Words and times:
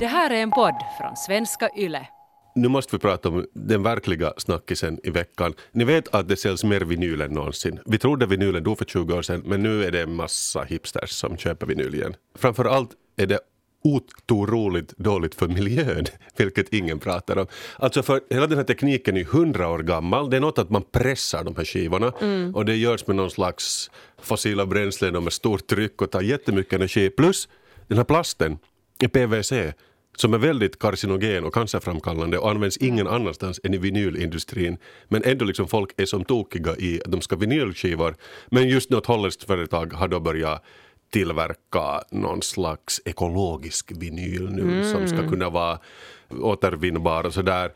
Det 0.00 0.06
här 0.06 0.30
är 0.30 0.42
en 0.42 0.50
podd 0.50 0.74
från 1.00 1.16
svenska 1.16 1.70
YLE. 1.76 2.06
Nu 2.54 2.68
måste 2.68 2.96
vi 2.96 3.00
prata 3.00 3.28
om 3.28 3.46
den 3.54 3.82
verkliga 3.82 4.32
snackisen 4.36 5.00
i 5.02 5.10
veckan. 5.10 5.54
Ni 5.72 5.84
vet 5.84 6.14
att 6.14 6.28
det 6.28 6.36
säljs 6.36 6.64
mer 6.64 6.80
vinyl 6.80 7.20
än 7.20 7.30
någonsin. 7.30 7.80
Vi 7.86 7.98
trodde 7.98 8.26
vinylen 8.26 8.62
dog 8.64 8.78
för 8.78 8.84
20 8.84 9.14
år 9.14 9.22
sedan 9.22 9.42
men 9.46 9.62
nu 9.62 9.84
är 9.84 9.90
det 9.90 10.02
en 10.02 10.14
massa 10.14 10.62
hipsters 10.62 11.10
som 11.10 11.36
köper 11.36 11.66
vinyl 11.66 11.94
igen. 11.94 12.14
Framför 12.38 12.64
allt 12.64 12.90
är 13.16 13.26
det 13.26 13.40
otroligt 13.84 14.96
dåligt 14.96 15.34
för 15.34 15.48
miljön, 15.48 16.04
vilket 16.36 16.72
ingen 16.72 16.98
pratar 16.98 17.38
om. 17.38 17.46
Alltså 17.76 18.02
för 18.02 18.20
hela 18.30 18.46
den 18.46 18.58
här 18.58 18.64
tekniken 18.64 19.16
är 19.16 19.24
hundra 19.24 19.68
år 19.68 19.78
gammal. 19.78 20.30
Det 20.30 20.36
är 20.36 20.40
något 20.40 20.58
att 20.58 20.70
man 20.70 20.82
pressar 20.92 21.44
de 21.44 21.56
här 21.56 21.64
skivorna 21.64 22.12
Mm. 22.20 22.54
och 22.54 22.64
det 22.64 22.76
görs 22.76 23.06
med 23.06 23.16
någon 23.16 23.30
slags 23.30 23.90
fossila 24.22 24.66
bränslen 24.66 25.16
och 25.16 25.22
med 25.22 25.32
stort 25.32 25.66
tryck 25.66 26.02
och 26.02 26.10
tar 26.10 26.20
jättemycket 26.22 26.72
energi. 26.72 27.10
Plus 27.10 27.48
den 27.88 27.96
här 27.98 28.04
plasten 28.04 28.58
PVC 28.98 29.52
som 30.16 30.34
är 30.34 30.38
väldigt 30.38 30.78
karcinogen 30.78 31.44
och 31.44 31.54
cancerframkallande 31.54 32.38
och 32.38 32.50
används 32.50 32.76
ingen 32.76 33.06
annanstans 33.06 33.60
än 33.64 33.74
i 33.74 33.78
vinylindustrin. 33.78 34.78
Men 35.08 35.22
ändå 35.24 35.44
liksom 35.44 35.68
folk 35.68 35.90
är 35.96 36.06
som 36.06 36.24
tokiga 36.24 36.76
i 36.76 37.00
att 37.04 37.12
de 37.12 37.20
ska 37.20 37.36
vinylskivor. 37.36 38.16
Men 38.50 38.68
just 38.68 38.90
något 38.90 39.06
holländskt 39.06 39.44
företag 39.44 39.92
har 39.92 40.08
då 40.08 40.20
börjat 40.20 40.64
tillverka 41.10 42.02
någon 42.10 42.42
slags 42.42 43.00
ekologisk 43.04 43.92
vinyl 43.96 44.50
nu 44.50 44.84
som 44.84 45.08
ska 45.08 45.28
kunna 45.28 45.50
vara 45.50 45.78
återvinnbar 46.40 47.26
och 47.26 47.34
sådär. 47.34 47.72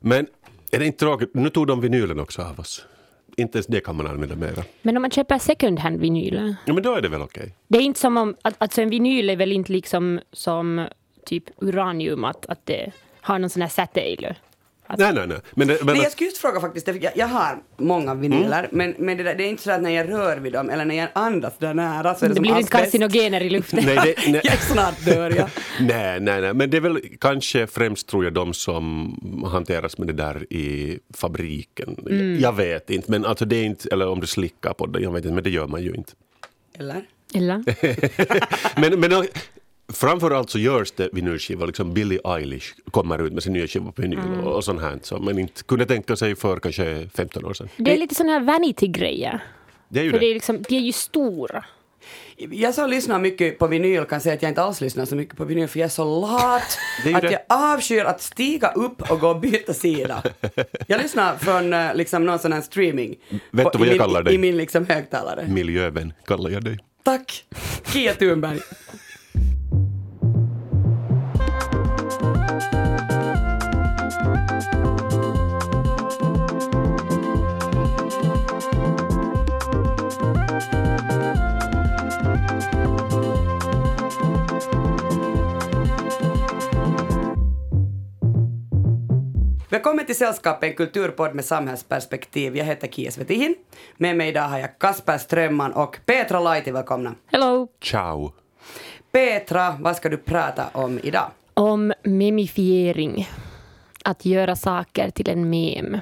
Men 0.00 0.26
är 0.70 0.78
det 0.78 0.86
inte 0.86 0.98
tråkigt? 0.98 1.34
Nu 1.34 1.50
tog 1.50 1.66
de 1.66 1.80
vinylen 1.80 2.20
också 2.20 2.42
av 2.42 2.60
oss. 2.60 2.86
Inte 3.36 3.58
ens 3.58 3.66
det 3.66 3.80
kan 3.80 3.96
man 3.96 4.06
använda 4.06 4.36
mera. 4.36 4.64
Men 4.82 4.96
om 4.96 5.02
man 5.02 5.10
köper 5.10 5.38
second 5.38 5.78
hand 5.78 6.00
vinyl. 6.00 6.54
Ja, 6.66 6.74
men 6.74 6.82
då 6.82 6.94
är 6.94 7.00
det 7.00 7.08
väl 7.08 7.22
okej? 7.22 7.54
Det 7.68 7.78
är 7.78 7.82
inte 7.82 8.00
som 8.00 8.16
om, 8.16 8.36
alltså 8.42 8.82
en 8.82 8.90
vinyl 8.90 9.30
är 9.30 9.36
väl 9.36 9.52
inte 9.52 9.72
liksom 9.72 10.20
som 10.32 10.86
typ 11.26 11.44
uranium 11.60 12.24
att, 12.24 12.46
att 12.46 12.66
det 12.66 12.92
har 13.20 13.38
någon 13.38 13.50
sån 13.50 13.62
här 13.62 13.68
säteil. 14.90 15.14
Nej, 15.14 15.14
nej, 15.14 15.26
nej. 15.26 15.38
Men, 15.54 15.68
det, 15.68 15.84
men 15.84 15.94
Nej, 15.94 16.02
jag 16.02 16.12
skulle 16.12 16.28
just 16.28 16.40
fråga 16.40 16.60
faktiskt, 16.60 16.88
jag, 16.88 17.12
jag 17.14 17.26
har 17.26 17.58
många 17.76 18.14
vinyler, 18.14 18.68
men, 18.72 18.94
men 18.98 19.16
det, 19.16 19.22
där, 19.22 19.34
det 19.34 19.44
är 19.44 19.48
inte 19.48 19.62
så 19.62 19.70
att 19.70 19.82
när 19.82 19.90
jag 19.90 20.08
rör 20.08 20.36
vid 20.36 20.52
dem 20.52 20.70
eller 20.70 20.84
när 20.84 20.94
jag 20.94 21.08
andas 21.12 21.52
där 21.58 21.74
nära 21.74 22.14
så 22.14 22.24
är 22.24 22.28
det, 22.28 22.34
Det 22.34 22.34
som 22.34 22.42
blir 22.42 22.58
inte 22.58 22.70
carcinogener 22.70 23.40
i 23.40 23.50
luften. 23.50 23.84
nej, 23.84 23.96
det, 23.96 24.32
nej. 24.32 24.40
Jag 24.44 24.58
snart 24.58 25.04
dör 25.04 25.30
jag. 25.30 25.48
Nej, 25.80 26.20
nej, 26.20 26.40
nej, 26.40 26.54
men 26.54 26.70
det 26.70 26.76
är 26.76 26.80
väl 26.80 27.00
kanske 27.20 27.66
främst 27.66 28.08
tror 28.08 28.24
jag 28.24 28.32
de 28.32 28.54
som 28.54 29.16
hanteras 29.52 29.98
med 29.98 30.06
det 30.06 30.12
där 30.12 30.52
i 30.52 30.98
fabriken. 31.14 31.96
Jag 32.40 32.52
vet 32.52 32.90
inte, 32.90 33.10
men 33.10 33.24
alltså 33.26 33.44
det 33.44 33.56
är 33.56 33.64
inte, 33.64 33.88
eller 33.92 34.08
om 34.08 34.20
du 34.20 34.26
slickar 34.26 34.72
på 34.72 34.86
det, 34.86 35.00
jag 35.00 35.12
vet 35.12 35.24
inte, 35.24 35.34
men 35.34 35.44
det 35.44 35.50
gör 35.50 35.66
man 35.66 35.82
ju 35.82 35.92
inte. 35.94 36.12
Eller? 36.78 37.02
Eller? 37.34 37.64
Men, 38.80 39.00
men 39.00 39.26
framförallt 39.92 40.50
så 40.50 40.58
görs 40.58 40.92
det 40.92 41.08
vinylskivor, 41.12 41.66
liksom 41.66 41.94
Billie 41.94 42.18
Eilish 42.24 42.72
kommer 42.90 43.18
ut 43.26 43.32
med 43.32 43.42
sin 43.42 43.52
nya 43.52 43.66
skiva 43.66 43.92
på 43.92 44.02
vinyl 44.02 44.18
och, 44.44 44.52
och 44.56 44.64
sånt 44.64 44.80
här 44.80 44.98
som 45.02 45.24
man 45.24 45.38
inte 45.38 45.62
kunde 45.62 45.86
tänka 45.86 46.16
sig 46.16 46.34
för 46.36 46.60
kanske 46.60 47.08
15 47.14 47.44
år 47.44 47.54
sedan. 47.54 47.68
Det 47.76 47.92
är 47.94 47.98
lite 47.98 48.14
sån 48.14 48.28
här 48.28 48.40
vanity-grejer. 48.40 49.44
Det 49.88 50.00
är 50.00 50.04
ju 50.04 50.10
För 50.10 50.18
det 50.18 50.26
det. 50.26 50.30
är, 50.30 50.34
liksom, 50.34 50.62
de 50.68 50.76
är 50.76 50.80
ju 50.80 50.92
stora. 50.92 51.64
Jag 52.36 52.74
så 52.74 52.86
lyssnar 52.86 53.18
mycket 53.18 53.58
på 53.58 53.66
vinyl 53.66 54.04
kan 54.04 54.20
säga 54.20 54.34
att 54.34 54.42
jag 54.42 54.50
inte 54.50 54.62
alls 54.62 54.80
lyssnar 54.80 55.04
så 55.04 55.16
mycket 55.16 55.36
på 55.36 55.44
vinyl 55.44 55.68
för 55.68 55.78
jag 55.78 55.84
är 55.84 55.90
så 55.90 56.20
lat 56.20 56.78
är 57.06 57.14
att 57.14 57.22
det. 57.22 57.30
jag 57.32 57.40
avskyr 57.48 58.04
att 58.04 58.22
stiga 58.22 58.68
upp 58.72 59.10
och 59.10 59.20
gå 59.20 59.28
och 59.28 59.40
byta 59.40 59.74
sida. 59.74 60.22
Jag 60.86 61.02
lyssnar 61.02 61.36
från 61.36 61.72
eh, 61.72 61.94
liksom 61.94 62.24
någon 62.26 62.38
sån 62.38 62.52
här 62.52 62.60
streaming. 62.60 63.16
Vet 63.50 63.64
på- 63.64 63.70
du 63.70 63.78
vad 63.78 63.86
i 63.88 63.90
jag 63.90 63.94
min, 63.94 63.98
kallar 63.98 64.22
dig? 64.22 64.34
I 64.34 64.38
min 64.38 64.56
liksom 64.56 64.86
högtalare. 64.86 65.46
Miljövän 65.48 66.12
kallar 66.26 66.50
jag 66.50 66.64
dig. 66.64 66.78
Tack! 67.02 67.44
Kia 67.92 68.14
Thunberg. 68.14 68.58
Till 90.12 90.18
Sällskapet, 90.18 90.70
en 90.70 90.76
kulturpodd 90.76 91.34
med 91.34 91.44
samhällsperspektiv. 91.44 92.56
Jag 92.56 92.64
heter 92.64 92.88
Kia 92.88 93.10
Svetihin. 93.10 93.54
Med 93.96 94.16
mig 94.16 94.28
idag 94.28 94.42
har 94.42 94.58
jag 94.58 94.78
Kasper 94.78 95.18
Strömman 95.18 95.72
och 95.72 95.98
Petra 96.06 96.40
Laiti. 96.40 96.70
Välkomna. 96.70 97.14
Hello! 97.26 97.68
Ciao! 97.82 98.32
Petra, 99.12 99.76
vad 99.80 99.96
ska 99.96 100.08
du 100.08 100.16
prata 100.16 100.64
om 100.72 101.00
idag? 101.02 101.30
Om 101.54 101.92
memifiering. 102.02 103.28
Att 104.04 104.24
göra 104.24 104.56
saker 104.56 105.10
till 105.10 105.30
en 105.30 105.50
mem. 105.50 105.98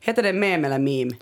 Heter 0.00 0.22
det 0.22 0.32
mem 0.32 0.64
eller 0.64 0.78
meme? 0.78 1.12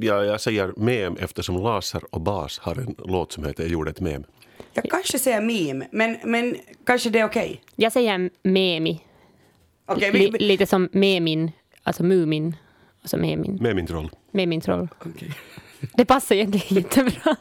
Ja, 0.00 0.24
jag 0.24 0.40
säger 0.40 0.72
mem 0.76 1.16
eftersom 1.16 1.56
Laser 1.56 2.02
och 2.10 2.20
Bas 2.20 2.58
har 2.58 2.74
en 2.78 2.94
låt 2.98 3.32
som 3.32 3.44
heter 3.44 3.62
Jag 3.62 3.72
gjorde 3.72 3.90
ett 3.90 4.00
mem. 4.00 4.24
Jag 4.72 4.90
kanske 4.90 5.18
säger 5.18 5.40
meme, 5.40 5.86
men, 5.90 6.16
men 6.24 6.56
kanske 6.86 7.10
det 7.10 7.18
är 7.18 7.24
okej? 7.24 7.60
Jag 7.76 7.92
säger 7.92 8.30
memi. 8.42 9.00
Li- 9.96 10.10
vi... 10.10 10.38
lite 10.38 10.66
som 10.66 10.88
memin, 10.92 11.52
alltså 11.82 12.02
Mumin. 12.02 12.56
Alltså 13.02 13.16
memin. 13.16 13.58
Memintroll. 13.60 14.10
Memin-troll. 14.30 14.88
Okej. 14.98 15.30
Det 15.94 16.04
passar 16.04 16.34
egentligen 16.34 16.76
jättebra. 16.82 17.36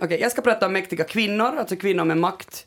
Okej, 0.00 0.20
jag 0.20 0.32
ska 0.32 0.42
prata 0.42 0.66
om 0.66 0.72
mäktiga 0.72 1.04
kvinnor, 1.04 1.56
alltså 1.58 1.76
kvinnor 1.76 2.04
med 2.04 2.16
makt. 2.16 2.66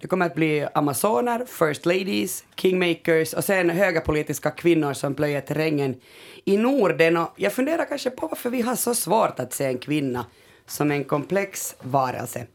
Det 0.00 0.08
kommer 0.08 0.26
att 0.26 0.34
bli 0.34 0.66
amazoner, 0.74 1.44
first 1.46 1.86
ladies, 1.86 2.44
kingmakers 2.56 3.32
och 3.34 3.44
sen 3.44 3.70
höga 3.70 4.00
politiska 4.00 4.50
kvinnor 4.50 4.92
som 4.92 5.14
plöjer 5.14 5.40
terrängen 5.40 5.96
i 6.44 6.56
Norden. 6.56 7.16
Och 7.16 7.28
jag 7.36 7.52
funderar 7.52 7.84
kanske 7.84 8.10
på 8.10 8.26
varför 8.26 8.50
vi 8.50 8.62
har 8.62 8.76
så 8.76 8.94
svårt 8.94 9.40
att 9.40 9.52
se 9.52 9.64
en 9.64 9.78
kvinna 9.78 10.26
som 10.66 10.90
en 10.90 11.04
komplex 11.04 11.76
varelse. 11.82 12.46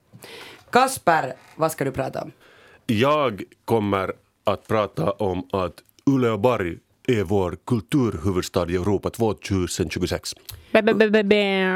Kasper, 0.70 1.34
vad 1.56 1.72
ska 1.72 1.86
du 1.86 1.92
prata 1.92 2.22
om? 2.22 2.32
Jag 2.86 3.44
kommer 3.66 4.14
att 4.44 4.68
prata 4.68 5.12
om 5.12 5.48
att 5.52 5.84
Uleåborg 6.08 6.78
är 7.08 7.24
vår 7.24 7.58
kulturhuvudstad 7.66 8.70
i 8.70 8.76
Europa 8.76 9.10
2026. 9.10 10.36
Bä, 10.72 10.82
bä, 10.82 10.94
bä, 10.94 11.10
bä, 11.10 11.24
bä. 11.24 11.68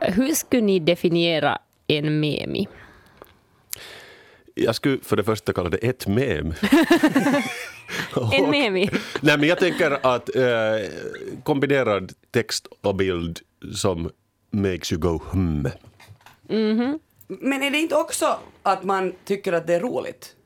Hur 0.00 0.34
skulle 0.34 0.62
ni 0.62 0.80
definiera 0.80 1.58
en 1.86 2.20
memi? 2.20 2.68
Jag 4.54 4.74
skulle 4.74 4.98
för 5.02 5.16
det 5.16 5.24
första 5.24 5.52
kalla 5.52 5.70
det 5.70 5.76
ett 5.76 6.06
mem. 6.06 6.54
En 8.32 8.50
memi? 8.50 8.90
Nej, 9.20 9.38
men 9.38 9.48
jag 9.48 9.58
tänker 9.58 10.14
att 10.14 10.36
eh, 10.36 10.42
kombinerad 11.42 12.12
text 12.30 12.66
och 12.80 12.96
bild 12.96 13.40
som 13.74 14.10
makes 14.50 14.92
you 14.92 15.00
go 15.00 15.20
hmm. 15.32 15.68
Men 17.28 17.62
är 17.62 17.70
det 17.70 17.78
inte 17.78 17.96
också 17.96 18.38
att 18.62 18.84
man 18.84 19.12
tycker 19.24 19.52
att 19.52 19.66
det 19.66 19.74
är 19.74 19.80
roligt? 19.80 20.36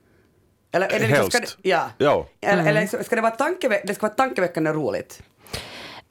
Eller 0.87 0.97
är 0.97 1.01
det 1.01 1.09
liksom, 1.09 1.31
ska 1.31 1.39
det, 1.39 1.43
Helst. 1.45 1.59
ja. 1.63 1.91
Ja. 1.99 2.27
Eller, 2.41 2.67
eller 2.67 3.03
ska 3.03 3.17
det 3.17 3.23
vara 3.23 3.33
tankeväck, 3.33 3.83
det 3.87 3.95
ska 3.95 4.07
vara 4.07 4.15
tankeväckande 4.15 4.71
roligt? 4.73 5.23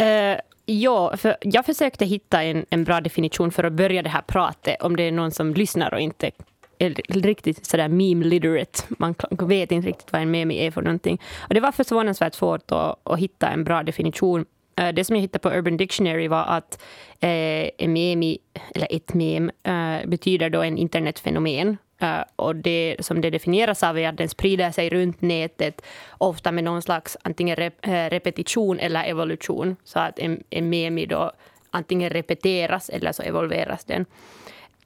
Uh, 0.01 0.39
ja, 0.66 1.17
för 1.17 1.38
jag 1.41 1.66
försökte 1.66 2.05
hitta 2.05 2.44
en, 2.44 2.66
en 2.69 2.83
bra 2.83 3.01
definition 3.01 3.51
för 3.51 3.63
att 3.63 3.73
börja 3.73 4.01
det 4.01 4.09
här 4.09 4.22
pratet 4.22 4.81
om 4.81 4.95
det 4.95 5.03
är 5.03 5.11
någon 5.11 5.31
som 5.31 5.53
lyssnar 5.53 5.94
och 5.94 6.00
inte 6.00 6.31
är 6.79 6.89
riktigt 7.22 7.66
sådär 7.66 7.88
meme 7.88 8.25
literate. 8.25 8.83
Man 8.88 9.16
vet 9.29 9.72
inte 9.72 9.88
riktigt 9.88 10.11
vad 10.11 10.22
en 10.22 10.31
meme 10.31 10.53
är 10.53 10.72
för 10.72 10.81
någonting. 10.81 11.22
Och 11.38 11.53
det 11.53 11.59
var 11.59 11.72
förvånansvärt 11.72 12.34
svårt 12.34 12.72
att, 12.72 12.99
att 13.03 13.19
hitta 13.19 13.47
en 13.47 13.63
bra 13.63 13.84
definition. 13.84 14.45
Eh, 14.75 14.89
Det 14.94 15.03
som 15.05 15.16
jag 15.16 15.22
hittade 15.22 15.49
på 15.49 15.57
Urban 15.57 15.78
Dictionary 15.78 16.28
var 16.28 16.44
att 16.44 16.81
eh, 17.19 17.69
en 17.78 17.94
meme, 17.94 18.38
eller 18.75 18.88
ett 18.89 19.13
meme, 19.13 19.51
eh, 19.63 20.07
betyder 20.09 20.49
då 20.49 20.61
en 20.61 20.78
internetfenomen. 20.78 21.78
Eh, 22.00 22.22
och 22.35 22.56
det 22.56 22.96
som 22.99 23.22
det 23.22 23.29
definieras 23.29 23.84
av 23.84 23.97
är 23.97 24.09
att 24.09 24.17
den 24.17 24.29
sprider 24.29 24.72
sig 24.72 24.90
runt 24.90 25.22
nätet, 25.22 25.82
ofta 26.17 26.52
med 26.52 26.64
någon 26.64 26.82
slags 26.82 27.17
antingen 27.22 27.55
rep, 27.55 27.85
eh, 27.85 28.09
repetition 28.09 28.79
eller 28.79 29.03
evolution. 29.03 29.76
Så 29.84 29.99
att 29.99 30.20
en, 30.20 30.44
en 30.49 30.70
memi 30.70 31.05
då 31.05 31.32
antingen 31.72 32.09
repeteras 32.09 32.90
eller 32.90 33.11
så 33.11 33.23
evolveras 33.23 33.85
den. 33.85 34.05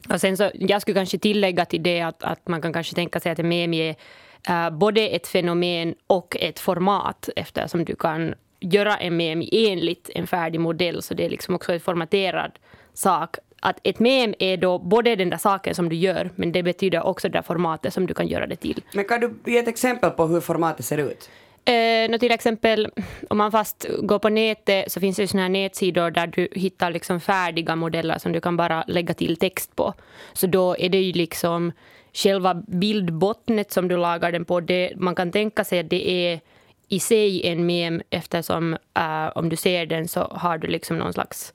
Och 0.10 0.22
sen 0.22 0.38
så, 0.38 0.52
jag 0.54 0.82
skulle 0.82 0.96
kanske 0.96 1.18
tillägga 1.18 1.66
till 1.66 1.84
det 1.84 2.02
att, 2.02 2.24
att 2.24 2.48
man 2.48 2.62
kan 2.62 2.74
kanske 2.74 2.96
tänka 2.96 3.20
sig 3.20 3.32
att 3.32 3.40
en 3.40 3.50
memi 3.50 3.96
är 4.44 4.66
eh, 4.66 4.70
både 4.70 5.08
ett 5.08 5.28
fenomen 5.28 5.96
och 6.08 6.38
ett 6.40 6.60
format 6.60 7.30
eftersom 7.36 7.86
du 7.86 7.96
kan 7.96 8.34
göra 8.60 8.98
en 8.98 9.18
memi 9.18 9.50
enligt 9.52 10.10
en 10.16 10.28
färdig 10.28 10.60
modell 10.60 11.02
så 11.02 11.14
det 11.14 11.26
är 11.26 11.30
liksom 11.30 11.56
också 11.56 11.74
en 11.74 11.80
formaterad 11.80 12.52
sak. 12.94 13.38
Att 13.64 13.80
ett 13.84 14.00
mem 14.00 14.34
är 14.40 14.58
då 14.58 14.80
både 14.80 15.16
den 15.16 15.30
där 15.30 15.38
saken 15.38 15.76
som 15.76 15.90
du 15.90 15.96
gör 15.96 16.30
men 16.36 16.52
det 16.52 16.64
betyder 16.64 17.06
också 17.06 17.30
det 17.30 17.38
där 17.38 17.42
formatet 17.42 17.94
som 17.94 18.08
du 18.08 18.14
kan 18.14 18.28
göra 18.28 18.48
det 18.48 18.56
till. 18.56 18.84
Men 18.94 19.06
kan 19.06 19.20
du 19.20 19.52
ge 19.52 19.58
ett 19.58 19.68
exempel 19.68 20.10
på 20.10 20.28
hur 20.28 20.42
formatet 20.42 20.86
ser 20.86 20.98
ut? 20.98 21.30
Eh, 21.66 22.20
till 22.20 22.32
exempel, 22.32 22.90
om 23.30 23.38
man 23.38 23.52
fast 23.52 23.86
går 24.02 24.20
på 24.20 24.30
nätet 24.30 24.92
så 24.92 25.00
finns 25.00 25.18
det 25.18 25.28
såna 25.28 25.44
här 25.44 25.50
nätsidor 25.50 26.12
där 26.12 26.28
du 26.28 26.48
hittar 26.52 26.92
liksom 26.92 27.20
färdiga 27.20 27.76
modeller 27.76 28.18
som 28.18 28.32
du 28.32 28.42
kan 28.42 28.58
bara 28.58 28.84
lägga 28.88 29.14
till 29.14 29.38
text 29.38 29.76
på. 29.76 29.94
Så 30.34 30.48
då 30.48 30.76
är 30.78 30.90
det 30.90 31.02
ju 31.02 31.14
liksom 31.14 31.72
själva 32.14 32.54
bildbottnet 32.54 33.72
som 33.72 33.88
du 33.88 33.98
lagar 33.98 34.32
den 34.32 34.46
på, 34.46 34.60
det, 34.60 34.94
man 34.96 35.16
kan 35.16 35.32
tänka 35.32 35.64
sig 35.64 35.80
att 35.80 35.90
det 35.90 36.10
är 36.10 36.40
i 36.88 37.00
sig 37.00 37.48
en 37.48 37.66
mem 37.66 38.02
eftersom 38.10 38.74
uh, 39.00 39.38
om 39.38 39.50
du 39.50 39.56
ser 39.56 39.86
den 39.86 40.08
så 40.08 40.20
har 40.20 40.58
du 40.58 40.68
liksom 40.68 40.98
någon 40.98 41.14
slags 41.14 41.54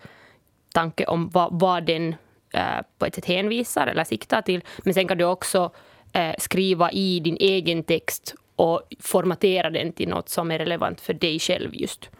tanke 0.77 1.05
om 1.05 1.29
vad, 1.29 1.61
vad 1.61 1.87
den 1.87 2.15
eh, 2.53 2.83
på 2.99 3.07
ett 3.07 3.15
sätt 3.15 3.25
hänvisar 3.25 3.87
eller 3.87 4.05
siktar 4.05 4.43
till. 4.43 4.61
Men 4.85 4.95
sen 4.95 5.09
kan 5.09 5.19
du 5.19 5.25
också 5.25 5.71
eh, 6.13 6.35
skriva 6.39 6.91
i 6.91 7.21
din 7.21 7.37
egen 7.41 7.83
text 7.83 8.35
och 8.57 8.83
formatera 9.01 9.71
den 9.71 9.93
till 9.93 10.09
något 10.09 10.29
som 10.29 10.51
är 10.51 10.59
relevant 10.59 11.01
för 11.01 11.15
dig 11.15 11.39
själv 11.39 11.75
just. 11.75 12.11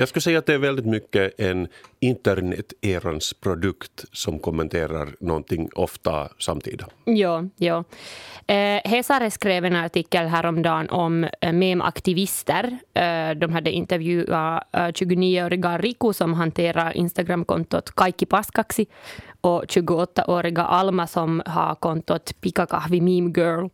Jag 0.00 0.08
skulle 0.08 0.22
säga 0.22 0.38
att 0.38 0.46
det 0.46 0.54
är 0.54 0.58
väldigt 0.58 0.86
mycket 0.86 1.40
en 1.40 1.68
internet-erans 2.00 3.34
produkt 3.40 4.04
som 4.12 4.38
kommenterar 4.38 5.08
någonting 5.20 5.68
ofta 5.74 6.28
samtida. 6.38 6.86
Ja, 7.04 7.44
ja. 7.56 7.84
Eh, 8.46 8.80
Hesare 8.90 9.30
skrev 9.30 9.64
en 9.64 9.76
artikel 9.76 10.26
häromdagen 10.26 10.90
om 10.90 11.28
eh, 11.40 11.52
memaktivister. 11.52 12.78
Eh, 12.94 13.30
de 13.30 13.52
hade 13.52 13.70
intervjuat 13.70 14.68
eh, 14.72 14.80
29-åriga 14.80 15.78
Riku 15.78 16.12
som 16.12 16.34
hanterar 16.34 16.96
Instagramkontot 16.96 17.90
Kaikki 17.90 18.26
Paskaksi 18.26 18.86
och 19.40 19.64
28-åriga 19.64 20.62
Alma 20.62 21.06
som 21.06 21.42
har 21.46 21.74
kontot 21.74 22.32
Pikakahvi 22.40 23.00
Meme 23.00 23.32
Girl. 23.36 23.68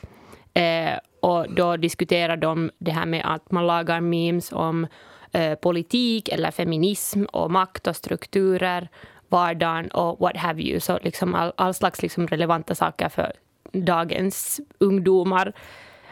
Eh, 0.54 0.98
och 1.20 1.54
då 1.54 1.76
diskuterar 1.76 2.36
de 2.36 2.70
det 2.78 2.90
här 2.90 3.06
med 3.06 3.22
att 3.24 3.50
man 3.50 3.66
lagar 3.66 4.00
memes 4.00 4.52
om 4.52 4.86
eh, 5.36 5.54
politik 5.54 6.28
eller 6.28 6.50
feminism 6.50 7.24
och 7.24 7.50
makt 7.50 7.86
och 7.86 7.96
strukturer, 7.96 8.88
vardagen 9.28 9.88
och 9.88 10.20
what 10.20 10.36
have 10.36 10.62
you. 10.62 10.80
Så 10.80 10.98
liksom 11.02 11.34
all, 11.34 11.52
all 11.56 11.74
slags 11.74 12.02
liksom 12.02 12.26
relevanta 12.26 12.74
saker 12.74 13.08
för 13.08 13.32
dagens 13.72 14.60
ungdomar. 14.78 15.52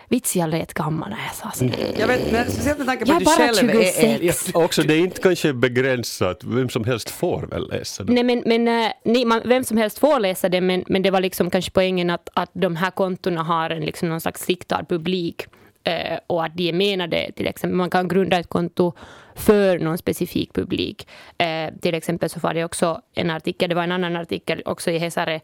Vits, 0.08 0.36
jag 0.36 0.50
lät 0.50 0.74
gammal 0.74 1.10
när 1.10 1.18
jag 1.26 1.34
sa 1.34 1.50
så. 1.50 1.70
Jag 2.00 2.08
vet, 2.08 2.32
men 2.32 2.50
speciellt 2.50 2.78
med 2.78 2.86
tanke 2.86 3.06
på 3.06 3.10
Jag 3.10 3.16
att 3.16 3.20
du 3.20 3.24
bara 3.24 3.36
själv 3.36 3.70
är... 3.70 4.18
26. 4.18 4.48
är 4.48 4.56
Också 4.56 4.82
det 4.82 4.94
är 4.94 4.98
inte 4.98 5.20
kanske 5.20 5.52
begränsat, 5.52 6.44
vem 6.44 6.68
som 6.68 6.84
helst 6.84 7.10
får 7.10 7.46
väl 7.46 7.68
läsa 7.68 8.04
det. 8.04 8.12
Nej, 8.12 8.24
men, 8.24 8.42
men 8.46 8.68
eh, 8.68 8.92
nej, 9.04 9.24
man, 9.24 9.40
vem 9.44 9.64
som 9.64 9.76
helst 9.76 9.98
får 9.98 10.20
läsa 10.20 10.48
det, 10.48 10.60
men, 10.60 10.84
men 10.86 11.02
det 11.02 11.10
var 11.10 11.20
liksom 11.20 11.50
kanske 11.50 11.70
poängen 11.70 12.10
att, 12.10 12.28
att 12.34 12.50
de 12.52 12.76
här 12.76 12.90
kontona 12.90 13.42
har 13.42 13.70
en 13.70 13.84
liksom 13.84 14.08
någon 14.08 14.20
slags 14.20 14.44
siktad 14.44 14.84
publik 14.88 15.46
Eh, 15.84 16.18
och 16.26 16.44
att 16.44 16.56
de 16.56 16.68
är 16.68 16.72
menade, 16.72 17.32
till 17.36 17.46
exempel, 17.46 17.76
man 17.76 17.90
kan 17.90 18.08
grunda 18.08 18.38
ett 18.38 18.48
konto 18.48 18.92
för 19.34 19.78
någon 19.78 19.98
specifik 19.98 20.52
publik. 20.52 21.08
Eh, 21.38 21.74
till 21.80 21.94
exempel 21.94 22.30
så 22.30 22.40
var 22.40 22.54
det 22.54 22.64
också 22.64 23.00
en 23.14 23.30
artikel, 23.30 23.68
det 23.68 23.74
var 23.74 23.82
en 23.82 23.92
annan 23.92 24.16
artikel 24.16 24.62
också 24.64 24.90
i 24.90 24.98
Hesare 24.98 25.40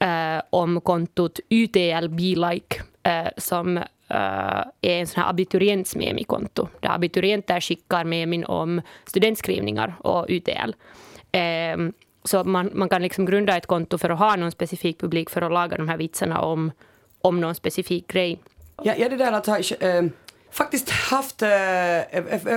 eh, 0.00 0.42
om 0.50 0.80
kontot 0.80 1.40
UTL 1.50 2.08
Be 2.08 2.50
Like 2.50 2.82
eh, 3.02 3.28
som 3.36 3.76
eh, 3.76 3.84
är 4.80 5.00
en 5.00 5.06
sån 5.06 5.22
här 5.22 5.30
abiturientsmemi-konto 5.30 6.68
där 6.80 6.94
abiturienter 6.94 7.60
skickar 7.60 8.04
memin 8.04 8.44
om 8.44 8.82
studentskrivningar 9.04 9.94
och 10.00 10.26
UTL. 10.28 10.74
Eh, 11.32 11.76
så 12.24 12.44
man, 12.44 12.70
man 12.74 12.88
kan 12.88 13.02
liksom 13.02 13.26
grunda 13.26 13.56
ett 13.56 13.66
konto 13.66 13.98
för 13.98 14.10
att 14.10 14.18
ha 14.18 14.36
någon 14.36 14.50
specifik 14.50 15.00
publik 15.00 15.30
för 15.30 15.42
att 15.42 15.52
laga 15.52 15.76
de 15.76 15.88
här 15.88 15.96
vitsarna 15.96 16.40
om, 16.40 16.72
om 17.20 17.40
någon 17.40 17.54
specifik 17.54 18.08
grej. 18.08 18.38
Ja, 18.82 18.94
ja 18.98 19.08
det 19.08 19.16
där 19.16 19.32
att 19.32 19.46
ha 19.46 19.58
äh, 19.58 20.04
faktiskt 20.50 20.90
haft, 20.90 21.42
äh, 21.42 21.48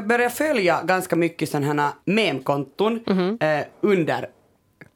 börjat 0.04 0.34
följa 0.34 0.82
ganska 0.84 1.16
mycket 1.16 1.50
sådana 1.50 1.84
här 1.84 1.92
memkonton 2.06 3.00
äh, 3.40 3.66
under 3.82 4.30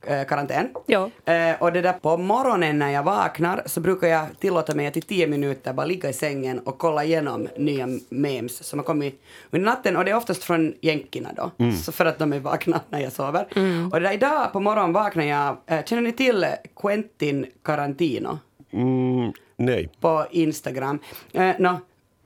äh, 0.07 0.27
karantän. 0.27 0.69
Ja. 0.85 1.09
Äh, 1.25 1.61
och 1.61 1.73
det 1.73 1.81
där 1.81 1.93
på 1.93 2.17
morgonen 2.17 2.79
när 2.79 2.89
jag 2.89 3.03
vaknar 3.03 3.63
så 3.65 3.79
brukar 3.79 4.07
jag 4.07 4.25
tillåta 4.39 4.75
mig 4.75 4.87
att 4.87 4.97
i 4.97 5.01
tio 5.01 5.27
minuter 5.27 5.73
bara 5.73 5.85
ligga 5.85 6.09
i 6.09 6.13
sängen 6.13 6.59
och 6.59 6.77
kolla 6.77 7.03
igenom 7.03 7.47
nya 7.57 7.87
memes 8.09 8.63
som 8.63 8.79
har 8.79 8.83
kommit 8.83 9.23
under 9.51 9.65
natten 9.65 9.97
och 9.97 10.05
det 10.05 10.11
är 10.11 10.15
oftast 10.15 10.43
från 10.43 10.73
jänkarna 10.81 11.29
då, 11.35 11.51
så 11.73 11.91
för 11.91 12.05
att 12.05 12.19
de 12.19 12.33
är 12.33 12.39
vakna 12.39 12.81
när 12.89 12.99
jag 12.99 13.11
sover. 13.11 13.45
Och 13.91 13.99
det 13.99 14.07
där, 14.07 14.13
idag 14.13 14.53
på 14.53 14.59
morgonen 14.59 14.93
vaknar 14.93 15.23
jag, 15.23 15.57
äh, 15.67 15.83
känner 15.85 16.01
ni 16.01 16.11
till 16.11 16.45
Quentin 16.75 17.45
Tarantino? 17.63 18.39
Mm, 18.73 19.33
nej. 19.57 19.89
på 19.99 20.25
Instagram. 20.31 20.99
Eh, 21.33 21.51
no, 21.59 21.79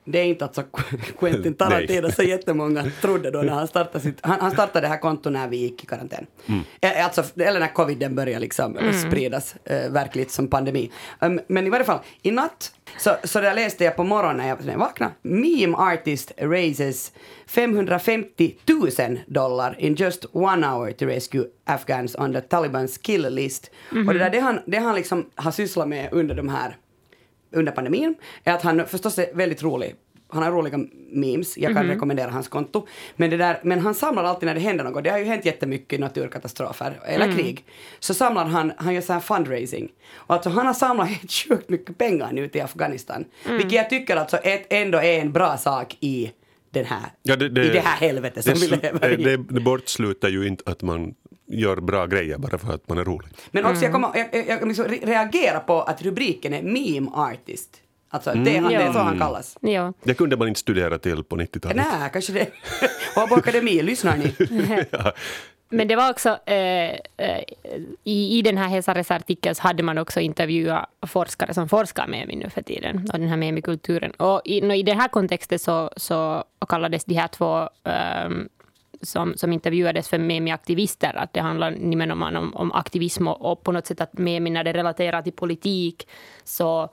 det 0.07 0.19
är 0.19 0.25
inte 0.25 0.45
alltså 0.45 0.63
Quentin 1.19 1.53
Tarantino 1.57 2.11
så 2.11 2.23
jättemånga 2.23 2.85
trodde 3.01 3.31
då 3.31 3.41
när 3.41 3.53
han 3.53 3.67
startade 3.67 3.99
sitt, 3.99 4.17
han, 4.21 4.39
han 4.41 4.51
startade 4.51 4.85
det 4.85 4.87
här 4.87 4.97
kontot 4.97 5.33
när 5.33 5.47
vi 5.47 5.57
gick 5.57 5.83
i 5.83 5.87
karantän. 5.87 6.25
Eh, 6.81 7.05
alltså, 7.05 7.23
eller 7.41 7.59
när 7.59 7.73
coviden 7.73 8.15
började 8.15 8.39
liksom 8.39 8.77
spridas 9.07 9.55
eh, 9.63 9.91
verkligt 9.91 10.31
som 10.31 10.47
pandemi. 10.47 10.91
Um, 11.19 11.39
men 11.47 11.67
i 11.67 11.69
varje 11.69 11.85
fall, 11.85 11.99
i 12.21 12.31
natt 12.31 12.71
så, 12.97 13.15
så 13.23 13.41
där 13.41 13.53
läste 13.53 13.83
jag 13.83 13.95
på 13.95 14.03
morgonen 14.03 14.37
när 14.37 14.47
jag, 14.47 14.65
när 14.65 14.71
jag 14.71 14.79
vaknade. 14.79 15.13
Meme 15.21 15.77
artist 15.77 16.31
raises 16.37 17.11
550 17.47 18.55
000 18.99 19.19
dollar 19.27 19.75
in 19.79 19.95
just 19.95 20.25
one 20.31 20.67
hour 20.67 20.91
to 20.91 21.05
rescue 21.05 21.45
Afghans 21.65 22.15
on 22.15 22.33
the 22.33 22.41
Talibans 22.41 22.97
kill 22.97 23.33
list. 23.33 23.71
Och 23.91 24.13
det 24.13 24.19
där, 24.19 24.29
det 24.29 24.39
han, 24.39 24.59
det 24.65 24.77
han 24.77 24.95
liksom 24.95 25.29
har 25.35 25.51
sysslat 25.51 25.87
med 25.87 26.09
under 26.11 26.35
de 26.35 26.49
här 26.49 26.77
under 27.51 27.71
pandemin 27.71 28.15
är 28.43 28.53
att 28.53 28.61
han 28.61 28.87
förstås 28.87 29.19
är 29.19 29.29
väldigt 29.33 29.63
rolig. 29.63 29.95
Han 30.29 30.43
har 30.43 30.51
roliga 30.51 30.77
memes, 31.11 31.57
jag 31.57 31.73
kan 31.75 31.87
rekommendera 31.87 32.31
hans 32.31 32.47
konto. 32.47 32.87
Men, 33.15 33.29
det 33.29 33.37
där, 33.37 33.59
men 33.63 33.79
han 33.79 33.93
samlar 33.95 34.23
alltid 34.23 34.47
när 34.47 34.53
det 34.55 34.59
händer 34.59 34.83
något, 34.83 35.03
det 35.03 35.09
har 35.09 35.17
ju 35.17 35.25
hänt 35.25 35.45
jättemycket 35.45 35.99
naturkatastrofer 35.99 36.99
eller 37.05 37.31
krig. 37.31 37.65
Så 37.99 38.13
samlar 38.13 38.45
han, 38.45 38.71
han 38.77 38.93
gör 38.93 39.01
så 39.01 39.13
här 39.13 39.19
fundraising. 39.19 39.91
Och 40.13 40.33
alltså 40.35 40.49
han 40.49 40.65
har 40.65 40.73
samlat 40.73 41.07
helt 41.09 41.31
sjukt 41.31 41.69
mycket 41.69 41.97
pengar 41.97 42.31
nu 42.31 42.47
till 42.47 42.61
Afghanistan. 42.61 43.25
Vilket 43.49 43.71
jag 43.71 43.89
tycker 43.89 44.15
alltså 44.15 44.37
ett, 44.37 44.65
ändå 44.69 44.97
är 44.97 45.21
en 45.21 45.31
bra 45.31 45.57
sak 45.57 45.97
i 45.99 46.31
den 46.71 46.85
här, 46.85 47.09
Ja, 47.23 47.35
det, 47.35 47.49
det, 47.49 47.65
i 47.65 47.69
det 47.69 47.79
här 47.79 47.97
helvetet 48.07 48.43
som 48.43 48.53
det, 48.53 48.59
vi 48.59 48.67
lever 48.67 49.19
i. 49.19 49.23
det, 49.23 49.37
det 49.37 49.59
bortslutar 49.59 50.29
ju 50.29 50.47
inte 50.47 50.71
att 50.71 50.81
man 50.81 51.13
gör 51.47 51.75
bra 51.75 52.05
grejer 52.05 52.37
bara 52.37 52.57
för 52.57 52.73
att 52.73 52.89
man 52.89 52.97
är 52.97 53.03
rolig. 53.03 53.29
Men 53.51 53.65
också 53.65 53.83
jag, 53.83 53.91
kommer, 53.91 54.09
jag, 54.13 54.29
jag, 54.31 54.47
jag 54.47 54.67
liksom 54.67 54.85
re- 54.85 55.05
reagerar 55.05 55.59
på 55.59 55.81
att 55.81 56.01
rubriken 56.01 56.53
är 56.53 56.61
meme 56.61 57.11
artist. 57.13 57.81
Alltså 58.09 58.33
det, 58.33 58.57
han, 58.57 58.69
det 58.71 58.75
är 58.75 58.93
så 58.93 58.99
han 58.99 59.19
kallas. 59.19 59.57
Ja. 59.61 59.93
Det 60.03 60.13
kunde 60.13 60.37
man 60.37 60.47
inte 60.47 60.59
studera 60.59 60.97
till 60.97 61.23
på 61.23 61.35
90-talet. 61.35 61.77
Nej, 61.77 62.09
kanske 62.13 62.33
det. 62.33 62.47
Åbo 63.23 63.35
Akademi, 63.35 63.81
lyssnar 63.81 64.17
ni? 64.17 64.35
Men 65.69 65.87
det 65.87 65.95
var 65.95 66.09
också, 66.11 66.29
eh, 66.45 66.91
eh, 67.17 67.43
i, 68.03 68.37
i 68.37 68.41
den 68.41 68.57
här 68.57 68.67
Hesares 68.67 69.11
artikel 69.11 69.55
så 69.55 69.63
hade 69.63 69.83
man 69.83 69.97
också 69.97 70.19
intervjuat 70.19 70.89
forskare 71.07 71.53
som 71.53 71.69
forskar 71.69 72.07
med 72.07 72.37
nu 72.37 72.49
för 72.49 72.61
tiden, 72.61 73.09
och 73.13 73.19
den 73.19 73.27
här 73.27 73.37
memikulturen. 73.37 74.11
Och 74.11 74.41
i, 74.45 74.61
nå, 74.61 74.73
i 74.73 74.83
den 74.83 74.99
här 74.99 75.07
kontexten 75.07 75.59
så, 75.59 75.91
så 75.97 76.43
kallades 76.69 77.05
de 77.05 77.13
här 77.15 77.27
två 77.27 77.69
ehm, 77.83 78.49
som, 79.01 79.33
som 79.37 79.53
intervjuades 79.53 80.09
för 80.09 80.17
memiaktivister, 80.17 81.17
att 81.17 81.33
det 81.33 81.41
handlar 81.41 81.71
nimenomaan 81.71 82.35
om, 82.35 82.55
om 82.55 82.71
aktivism 82.71 83.27
och, 83.27 83.51
och 83.51 83.63
på 83.63 83.71
något 83.71 83.87
sätt 83.87 84.01
att 84.01 84.13
memi 84.13 84.49
när 84.49 84.63
det 84.63 84.73
relaterar 84.73 85.21
till 85.21 85.33
politik, 85.33 86.07
så 86.43 86.89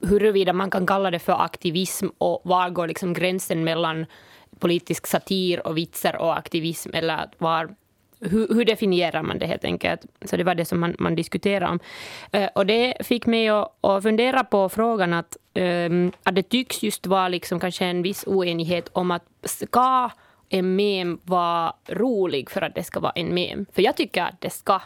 huruvida 0.00 0.52
man 0.52 0.70
kan 0.70 0.86
kalla 0.86 1.10
det 1.10 1.18
för 1.18 1.44
aktivism 1.44 2.06
och 2.18 2.40
var 2.44 2.70
går 2.70 2.88
liksom 2.88 3.12
gränsen 3.12 3.64
mellan 3.64 4.06
politisk 4.58 5.06
satir 5.06 5.66
och 5.66 5.76
vitsar 5.76 6.16
och 6.16 6.38
aktivism 6.38 6.90
eller 6.94 7.28
var 7.38 7.74
hur, 8.20 8.48
hur 8.54 8.64
definierar 8.64 9.22
man 9.22 9.38
det 9.38 9.46
helt 9.46 9.64
enkelt? 9.64 10.00
Så 10.24 10.36
det 10.36 10.44
var 10.44 10.54
det 10.54 10.64
som 10.64 10.80
man, 10.80 10.96
man 10.98 11.14
diskuterade 11.14 11.66
om. 11.66 11.80
Eh, 12.32 12.48
och 12.54 12.66
det 12.66 12.94
fick 13.00 13.26
mig 13.26 13.48
att, 13.48 13.84
att 13.84 14.02
fundera 14.02 14.44
på 14.44 14.68
frågan 14.68 15.12
att, 15.12 15.36
eh, 15.54 15.90
att 16.22 16.34
det 16.34 16.42
tycks 16.42 16.82
just 16.82 17.06
vara 17.06 17.28
liksom 17.28 17.60
kanske 17.60 17.84
en 17.84 18.02
viss 18.02 18.24
oenighet 18.26 18.88
om 18.92 19.10
att 19.10 19.24
ska 19.44 20.10
en 20.50 20.76
mem 20.76 21.18
vara 21.24 21.74
rolig 21.88 22.50
för 22.50 22.62
att 22.62 22.74
det 22.74 22.84
ska 22.84 23.00
vara 23.00 23.12
en 23.14 23.34
mem? 23.34 23.66
För 23.72 23.82
jag 23.82 23.96
tycker 23.96 24.22
att 24.22 24.40
det 24.40 24.50
ska. 24.50 24.80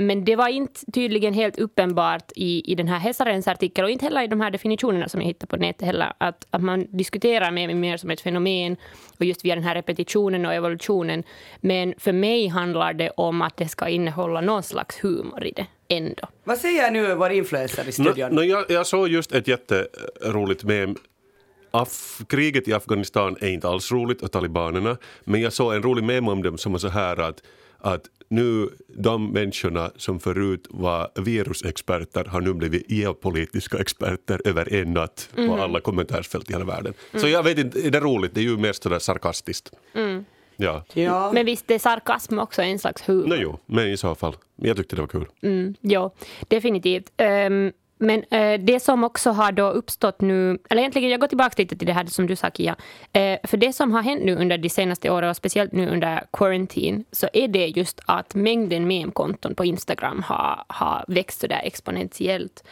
Men 0.00 0.24
det 0.24 0.36
var 0.36 0.48
inte 0.48 0.80
tydligen 0.92 1.34
helt 1.34 1.58
uppenbart 1.58 2.32
i, 2.36 2.72
i 2.72 2.74
den 2.74 2.88
här 2.88 2.98
Hesarens 2.98 3.48
artikel 3.48 3.84
och 3.84 3.90
inte 3.90 4.04
heller 4.04 4.22
i 4.22 4.26
de 4.26 4.40
här 4.40 4.50
definitionerna 4.50 5.08
som 5.08 5.20
jag 5.20 5.28
hittade 5.28 5.46
på 5.46 5.56
nätet 5.56 5.86
heller. 5.86 6.12
Att, 6.18 6.46
att 6.50 6.62
man 6.62 6.86
diskuterar 6.90 7.50
med 7.50 7.76
mer 7.76 7.96
som 7.96 8.10
ett 8.10 8.20
fenomen 8.20 8.76
och 9.18 9.24
just 9.24 9.44
via 9.44 9.54
den 9.54 9.64
här 9.64 9.74
repetitionen 9.74 10.46
och 10.46 10.54
evolutionen. 10.54 11.22
Men 11.60 11.94
för 11.98 12.12
mig 12.12 12.48
handlar 12.48 12.92
det 12.92 13.10
om 13.10 13.42
att 13.42 13.56
det 13.56 13.68
ska 13.68 13.88
innehålla 13.88 14.40
någon 14.40 14.62
slags 14.62 15.04
humor 15.04 15.44
i 15.46 15.50
det 15.50 15.66
ändå. 15.88 16.28
Vad 16.44 16.58
säger 16.58 16.90
nu 16.90 17.14
vår 17.14 17.32
influencer 17.32 17.88
i 17.88 17.92
studion? 17.92 18.34
nå, 18.34 18.42
jag, 18.42 18.64
jag 18.68 18.86
såg 18.86 19.08
just 19.08 19.32
ett 19.32 19.48
jätteroligt 19.48 20.64
mem. 20.64 20.96
Af, 21.78 22.20
kriget 22.28 22.68
i 22.68 22.72
Afghanistan 22.72 23.36
är 23.40 23.48
inte 23.48 23.68
alls 23.68 23.92
roligt 23.92 24.22
och 24.22 24.32
talibanerna, 24.32 24.96
men 25.24 25.40
jag 25.40 25.52
såg 25.52 25.74
en 25.74 25.82
rolig 25.82 26.04
mem 26.04 26.28
om 26.28 26.42
dem 26.42 26.58
som 26.58 26.72
var 26.72 26.78
så 26.78 26.88
här 26.88 27.20
att, 27.20 27.42
att 27.78 28.02
nu 28.28 28.68
de 28.88 29.30
människorna 29.30 29.90
som 29.96 30.20
förut 30.20 30.66
var 30.70 31.10
virusexperter 31.14 32.24
har 32.24 32.40
nu 32.40 32.54
blivit 32.54 32.90
geopolitiska 32.90 33.78
experter 33.78 34.40
över 34.44 34.74
en 34.74 34.92
natt 34.92 35.28
på 35.36 35.54
alla 35.54 35.80
kommentarsfält 35.80 36.50
i 36.50 36.52
hela 36.52 36.64
världen. 36.64 36.94
Så 37.14 37.28
jag 37.28 37.42
vet 37.42 37.58
inte, 37.58 37.86
är 37.86 37.90
det 37.90 38.00
roligt? 38.00 38.34
Det 38.34 38.40
är 38.40 38.44
ju 38.44 38.56
mest 38.56 38.82
sådär 38.82 38.98
sarkastiskt. 38.98 39.70
Ja, 40.56 40.84
Ja. 40.92 41.30
Men 41.34 41.46
visst 41.46 41.70
är 41.70 41.78
sarkasm 41.78 42.38
också 42.38 42.62
en 42.62 42.78
slags 42.78 43.08
humor? 43.08 43.26
no, 43.26 43.34
jo, 43.34 43.58
men 43.66 43.88
i 43.90 43.96
så 43.96 44.14
fall. 44.14 44.36
Jag 44.56 44.76
tyckte 44.76 44.96
det 44.96 45.02
var 45.02 45.08
kul. 45.08 45.26
Mm, 45.42 45.74
ja, 45.80 46.14
definitivt. 46.48 47.12
Um, 47.48 47.72
men 47.98 48.24
eh, 48.30 48.60
det 48.60 48.80
som 48.80 49.04
också 49.04 49.30
har 49.30 49.52
då 49.52 49.70
uppstått 49.70 50.20
nu, 50.20 50.58
eller 50.70 50.82
egentligen 50.82 51.10
jag 51.10 51.20
går 51.20 51.28
tillbaka 51.28 51.54
lite 51.62 51.76
till 51.76 51.86
det 51.86 51.92
här 51.92 52.06
som 52.06 52.26
du 52.26 52.36
sa 52.36 52.50
Kia. 52.50 52.76
Eh, 53.12 53.38
för 53.44 53.56
det 53.56 53.72
som 53.72 53.92
har 53.92 54.02
hänt 54.02 54.24
nu 54.24 54.36
under 54.36 54.58
de 54.58 54.68
senaste 54.68 55.10
åren 55.10 55.30
och 55.30 55.36
speciellt 55.36 55.72
nu 55.72 55.88
under 55.88 56.22
quarantine 56.32 57.04
så 57.12 57.28
är 57.32 57.48
det 57.48 57.66
just 57.66 58.00
att 58.06 58.34
mängden 58.34 58.86
meme-konton 58.86 59.54
på 59.54 59.64
Instagram 59.64 60.22
har, 60.26 60.64
har 60.68 61.04
växt 61.08 61.40
sådär 61.40 61.60
exponentiellt. 61.64 62.64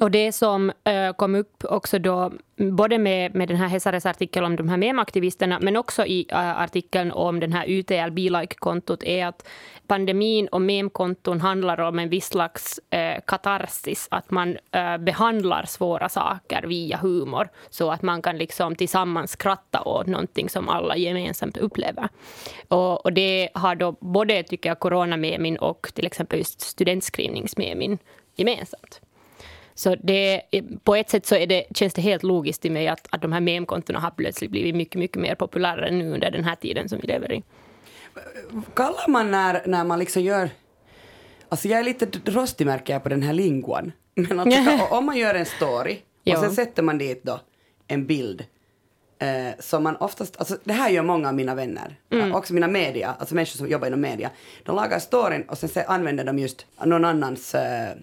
Och 0.00 0.10
det 0.10 0.32
som 0.32 0.70
uh, 0.88 1.12
kom 1.16 1.34
upp 1.34 1.64
också 1.64 1.98
då, 1.98 2.32
både 2.56 2.98
med, 2.98 3.34
med 3.34 3.48
den 3.48 3.56
här 3.56 3.68
Hesares 3.68 4.06
artikel 4.06 4.44
om 4.44 4.56
de 4.56 4.68
här 4.68 4.76
memaktivisterna, 4.76 5.58
men 5.60 5.76
också 5.76 6.06
i 6.06 6.26
uh, 6.32 6.60
artikeln 6.60 7.12
om 7.12 7.40
den 7.40 7.52
här 7.52 7.64
UTL 7.68 8.10
Be-like-kontot, 8.10 9.02
är 9.02 9.26
att 9.26 9.48
pandemin 9.86 10.48
och 10.48 10.60
memkonton 10.60 11.40
handlar 11.40 11.80
om 11.80 11.98
en 11.98 12.08
viss 12.08 12.26
slags 12.26 12.80
uh, 12.94 13.20
katarsis, 13.26 14.08
att 14.10 14.30
man 14.30 14.56
behandlar 14.98 15.64
svåra 15.64 16.08
saker 16.08 16.62
via 16.66 16.96
humor, 16.96 17.48
så 17.70 17.90
att 17.90 18.02
man 18.02 18.22
kan 18.22 18.38
liksom 18.38 18.74
tillsammans 18.76 19.30
skratta 19.30 19.82
åt 19.82 20.06
någonting 20.06 20.48
som 20.48 20.68
alla 20.68 20.96
gemensamt 20.96 21.56
upplever. 21.56 22.08
Och, 22.68 23.04
och 23.04 23.12
det 23.12 23.48
har 23.54 23.74
då 23.74 23.92
både, 23.92 24.42
tycker 24.42 24.68
jag, 24.68 24.78
coronamemin 24.78 25.56
och 25.56 25.88
till 25.94 26.06
exempel 26.06 26.38
just 26.38 26.60
studentskrivningsmemin 26.60 27.98
gemensamt. 28.36 29.00
Så 29.76 29.94
det, 29.94 30.42
på 30.84 30.94
ett 30.94 31.10
sätt 31.10 31.26
så 31.26 31.34
är 31.34 31.46
det, 31.46 31.64
känns 31.74 31.94
det 31.94 32.02
helt 32.02 32.22
logiskt 32.22 32.64
i 32.64 32.70
mig 32.70 32.88
att, 32.88 33.06
att 33.10 33.22
de 33.22 33.32
här 33.32 33.40
memkontona 33.40 33.98
har 33.98 34.10
plötsligt 34.10 34.50
blivit 34.50 34.74
mycket, 34.74 34.98
mycket 34.98 35.22
mer 35.22 35.34
populära 35.34 35.90
nu 35.90 36.12
under 36.12 36.30
den 36.30 36.44
här 36.44 36.54
tiden 36.54 36.88
som 36.88 36.98
vi 37.00 37.06
lever 37.06 37.32
i. 37.32 37.42
Kallar 38.74 39.08
man 39.08 39.30
när, 39.30 39.62
när 39.66 39.84
man 39.84 39.98
liksom 39.98 40.22
gör... 40.22 40.50
Alltså 41.48 41.68
jag 41.68 41.80
är 41.80 41.84
lite 41.84 42.30
rostig 42.30 42.66
märker 42.66 42.92
jag 42.92 43.02
på 43.02 43.08
den 43.08 43.22
här 43.22 43.32
linguan. 43.32 43.92
Men 44.14 44.40
att, 44.40 44.90
om 44.92 45.06
man 45.06 45.16
gör 45.16 45.34
en 45.34 45.46
story 45.46 45.98
och 46.26 46.38
sen 46.38 46.54
sätter 46.54 46.82
man 46.82 46.98
dit 46.98 47.22
då 47.22 47.40
en 47.86 48.06
bild 48.06 48.44
eh, 49.18 49.58
som 49.58 49.82
man 49.82 49.96
oftast, 49.96 50.36
alltså 50.36 50.58
det 50.64 50.72
här 50.72 50.90
gör 50.90 51.02
många 51.02 51.28
av 51.28 51.34
mina 51.34 51.54
vänner, 51.54 51.98
mm. 52.10 52.34
också 52.34 52.54
mina 52.54 52.68
media, 52.68 53.14
alltså 53.18 53.34
människor 53.34 53.58
som 53.58 53.68
jobbar 53.68 53.86
inom 53.86 54.00
media. 54.00 54.30
De 54.62 54.76
lagar 54.76 54.98
storyn 54.98 55.42
och 55.42 55.58
sen 55.58 55.84
använder 55.86 56.24
de 56.24 56.38
just 56.38 56.66
någon 56.84 57.04
annans 57.04 57.54
eh, 57.54 57.96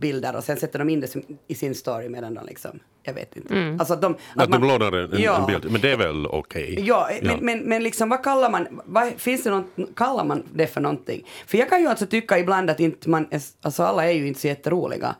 bilder 0.00 0.36
och 0.36 0.44
sen 0.44 0.56
sätter 0.56 0.78
de 0.78 0.88
in 0.88 1.00
det 1.00 1.14
i 1.46 1.54
sin 1.54 1.74
story 1.74 2.08
medan 2.08 2.34
de 2.34 2.46
liksom, 2.46 2.80
jag 3.02 3.14
vet 3.14 3.36
inte. 3.36 3.54
Mm. 3.54 3.80
Alltså 3.80 3.94
att 3.94 4.02
de, 4.02 4.14
att, 4.14 4.42
att 4.42 4.48
man, 4.48 4.60
de 4.60 4.68
lånar 4.68 4.92
en, 4.92 5.22
ja, 5.22 5.40
en, 5.40 5.46
bild, 5.46 5.72
men 5.72 5.80
det 5.80 5.92
är 5.92 5.96
väl 5.96 6.26
okej? 6.26 6.72
Okay. 6.72 6.84
Ja, 6.84 7.10
ja, 7.12 7.18
Men, 7.22 7.38
men, 7.40 7.58
men 7.58 7.82
liksom 7.82 8.08
vad 8.08 8.24
kallar 8.24 8.50
man, 8.50 8.66
vad, 8.84 9.12
finns 9.16 9.44
det 9.44 9.50
något, 9.50 9.96
kallar 9.96 10.24
man 10.24 10.42
det 10.52 10.66
för 10.66 10.80
någonting? 10.80 11.26
För 11.46 11.58
jag 11.58 11.70
kan 11.70 11.80
ju 11.80 11.86
alltså 11.88 12.06
tycka 12.06 12.38
ibland 12.38 12.70
att 12.70 12.80
inte 12.80 13.10
man, 13.10 13.28
alltså 13.60 13.82
alla 13.82 14.04
är 14.06 14.12
ju 14.12 14.28
inte 14.28 14.40
så 14.40 14.46
jätteroliga. 14.46 15.16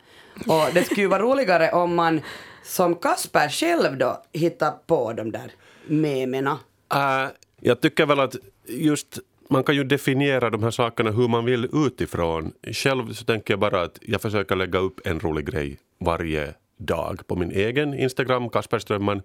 Och 0.47 0.73
det 0.73 0.83
skulle 0.83 1.01
ju 1.01 1.07
vara 1.07 1.23
roligare 1.23 1.71
om 1.71 1.95
man 1.95 2.21
som 2.63 2.95
Kasper 2.95 3.49
själv 3.49 3.97
då 3.97 4.23
hittar 4.33 4.71
på 4.71 5.13
de 5.13 5.31
där 5.31 5.51
memerna. 5.87 6.59
Uh, 6.93 7.31
jag 7.61 7.81
tycker 7.81 8.05
väl 8.05 8.19
att 8.19 8.35
just 8.67 9.19
man 9.49 9.63
kan 9.63 9.75
ju 9.75 9.83
definiera 9.83 10.49
de 10.49 10.63
här 10.63 10.71
sakerna 10.71 11.11
hur 11.11 11.27
man 11.27 11.45
vill 11.45 11.69
utifrån. 11.73 12.53
Själv 12.71 13.13
så 13.13 13.25
tänker 13.25 13.53
jag 13.53 13.59
bara 13.59 13.81
att 13.81 13.99
jag 14.01 14.21
försöker 14.21 14.55
lägga 14.55 14.79
upp 14.79 15.07
en 15.07 15.19
rolig 15.19 15.45
grej 15.45 15.77
varje 15.99 16.53
dag 16.77 17.27
på 17.27 17.35
min 17.35 17.51
egen 17.51 17.93
Instagram, 17.93 18.49
Kasper 18.49 18.79
Strömman. 18.79 19.21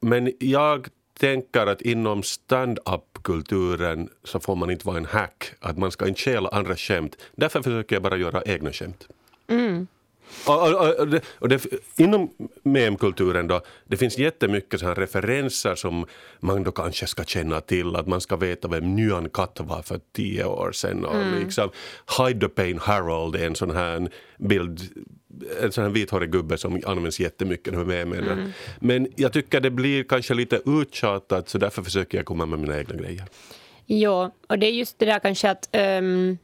Men 0.00 0.32
jag 0.38 0.88
tänker 1.18 1.66
att 1.66 1.82
inom 1.82 2.22
stand-up-kulturen 2.22 4.08
så 4.24 4.40
får 4.40 4.56
man 4.56 4.70
inte 4.70 4.86
vara 4.86 4.96
en 4.96 5.04
hack, 5.04 5.52
att 5.60 5.78
man 5.78 5.90
ska 5.90 6.08
inte 6.08 6.20
stjäla 6.20 6.48
andras 6.48 6.80
skämt. 6.80 7.16
Därför 7.36 7.62
försöker 7.62 7.96
jag 7.96 8.02
bara 8.02 8.16
göra 8.16 8.42
egna 8.42 8.72
skämt. 8.72 9.08
Mm. 9.48 9.86
Och, 10.46 10.72
och, 10.72 11.00
och, 11.00 11.08
det, 11.08 11.20
och 11.38 11.48
det, 11.48 11.66
inom 11.96 12.30
memkulturen 12.62 13.46
då, 13.46 13.60
det 13.86 13.96
finns 13.96 14.18
jättemycket 14.18 14.80
så 14.80 14.86
här 14.86 14.94
referenser 14.94 15.74
som 15.74 16.06
man 16.40 16.64
då 16.64 16.72
kanske 16.72 17.06
ska 17.06 17.24
känna 17.24 17.60
till. 17.60 17.96
Att 17.96 18.06
man 18.06 18.20
ska 18.20 18.36
veta 18.36 18.68
vem 18.68 18.96
Nyan 18.96 19.28
Katt 19.28 19.60
var 19.60 19.82
för 19.82 20.00
tio 20.12 20.44
år 20.44 20.72
sedan. 20.72 21.04
Och 21.04 21.14
mm. 21.14 21.44
liksom, 21.44 21.70
Hide 22.18 22.40
the 22.40 22.48
Pain 22.48 22.78
Harold 22.78 23.36
är 23.36 23.46
en 23.46 23.54
sån 23.54 23.70
här 23.70 24.08
bild 24.38 24.80
en 25.62 25.72
sån 25.72 25.84
här 25.84 25.90
vithårig 25.90 26.30
gubbe 26.30 26.58
som 26.58 26.80
används 26.86 27.20
jättemycket 27.20 27.74
med 27.86 28.02
mm. 28.02 28.52
Men 28.80 29.08
jag 29.16 29.32
tycker 29.32 29.60
det 29.60 29.70
blir 29.70 30.04
kanske 30.04 30.34
lite 30.34 30.60
uttjatat 30.66 31.48
så 31.48 31.58
därför 31.58 31.82
försöker 31.82 32.18
jag 32.18 32.26
komma 32.26 32.46
med 32.46 32.58
mina 32.58 32.78
egna 32.78 32.94
grejer. 32.94 33.24
Ja, 33.86 34.30
och 34.48 34.58
det 34.58 34.66
är 34.66 34.70
just 34.70 34.98
det 34.98 35.06
där 35.06 35.18
kanske 35.18 35.50
att 35.50 35.68
um 35.72 36.38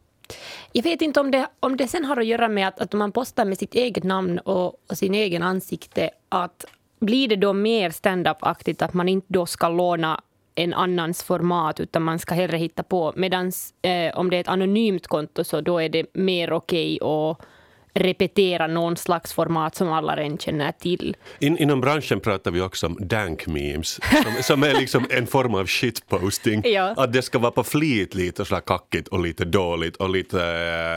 jag 0.72 0.82
vet 0.82 1.02
inte 1.02 1.20
om 1.20 1.30
det, 1.30 1.46
om 1.60 1.76
det 1.76 1.88
sen 1.88 2.04
har 2.04 2.16
att 2.16 2.26
göra 2.26 2.48
med 2.48 2.68
att, 2.68 2.80
att 2.80 2.92
man 2.92 3.12
postar 3.12 3.44
med 3.44 3.58
sitt 3.58 3.74
eget 3.74 4.04
namn 4.04 4.38
och, 4.38 4.66
och 4.66 4.98
sin 4.98 5.14
egen 5.14 5.42
ansikte, 5.42 6.10
att 6.28 6.64
blir 7.00 7.28
det 7.28 7.36
då 7.36 7.52
mer 7.52 7.90
stand-up-aktigt 7.90 8.82
att 8.82 8.94
man 8.94 9.08
inte 9.08 9.26
då 9.28 9.46
ska 9.46 9.68
låna 9.68 10.20
en 10.54 10.74
annans 10.74 11.22
format 11.22 11.80
utan 11.80 12.02
man 12.02 12.18
ska 12.18 12.34
hellre 12.34 12.56
hitta 12.56 12.82
på. 12.82 13.12
Medan 13.16 13.52
eh, 13.82 14.18
om 14.18 14.30
det 14.30 14.36
är 14.36 14.40
ett 14.40 14.48
anonymt 14.48 15.06
konto 15.06 15.44
så 15.44 15.60
då 15.60 15.78
är 15.78 15.88
det 15.88 16.06
mer 16.14 16.52
okej 16.52 16.98
okay 17.00 17.30
att 17.30 17.46
repetera 17.94 18.66
någon 18.66 18.96
slags 18.96 19.32
format 19.32 19.74
som 19.74 19.92
alla 19.92 20.16
redan 20.16 20.38
känner 20.38 20.72
till. 20.72 21.16
In, 21.38 21.58
inom 21.58 21.80
branschen 21.80 22.20
pratar 22.20 22.50
vi 22.50 22.60
också 22.60 22.86
om 22.86 22.98
dank 23.00 23.46
memes, 23.46 24.00
som, 24.22 24.42
som 24.42 24.62
är 24.62 24.74
liksom 24.74 25.06
en 25.10 25.26
form 25.26 25.54
av 25.54 25.66
shitposting. 25.66 26.62
ja. 26.64 26.94
Att 26.96 27.12
det 27.12 27.22
ska 27.22 27.38
vara 27.38 27.52
på 27.52 27.64
flit 27.64 28.14
lite 28.14 28.44
sådär 28.44 28.60
kackigt 28.60 29.08
och 29.08 29.20
lite 29.20 29.44
dåligt 29.44 29.96
och 29.96 30.10
lite... 30.10 30.38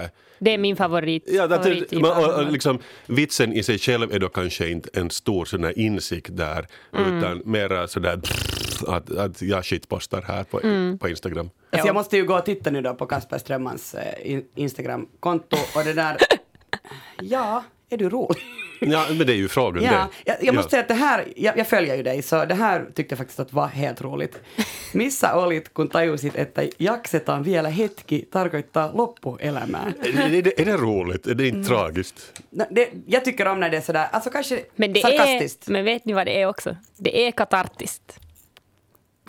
Äh, 0.04 0.10
det 0.40 0.54
är 0.54 0.58
min 0.58 0.76
favorit. 0.76 1.24
Ja, 1.28 1.48
det, 1.48 1.56
favorit 1.56 1.94
och, 1.94 2.40
och, 2.40 2.52
liksom, 2.52 2.80
vitsen 3.06 3.54
i 3.54 3.64
sig 3.64 3.80
själv 3.80 4.14
är 4.14 4.20
då 4.20 4.30
kanske 4.30 4.70
inte 4.70 4.90
en 4.94 5.10
stor 5.10 5.46
sån 5.46 5.72
insikt 5.76 6.38
där, 6.38 6.68
mm. 6.94 7.18
utan 7.18 7.42
mera 7.46 7.88
sådär 7.88 8.20
att, 8.88 9.12
att 9.12 9.42
jag 9.42 9.66
shitpostar 9.66 10.22
här 10.22 10.44
på, 10.44 10.62
mm. 10.62 10.98
på 10.98 11.10
Instagram. 11.10 11.50
Alltså 11.72 11.88
jag 11.88 11.94
måste 11.94 12.18
ju 12.18 12.26
gå 12.26 12.38
och 12.38 12.46
titta 12.46 12.72
nu 12.72 12.82
då 12.82 12.94
på 12.94 13.06
Kasper 13.06 13.38
Strömmans 13.38 13.96
eh, 13.96 14.40
Instagram-konto 14.56 15.58
och 15.76 15.84
det 15.84 15.94
där 15.94 16.18
Ja, 17.22 17.64
är 17.90 17.98
du 17.98 18.10
rolig? 18.10 18.44
Ja, 18.80 19.06
men 19.10 19.28
det 19.28 19.34
är 19.34 19.38
ju 19.38 19.48
frågan 19.48 19.84
ja. 19.84 20.10
Jag, 20.26 20.38
jag 20.42 20.56
måste 20.56 20.68
ja. 20.68 20.70
säga 20.70 20.82
att 20.82 20.88
det 20.88 20.94
här, 20.94 21.26
jag, 21.36 21.58
jag, 21.58 21.68
följer 21.68 21.96
ju 21.96 22.04
dig, 22.04 22.22
så 22.22 22.46
det 22.46 22.56
här 22.56 22.86
tyckte 22.96 23.14
jag 23.14 23.18
faktiskt 23.18 23.40
att 23.40 23.54
var 23.54 23.68
helt 23.68 24.02
roligt. 24.02 24.40
Missä 24.94 25.36
olit, 25.36 25.74
kun 25.74 25.90
tajusit, 25.90 26.36
että 26.36 26.62
jaksetaan 26.80 27.46
vielä 27.46 27.70
hetki 27.70 28.28
tarkoittaa 28.32 28.92
loppuelämää? 28.94 29.94
Är 30.02 30.42
det, 30.42 30.60
är 30.62 30.66
det 30.66 30.78
roligt? 30.78 31.28
Är 31.28 31.36
det 31.36 31.48
inte 31.48 31.58
mm. 31.58 31.68
tragiskt? 31.68 32.42
Det, 32.70 32.90
jag 33.06 33.26
tycker 33.26 33.48
om 33.48 33.60
när 33.60 33.70
det 33.70 33.78
är 33.78 33.82
sådär, 33.82 34.08
alltså 34.12 34.30
kanske 34.30 34.64
men 34.76 34.94
det 34.94 35.02
sarkastiskt. 35.02 35.68
Är, 35.68 35.72
men 35.72 35.86
vet 35.86 36.06
ni 36.06 36.14
vad 36.14 36.28
det 36.28 36.42
är 36.42 36.48
också? 36.48 36.76
Det 36.98 37.28
är 37.28 37.32
katartiskt. 37.32 38.20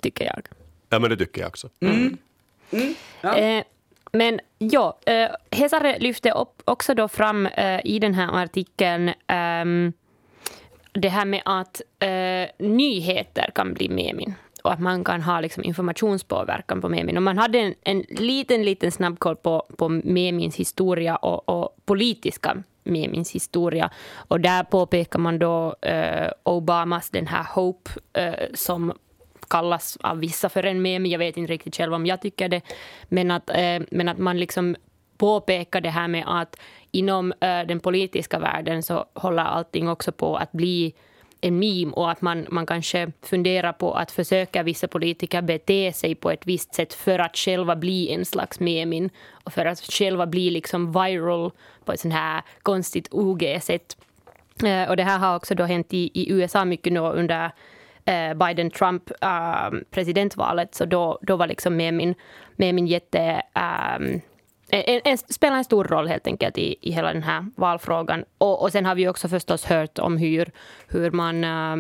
Tycker 0.01 0.25
jag. 0.25 0.47
Ja, 0.89 0.99
men 0.99 1.11
det 1.11 1.17
tycker 1.17 1.41
jag 1.41 1.49
också. 1.49 1.69
Mm. 1.81 2.19
Mm. 2.71 2.95
Ja. 3.21 3.37
Eh, 3.37 3.65
men 4.15 4.41
ja, 4.59 4.99
eh, 5.07 5.31
Hesare 5.51 5.99
lyfte 5.99 6.31
upp 6.31 6.63
också 6.65 6.95
då 6.95 7.09
fram 7.09 7.47
eh, 7.47 7.81
i 7.85 7.99
den 7.99 8.15
här 8.15 8.43
artikeln 8.43 9.09
eh, 9.09 9.93
det 10.93 11.09
här 11.09 11.25
med 11.25 11.43
att 11.45 11.83
eh, 11.99 12.67
nyheter 12.67 13.51
kan 13.55 13.75
bli 13.75 13.89
memin 13.89 14.35
och 14.65 14.73
att 14.73 14.81
man 14.81 15.05
kan 15.05 15.23
ha 15.23 15.41
liksom 15.41 15.65
informationspåverkan 15.65 16.81
på 16.81 16.89
memin. 16.89 17.17
Och 17.17 17.23
man 17.23 17.39
hade 17.39 17.59
en, 17.59 17.75
en 17.83 18.05
liten, 18.09 18.65
liten 18.65 18.93
snabbkoll 18.93 19.37
på, 19.37 19.67
på 19.77 19.89
memins 19.89 20.57
historia 20.57 21.17
och, 21.17 21.49
och 21.49 21.77
politiska 21.85 22.63
memins 22.85 23.31
historia. 23.31 23.91
Och 24.15 24.41
där 24.41 24.63
påpekar 24.65 25.19
man 25.19 25.39
då 25.39 25.75
eh, 25.81 26.31
Obamas 26.43 27.11
den 27.11 27.27
här 27.27 27.47
Hope 27.55 27.91
eh, 28.13 28.35
som 28.55 28.93
kallas 29.49 29.99
av 30.01 30.19
vissa 30.19 30.49
för 30.49 30.67
en 30.67 30.83
meme. 30.83 31.09
Jag 31.09 31.19
vet 31.19 31.37
inte 31.37 31.53
riktigt 31.53 31.77
själv 31.77 31.95
om 31.95 32.07
jag 32.07 32.21
tycker 32.21 32.49
det. 32.49 32.61
Men 33.09 33.31
att, 33.31 33.51
eh, 33.51 33.81
men 33.91 34.09
att 34.09 34.19
man 34.19 34.39
liksom 34.39 34.77
påpekar 35.17 35.81
det 35.81 35.91
här 35.91 36.09
med 36.09 36.25
att 36.27 36.57
inom 36.91 37.33
eh, 37.33 37.67
den 37.67 37.81
politiska 37.81 38.39
världen 38.39 38.83
så 38.83 39.05
håller 39.15 39.43
allting 39.43 39.89
också 39.89 40.13
på 40.13 40.37
att 40.37 40.53
bli 40.53 40.95
en 41.41 41.59
meme 41.59 41.93
och 41.93 42.11
att 42.11 42.23
man, 42.23 42.47
man 42.49 42.67
kanske 42.67 43.13
funderar 43.23 43.73
på 43.73 43.95
att 43.95 44.11
försöka 44.11 44.63
vissa 44.63 44.89
politiker 44.89 45.43
bete 45.43 45.93
sig 45.93 46.15
på 46.15 46.31
ett 46.31 46.47
visst 46.47 46.75
sätt 46.75 46.95
för 46.95 47.19
att 47.19 47.37
själva 47.37 47.77
bli 47.77 48.15
en 48.15 48.25
slags 48.25 48.61
memin 48.61 49.11
och 49.45 49.53
för 49.53 49.67
att 49.67 49.81
själva 49.81 50.27
bli 50.27 50.51
liksom 50.51 50.93
viral 50.93 51.51
på 51.85 51.93
ett 51.93 52.01
sånt 52.01 52.15
här 52.15 52.43
konstigt 52.63 53.09
OG-sätt. 53.11 53.97
Eh, 54.65 54.89
och 54.89 54.97
det 54.97 55.03
här 55.03 55.19
har 55.19 55.37
också 55.37 55.55
då 55.55 55.65
hänt 55.65 55.95
i, 55.95 56.11
i 56.15 56.33
USA 56.33 56.65
mycket 56.65 56.93
nu 56.93 57.01
under 57.01 57.51
Biden-Trump-presidentvalet. 58.35 60.69
Ehm, 60.69 60.73
så 60.73 60.85
då, 60.85 61.19
då 61.23 61.37
var 61.37 61.47
liksom 61.47 61.77
med 61.77 61.95
min, 61.95 62.15
med 62.57 62.75
min 62.75 62.87
jätte... 62.87 63.43
Um, 63.99 64.21
en, 64.69 65.01
en, 65.05 65.19
spelar 65.19 65.57
en 65.57 65.65
stor 65.65 65.85
roll 65.85 66.09
helt 66.09 66.27
enkelt 66.27 66.59
i, 66.59 66.77
i 66.81 66.91
hela 66.91 67.13
den 67.13 67.23
här 67.23 67.47
valfrågan. 67.57 68.25
Och, 68.39 68.63
och 68.63 68.73
sen 68.73 68.87
har 68.87 68.95
vi 68.95 69.09
också 69.09 69.29
förstås 69.29 69.65
hört 69.65 69.99
om 69.99 70.17
hur, 70.17 70.51
hur 70.89 71.11
man 71.11 71.45
äh, 71.45 71.77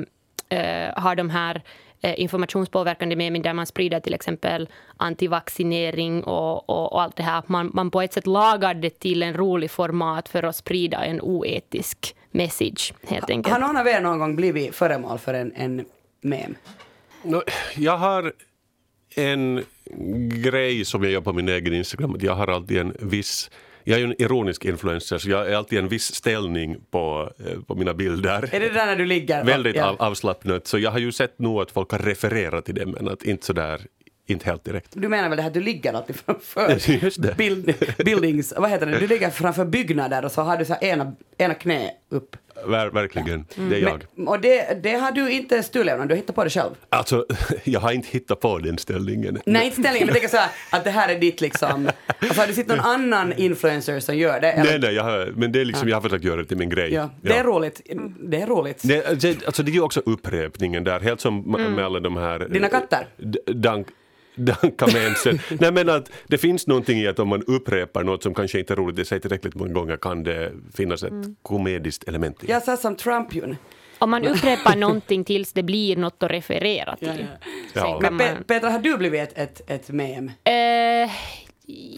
har 0.96 1.14
de 1.14 1.30
här 1.30 1.62
eh, 2.00 2.20
informationspåverkande 2.20 3.16
meme 3.16 3.38
där 3.38 3.52
man 3.52 3.66
sprider 3.66 4.00
till 4.00 4.14
exempel 4.14 4.68
antivaccinering 4.96 6.24
och, 6.24 6.70
och, 6.70 6.92
och 6.92 7.02
allt 7.02 7.16
det 7.16 7.22
här. 7.22 7.42
Man, 7.46 7.70
man 7.74 7.90
på 7.90 8.02
ett 8.02 8.12
sätt 8.12 8.26
lagar 8.26 8.74
det 8.74 8.98
till 8.98 9.22
en 9.22 9.34
rolig 9.34 9.70
format 9.70 10.28
för 10.28 10.42
att 10.42 10.56
sprida 10.56 11.04
en 11.04 11.20
oetisk 11.20 12.16
message 12.30 12.94
helt 13.08 13.30
enkelt. 13.30 13.52
Har 13.52 13.60
någon 13.60 13.76
av 13.76 13.88
er 13.88 14.00
någon 14.00 14.18
gång 14.18 14.36
blivit 14.36 14.74
föremål 14.74 15.18
för 15.18 15.34
en, 15.34 15.52
en 15.56 15.84
mem? 16.24 16.54
No, 17.22 17.42
jag 17.76 17.96
har 17.96 18.32
en 19.14 19.64
grej 20.42 20.84
som 20.84 21.02
jag 21.02 21.12
gör 21.12 21.20
på 21.20 21.32
min 21.32 21.48
egen 21.48 21.74
Instagram. 21.74 22.16
Jag 22.20 22.34
har 22.34 22.48
alltid 22.48 22.78
en 22.78 22.96
viss 23.00 23.50
jag 23.86 23.96
är 23.96 23.98
ju 23.98 24.04
en 24.04 24.22
ironisk 24.22 24.64
influencer 24.64 25.18
så 25.18 25.30
jag 25.30 25.50
är 25.50 25.56
alltid 25.56 25.78
en 25.78 25.88
viss 25.88 26.14
ställning 26.14 26.76
på, 26.90 27.32
eh, 27.46 27.60
på 27.60 27.74
mina 27.74 27.94
bilder. 27.94 28.48
Är 28.54 28.60
det 28.60 28.68
där 28.68 28.86
när 28.86 28.96
du 28.96 29.06
ligger? 29.06 29.44
Väldigt 29.44 29.76
Ja. 29.76 29.84
av, 29.88 30.02
avslappnat. 30.02 30.66
Så 30.66 30.78
jag 30.78 30.90
har 30.90 30.98
ju 30.98 31.12
sett 31.12 31.38
nog 31.38 31.60
att 31.60 31.70
folk 31.70 31.90
har 31.90 31.98
refererat 31.98 32.64
till 32.64 32.74
det 32.74 32.86
men 32.86 33.08
att 33.08 33.22
inte 33.22 33.46
sådär, 33.46 33.80
inte 34.26 34.46
helt 34.46 34.64
direkt. 34.64 34.90
Du 34.94 35.08
menar 35.08 35.28
väl 35.28 35.36
det 35.36 35.42
här 35.42 35.48
att 35.48 35.54
du 35.54 35.60
ligger 35.60 35.92
alltid 35.92 36.16
framför. 36.16 37.34
Bild, 37.36 37.74
buildings, 38.04 38.54
vad 38.56 38.70
heter 38.70 38.86
det, 38.86 38.98
du 38.98 39.06
ligger 39.06 39.30
framför 39.30 39.64
byggnader 39.64 40.24
och 40.24 40.32
så 40.32 40.42
har 40.42 40.56
du 40.56 40.64
så 40.64 40.74
ena, 40.80 41.12
ena 41.38 41.54
knä 41.54 41.90
upp. 42.10 42.36
Ver, 42.66 42.86
verkligen, 42.86 43.46
det 43.54 43.76
är 43.76 43.80
jag. 43.80 44.04
Men, 44.14 44.28
och 44.28 44.40
det, 44.40 44.82
det 44.82 44.92
har 44.94 45.12
du 45.12 45.30
inte 45.30 45.62
stulit 45.62 46.08
du 46.08 46.14
hittar 46.14 46.34
på 46.34 46.44
det 46.44 46.50
själv. 46.50 46.70
Alltså, 46.88 47.26
jag 47.64 47.80
har 47.80 47.92
inte 47.92 48.08
hittat 48.10 48.40
på 48.40 48.58
den 48.58 48.78
ställningen. 48.78 49.40
Nej, 49.46 49.64
inte 49.66 49.80
ställningen, 49.80 50.06
men 50.06 50.14
tänk 50.14 50.30
så 50.30 50.36
här 50.36 50.50
att 50.70 50.84
det 50.84 50.90
här 50.90 51.08
är 51.08 51.18
ditt 51.18 51.40
liksom. 51.40 51.90
Alltså 52.18 52.40
har 52.40 52.46
du 52.46 52.52
sett 52.54 52.66
någon 52.66 52.80
annan 52.94 53.32
influencer 53.32 54.00
som 54.00 54.16
gör 54.16 54.40
det? 54.40 54.52
Eller? 54.52 54.70
Nej, 54.70 54.78
nej, 54.78 54.94
jag 54.94 55.04
har, 55.04 55.32
men 55.36 55.52
det 55.52 55.60
är 55.60 55.64
liksom, 55.64 55.88
jag 55.88 55.96
har 55.96 56.02
försökt 56.02 56.24
göra 56.24 56.36
det 56.36 56.44
till 56.44 56.56
min 56.56 56.68
grej. 56.68 56.94
Ja, 56.94 57.10
det 57.22 57.36
är 57.36 57.44
roligt. 57.44 57.80
Det 58.20 58.40
är 58.40 58.46
roligt. 58.46 58.80
Det, 58.84 59.20
det, 59.20 59.46
alltså 59.46 59.62
det 59.62 59.70
är 59.70 59.74
ju 59.74 59.80
också 59.80 60.02
upprepningen 60.06 60.84
där, 60.84 61.00
helt 61.00 61.20
som 61.20 61.40
med 61.40 61.74
med 61.74 61.84
alla 61.84 62.00
de 62.00 62.16
här... 62.16 62.36
Mm. 62.36 62.52
Dina 62.52 62.68
katter? 62.68 63.06
D- 63.16 63.38
Dank, 64.34 64.60
Dankamensen. 64.60 65.38
Nej 65.60 65.72
men 65.72 65.88
att 65.88 66.10
det 66.26 66.38
finns 66.38 66.66
någonting 66.66 66.98
i 66.98 67.06
att 67.06 67.18
om 67.18 67.28
man 67.28 67.42
upprepar 67.42 68.04
något 68.04 68.22
som 68.22 68.34
kanske 68.34 68.58
inte 68.58 68.74
är 68.74 68.76
roligt 68.76 68.98
i 68.98 69.04
sig 69.04 69.20
tillräckligt 69.20 69.54
många 69.54 69.72
gånger 69.72 69.96
kan 69.96 70.22
det 70.22 70.52
finnas 70.74 71.02
ett 71.02 71.12
komediskt 71.42 72.08
element 72.08 72.44
i 72.44 72.46
det. 72.46 72.52
Jag 72.52 72.62
sa 72.62 72.76
som 72.76 72.96
Trump 72.96 73.34
ju. 73.34 73.54
Om 73.98 74.10
man 74.10 74.26
upprepar 74.26 74.76
någonting 74.76 75.24
tills 75.24 75.52
det 75.52 75.62
blir 75.62 75.96
något 75.96 76.22
att 76.22 76.30
referera 76.30 76.96
till. 76.96 77.26
Ja, 77.72 77.98
ja. 78.02 78.10
Men. 78.10 78.44
Petra, 78.44 78.70
har 78.70 78.78
du 78.78 78.96
blivit 78.96 79.20
ett, 79.20 79.38
ett, 79.38 79.70
ett 79.70 79.88
mem? 79.88 80.30
Eh, 80.44 81.10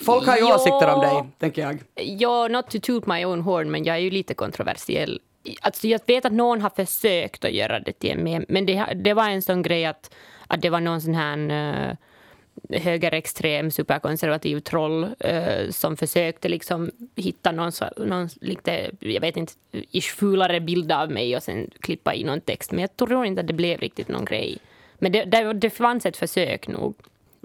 Folk 0.03 0.27
har 0.27 0.37
ju 0.37 0.43
ja, 0.43 0.55
åsikter 0.55 0.95
om 0.95 1.01
dig, 1.01 1.33
tänker 1.39 1.63
jag. 1.63 1.83
Ja, 1.95 2.49
not 2.49 2.71
to 2.71 2.79
toot 2.83 3.07
my 3.07 3.25
own 3.25 3.41
horn, 3.41 3.71
men 3.71 3.85
jag 3.85 3.97
är 3.97 4.01
ju 4.01 4.11
lite 4.11 4.35
kontroversiell. 4.35 5.21
Alltså, 5.61 5.87
jag 5.87 6.01
vet 6.07 6.25
att 6.25 6.33
någon 6.33 6.61
har 6.61 6.71
försökt 6.71 7.45
att 7.45 7.53
göra 7.53 7.81
det 7.81 7.93
till 7.93 8.11
en 8.11 8.25
mem, 8.25 8.45
men 8.49 8.67
det, 8.67 8.87
det 9.05 9.15
var 9.15 9.29
en 9.29 9.43
sån 9.43 9.63
grej 9.63 9.85
att, 9.85 10.15
att 10.47 10.63
det 10.63 10.71
var 10.71 10.81
någon 10.81 11.01
sån 11.01 11.15
här 11.15 11.39
uh, 11.91 11.97
högerextrem, 12.71 13.71
superkonservativ 13.71 14.61
troll 14.61 15.07
eh, 15.21 15.71
som 15.71 15.97
försökte 15.97 16.49
liksom 16.49 16.91
hitta 17.17 17.53
någon, 17.53 17.73
så- 17.73 17.91
någon 17.97 18.29
lite, 18.41 18.91
jag 19.01 19.21
vet 19.21 19.37
inte, 19.37 19.53
fulare 20.17 20.61
bild 20.61 20.93
av 20.93 21.11
mig 21.11 21.37
och 21.37 21.43
sen 21.43 21.71
klippa 21.81 22.15
i 22.15 22.25
någon 22.25 22.41
text. 22.41 22.73
Men 22.73 22.81
jag 22.81 22.97
tror 22.97 23.27
inte 23.27 23.41
att 23.41 23.47
det 23.47 23.53
blev 23.53 23.81
riktigt 23.81 24.09
någon 24.09 24.25
grej. 24.25 24.59
Men 24.99 25.13
det, 25.13 25.25
det, 25.25 25.53
det 25.53 25.71
fanns 25.71 26.07
ett 26.07 26.17
försök 26.17 26.69
nog. 26.69 26.95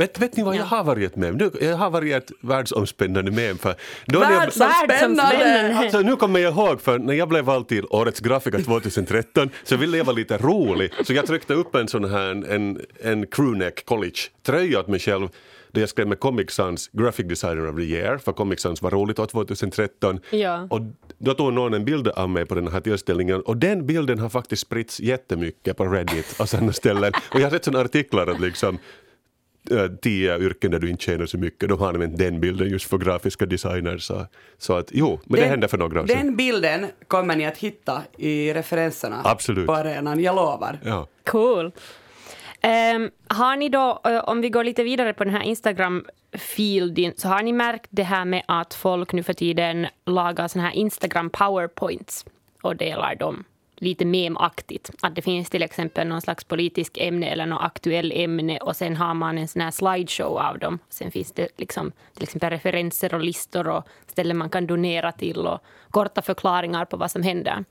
Vet, 0.02 0.20
vet 0.20 0.38
ni 0.38 0.44
vad 0.44 0.56
jag 0.56 0.64
har 0.64 0.84
varit 0.84 1.16
med 1.16 1.36
nu, 1.36 1.52
Jag 1.62 1.78
har 1.78 1.90
varit 1.90 2.32
världsomspännande 2.42 3.32
mem. 3.32 3.58
För 3.58 3.76
då 4.06 4.20
Världsomspännande! 4.20 5.76
Alltså, 5.76 6.00
nu 6.00 6.16
kommer 6.16 6.40
jag 6.40 6.54
ihåg, 6.54 6.82
för 6.82 7.00
när 7.00 7.14
jag 7.14 7.30
blev 7.30 7.46
vald 7.46 7.68
till 7.68 7.86
Årets 7.90 8.20
grafiker 8.20 8.60
2013 8.66 9.50
så 9.64 9.76
ville 9.76 9.98
jag 9.98 10.06
vara 10.06 10.16
lite 10.16 10.38
rolig. 10.38 10.94
Så 11.04 11.14
jag 11.14 11.26
tryckte 11.26 11.54
upp 11.54 11.76
en 11.76 11.88
sån 11.88 12.12
här 12.12 12.30
en, 12.30 12.82
en 13.04 13.28
crewneck 13.28 13.86
college-tröja 13.86 14.80
åt 14.80 14.88
mig 14.88 15.00
själv 15.00 15.30
där 15.72 15.82
jag 15.82 15.90
skrev 15.90 16.08
med 16.08 16.20
Comic 16.20 16.52
Sans 16.52 16.90
Graphic 16.94 17.28
Designer 17.28 17.70
of 17.70 17.76
the 17.76 17.82
Year, 17.82 18.18
för 18.18 18.32
Comic 18.32 18.62
Sans 18.62 18.82
var 18.82 18.92
roligt 18.92 19.20
år 19.20 19.26
2013. 19.26 20.20
Ja. 20.30 20.68
Och 20.70 20.82
då 21.18 21.34
tog 21.34 21.54
någon 21.54 21.74
en 21.74 21.86
bild 21.86 22.08
av 22.08 22.30
mig 22.30 22.46
på 22.46 22.56
den 22.56 22.68
här 22.68 22.80
tillställningen 22.80 23.42
och 23.42 23.58
den 23.58 23.86
bilden 23.86 24.20
har 24.20 24.30
faktiskt 24.30 24.62
spritts 24.62 25.00
jättemycket 25.00 25.78
på 25.78 25.86
Reddit 25.86 26.36
och 26.40 26.50
sådana 26.50 26.74
ställen. 26.74 27.14
Och 27.34 27.40
jag 27.40 27.44
har 27.44 27.50
sett 27.50 27.66
sådana 27.66 27.86
artiklar 27.86 28.28
att 28.28 28.40
liksom 28.40 28.78
tio 30.02 30.38
yrken 30.40 30.72
där 30.72 30.80
du 30.80 30.90
inte 30.90 31.04
tjänar 31.04 31.26
så 31.26 31.38
mycket, 31.38 31.70
de 31.70 31.80
har 31.80 31.88
använt 31.90 32.18
den 32.18 32.40
bilden 32.40 32.70
just 32.70 32.86
för 32.90 32.98
grafiska 32.98 33.46
designers. 33.46 34.04
Så, 34.04 34.26
så 34.58 34.74
att 34.74 34.90
jo, 34.92 35.20
men 35.26 35.36
det 35.36 35.42
Den- 35.42 35.50
hände 35.50 35.68
för 35.68 35.78
några 35.78 36.02
år 36.02 36.08
sedan. 36.08 36.18
Den 36.26 36.36
bilden 36.36 36.86
kommer 37.08 37.36
ni 37.36 37.46
att 37.46 37.58
hitta 37.58 38.02
i 38.18 38.54
referenserna 38.54 39.22
Absolut. 39.24 39.68
på 39.68 39.74
arenan, 39.74 40.20
jag 40.24 40.36
lovar. 40.36 40.80
Ja. 40.86 41.08
Cool. 41.26 41.72
Ehm, 42.62 43.10
har 43.28 43.56
ni 43.56 43.70
då, 43.70 44.02
eh, 44.06 44.18
om 44.24 44.42
vi 44.42 44.50
går 44.50 44.64
lite 44.64 44.84
vidare 44.84 45.14
på 45.14 45.24
den 45.24 45.34
här 45.34 45.44
Instagram-fielden, 45.44 47.14
så 47.18 47.28
har 47.28 47.44
ni 47.44 47.54
märkt 47.54 47.88
det 47.90 48.04
här 48.04 48.26
med 48.26 48.44
att 48.48 48.74
folk 48.74 49.14
nu 49.14 49.24
för 49.24 49.34
tiden 49.34 49.88
lagar 50.06 50.48
såna 50.48 50.66
här 50.66 50.72
Instagram 50.76 51.30
powerpoints 51.30 52.26
och 52.62 52.76
delar 52.76 53.16
dem 53.16 53.44
lite 53.82 54.06
memaktigt. 54.06 54.92
Att 55.02 55.16
det 55.16 55.22
finns 55.22 55.50
till 55.50 55.64
exempel 55.64 56.08
någon 56.08 56.22
slags 56.22 56.44
politisk 56.44 56.98
ämne 56.98 57.28
eller 57.30 57.46
något 57.46 57.62
aktuell 57.64 58.12
ämne 58.16 58.58
och 58.58 58.76
sen 58.76 58.96
har 58.96 59.14
man 59.14 59.38
en 59.38 59.48
sån 59.48 59.62
här 59.62 59.72
slideshow 59.72 60.38
av 60.38 60.60
dem. 60.60 60.80
Sen 60.90 61.12
finns 61.12 61.32
det 61.32 61.48
liksom 61.58 61.92
till 62.14 62.24
exempel 62.24 62.50
referenser 62.50 63.14
och 63.14 63.22
listor 63.22 63.68
och 63.68 63.84
ställen 64.08 64.38
man 64.38 64.50
kan 64.50 64.68
donera 64.68 65.12
till 65.12 65.38
och 65.48 65.60
korta 65.92 66.22
förklaringar 66.22 66.86
på 66.86 66.98
vad 66.98 67.12
som 67.12 67.24
händer. 67.24 67.64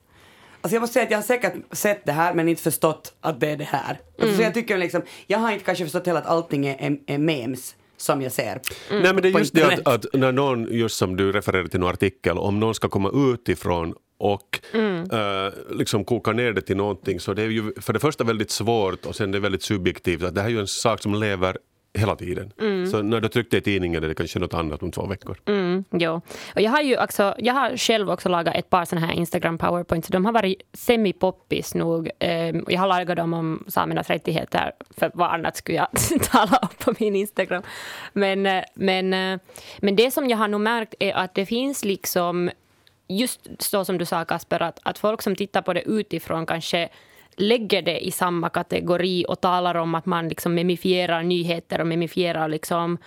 Alltså 0.61 0.75
jag 0.75 0.81
måste 0.81 0.93
säga 0.93 1.05
att 1.05 1.11
jag 1.11 1.17
har 1.17 1.23
säkert 1.23 1.53
sett 1.71 2.05
det 2.05 2.11
här 2.11 2.33
men 2.33 2.47
inte 2.47 2.61
förstått 2.61 3.13
att 3.21 3.39
det 3.39 3.49
är 3.49 3.57
det 3.57 3.63
här. 3.63 3.89
Alltså 3.89 4.23
Mm. 4.23 4.35
så 4.37 4.43
jag 4.43 4.53
tycker 4.53 4.77
liksom, 4.77 5.01
jag 5.27 5.39
har 5.39 5.51
inte 5.51 5.65
kanske 5.65 5.83
förstått 5.83 6.05
heller 6.07 6.19
att 6.19 6.27
allting 6.27 6.65
är, 6.65 6.75
är, 6.79 6.97
är 7.07 7.17
memes 7.17 7.75
som 7.97 8.21
jag 8.21 8.31
ser. 8.31 8.61
Mm. 8.89 9.03
Nej 9.03 9.13
men 9.13 9.21
det 9.23 9.29
är 9.29 9.39
just 9.39 9.53
det 9.53 9.63
att, 9.63 9.87
att 9.87 10.05
när 10.13 10.31
någon, 10.31 10.67
just 10.71 10.97
som 10.97 11.15
du 11.17 11.31
refererade 11.31 11.69
till 11.69 11.79
någon 11.79 11.89
artikel, 11.89 12.37
om 12.37 12.59
någon 12.59 12.75
ska 12.75 12.89
komma 12.89 13.11
utifrån 13.33 13.93
och 14.21 14.59
Mm. 14.73 15.03
eh, 15.11 15.53
liksom 15.71 16.05
koka 16.05 16.31
ner 16.31 16.53
det 16.53 16.61
till 16.61 16.77
någonting 16.77 17.19
så 17.19 17.33
det 17.33 17.41
är 17.41 17.47
ju 17.49 17.73
för 17.81 17.93
det 17.93 17.99
första 17.99 18.23
väldigt 18.23 18.51
svårt 18.51 19.05
och 19.05 19.15
sen 19.15 19.31
det 19.31 19.37
är 19.37 19.39
väldigt 19.39 19.63
subjektivt. 19.63 20.23
Att 20.23 20.35
det 20.35 20.41
här 20.41 20.47
är 20.47 20.53
ju 20.53 20.59
en 20.59 20.67
sak 20.67 21.01
som 21.01 21.15
lever 21.15 21.57
hela 21.93 22.15
tiden. 22.15 22.53
Så 22.91 23.01
när 23.01 23.21
du 23.21 23.29
tryckte 23.29 23.57
i 23.57 23.61
tidningen 23.61 24.03
är 24.03 24.07
det 24.07 24.13
kanske 24.15 24.39
något 24.39 24.53
annat 24.53 24.83
om 24.83 24.91
två 24.91 25.05
veckor. 25.05 25.37
Mm, 25.45 25.83
jo. 25.91 26.21
Och 26.55 26.61
jag 26.61 26.71
har 26.71 26.81
ju 26.81 27.03
också, 27.03 27.35
jag 27.37 27.53
har 27.53 27.77
själv 27.77 28.09
också 28.09 28.29
lagat 28.29 28.55
ett 28.55 28.69
par 28.69 28.85
såna 28.85 29.01
här 29.01 29.13
Instagram 29.13 29.57
powerpoints. 29.57 30.07
De 30.07 30.25
har 30.25 30.31
varit 30.31 30.61
semi-poppis 30.73 31.75
nog. 31.77 32.09
Ehm, 32.19 32.65
Jag 32.67 32.79
har 32.79 32.87
lagat 32.87 33.17
dem 33.17 33.33
om 33.33 33.63
samernas 33.67 34.09
rättigheter. 34.09 34.71
För 34.97 35.11
vad 35.13 35.31
annat 35.31 35.57
skulle 35.57 35.77
jag 35.77 35.87
tala 36.31 36.57
om 36.61 36.67
på 36.79 36.93
min 36.99 37.15
Instagram? 37.15 37.63
Men, 38.13 38.45
eh, 38.45 38.63
men, 38.75 39.13
eh, 39.13 39.39
men 39.79 39.95
det 39.95 40.11
som 40.11 40.29
jag 40.29 40.37
har 40.37 40.47
nog 40.47 40.61
märkt 40.61 40.93
är 40.99 41.13
att 41.13 41.35
det 41.35 41.45
finns 41.45 41.85
liksom 41.85 42.49
just 43.17 43.49
så 43.59 43.85
som 43.85 43.97
du 43.97 44.05
sa 44.05 44.25
Kasper, 44.25 44.61
att, 44.61 44.79
att 44.83 44.97
folk 44.97 45.21
som 45.21 45.35
tittar 45.35 45.61
på 45.61 45.73
det 45.73 45.81
utifrån 45.81 46.45
kanske 46.45 46.89
lägger 47.35 47.81
det 47.81 47.99
i 47.99 48.11
samma 48.11 48.49
kategori 48.49 49.25
och 49.27 49.41
talar 49.41 49.75
om 49.75 49.95
att 49.95 50.05
man 50.05 50.29
liksom 50.29 50.55
memifierar 50.55 51.23
nyheter 51.23 51.81
och 51.81 51.87
memifierar 51.87 52.47
liksom, 52.47 52.97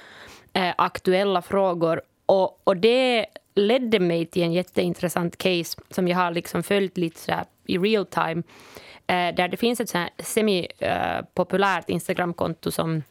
eh, 0.52 0.74
aktuella 0.78 1.42
frågor. 1.42 2.02
Och, 2.26 2.60
och 2.64 2.76
det 2.76 3.26
ledde 3.54 4.00
mig 4.00 4.26
till 4.26 4.42
en 4.42 4.52
jätteintressant 4.52 5.36
case 5.36 5.80
som 5.90 6.08
jag 6.08 6.16
har 6.16 6.30
liksom 6.30 6.62
följt 6.62 6.96
lite 6.96 7.20
så 7.20 7.32
här 7.32 7.44
i 7.66 7.78
real 7.78 8.06
time. 8.06 8.42
Eh, 9.06 9.34
där 9.34 9.48
det 9.48 9.56
finns 9.56 9.80
ett 9.80 9.94
semi-populärt 10.18 11.90
eh, 11.90 11.94
Instagramkonto 11.94 12.70
som 12.70 13.02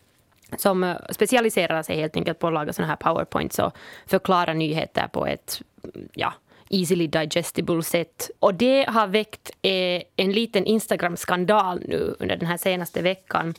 som 0.58 0.84
eh, 0.84 0.96
specialiserar 1.10 1.84
sig 1.84 1.98
helt 1.98 2.16
enkelt 2.16 2.40
på 2.40 2.48
att 2.48 2.54
laga 2.54 2.74
såna 2.74 2.88
här 2.88 2.96
powerpoints 2.96 3.60
och 3.60 3.78
förklara 4.06 4.54
nyheter 4.54 5.08
på 5.08 5.28
ett 5.28 5.62
ja, 6.14 6.34
easily 6.74 7.08
digestible 7.08 7.84
sätt. 7.84 8.32
Och 8.40 8.54
det 8.54 8.86
har 8.90 9.08
väckt 9.08 9.52
eh, 9.62 10.02
en 10.16 10.32
liten 10.32 10.66
Instagram-skandal 10.66 11.84
nu 11.88 12.16
under 12.20 12.36
den 12.36 12.48
här 12.48 12.58
senaste 12.58 13.02
veckan. 13.02 13.54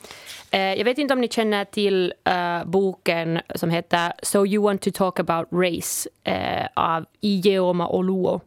Eh, 0.50 0.74
jag 0.74 0.84
vet 0.84 0.98
inte 0.98 1.14
om 1.14 1.20
ni 1.20 1.28
känner 1.28 1.64
till 1.64 2.14
eh, 2.24 2.64
boken 2.64 3.40
som 3.54 3.70
heter 3.70 4.12
So 4.22 4.46
you 4.46 4.64
want 4.64 4.82
to 4.82 4.90
talk 4.90 5.20
about 5.20 5.48
race 5.50 6.08
eh, 6.24 6.66
av 6.74 7.04
Ijeoma 7.20 7.88
Oluo. 7.88 8.40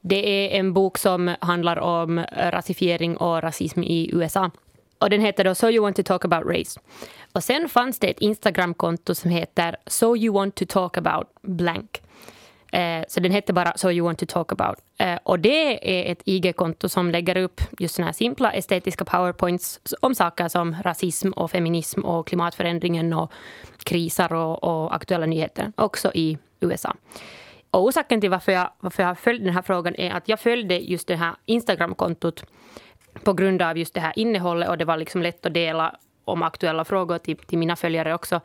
Det 0.00 0.28
är 0.28 0.58
en 0.58 0.72
bok 0.72 0.98
som 0.98 1.34
handlar 1.40 1.78
om 1.78 2.18
eh, 2.18 2.50
rasifiering 2.50 3.16
och 3.16 3.42
rasism 3.42 3.82
i 3.82 4.10
USA. 4.12 4.50
Och 4.98 5.10
den 5.10 5.20
heter 5.20 5.44
då 5.44 5.54
So 5.54 5.70
you 5.70 5.82
want 5.82 5.96
to 5.96 6.02
talk 6.02 6.24
about 6.24 6.44
race. 6.44 6.80
Och 7.32 7.44
sen 7.44 7.68
fanns 7.68 7.98
det 7.98 8.10
ett 8.10 8.20
Instagramkonto 8.20 9.14
som 9.14 9.30
heter 9.30 9.76
So 9.86 10.16
you 10.16 10.34
want 10.34 10.54
to 10.54 10.64
talk 10.68 10.96
about 10.96 11.26
blank. 11.42 12.02
Eh, 12.72 13.04
så 13.08 13.20
den 13.20 13.32
heter 13.32 13.52
bara 13.52 13.72
So 13.76 13.90
you 13.90 14.06
want 14.06 14.18
to 14.18 14.26
talk 14.28 14.52
about. 14.52 14.78
Eh, 14.98 15.18
och 15.22 15.38
det 15.40 15.90
är 16.08 16.12
ett 16.12 16.22
IG-konto 16.24 16.88
som 16.88 17.10
lägger 17.10 17.36
upp 17.36 17.60
just 17.78 17.94
såna 17.94 18.06
här 18.06 18.12
simpla 18.12 18.52
estetiska 18.52 19.04
powerpoints 19.04 19.80
om 20.00 20.14
saker 20.14 20.48
som 20.48 20.76
rasism 20.82 21.30
och 21.30 21.50
feminism 21.50 22.00
och 22.00 22.26
klimatförändringen 22.26 23.12
och 23.12 23.32
kriser 23.84 24.32
och, 24.32 24.64
och 24.64 24.94
aktuella 24.94 25.26
nyheter, 25.26 25.72
också 25.76 26.10
i 26.14 26.38
USA. 26.60 26.94
Och 27.70 27.84
orsaken 27.84 28.20
till 28.20 28.30
varför 28.30 28.52
jag, 28.52 28.70
varför 28.80 29.02
jag 29.02 29.10
har 29.10 29.14
följt 29.14 29.44
den 29.44 29.54
här 29.54 29.62
frågan 29.62 29.94
är 29.94 30.10
att 30.10 30.28
jag 30.28 30.40
följde 30.40 30.78
just 30.78 31.08
det 31.08 31.16
här 31.16 31.34
Instagram-kontot 31.44 32.44
på 33.24 33.32
grund 33.32 33.62
av 33.62 33.78
just 33.78 33.94
det 33.94 34.00
här 34.00 34.12
innehållet 34.16 34.68
och 34.68 34.78
det 34.78 34.84
var 34.84 34.96
liksom 34.96 35.22
lätt 35.22 35.46
att 35.46 35.54
dela 35.54 35.96
om 36.24 36.42
aktuella 36.42 36.84
frågor 36.84 37.18
till, 37.18 37.36
till 37.36 37.58
mina 37.58 37.76
följare 37.76 38.14
också. 38.14 38.40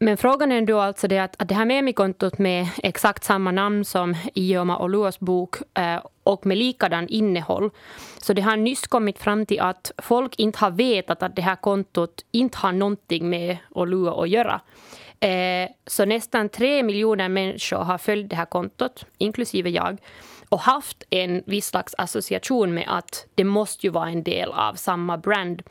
Men 0.00 0.16
frågan 0.16 0.52
är 0.52 0.62
då 0.62 0.80
alltså 0.80 1.08
det 1.08 1.18
att, 1.18 1.42
att 1.42 1.48
det 1.48 1.54
här 1.54 1.64
Memi-kontot 1.64 2.38
med 2.38 2.68
exakt 2.82 3.24
samma 3.24 3.50
namn 3.50 3.84
som 3.84 4.16
Ioma 4.34 4.78
Oluos 4.78 5.20
bok 5.20 5.56
eh, 5.74 6.00
och 6.22 6.46
med 6.46 6.58
likadan 6.58 7.08
innehåll. 7.08 7.70
Så 8.18 8.32
det 8.32 8.42
har 8.42 8.56
nyss 8.56 8.86
kommit 8.86 9.18
fram 9.18 9.46
till 9.46 9.60
att 9.60 9.92
folk 9.98 10.34
inte 10.38 10.58
har 10.58 10.70
vetat 10.70 11.22
att 11.22 11.36
det 11.36 11.42
här 11.42 11.56
kontot 11.56 12.24
inte 12.30 12.58
har 12.58 12.72
någonting 12.72 13.30
med 13.30 13.56
Oluo 13.70 14.22
att 14.22 14.28
göra. 14.28 14.60
Eh, 15.20 15.68
så 15.86 16.04
nästan 16.04 16.48
tre 16.48 16.82
miljoner 16.82 17.28
människor 17.28 17.76
har 17.76 17.98
följt 17.98 18.30
det 18.30 18.36
här 18.36 18.44
kontot, 18.44 19.06
inklusive 19.18 19.70
jag 19.70 19.98
och 20.48 20.60
haft 20.60 21.02
en 21.10 21.42
viss 21.46 21.66
slags 21.66 21.94
association 21.98 22.74
med 22.74 22.84
att 22.88 23.26
det 23.34 23.44
måste 23.44 23.86
ju 23.86 23.90
vara 23.90 24.08
en 24.08 24.22
del 24.22 24.52
av 24.52 24.74
samma 24.74 25.18
brand. 25.18 25.62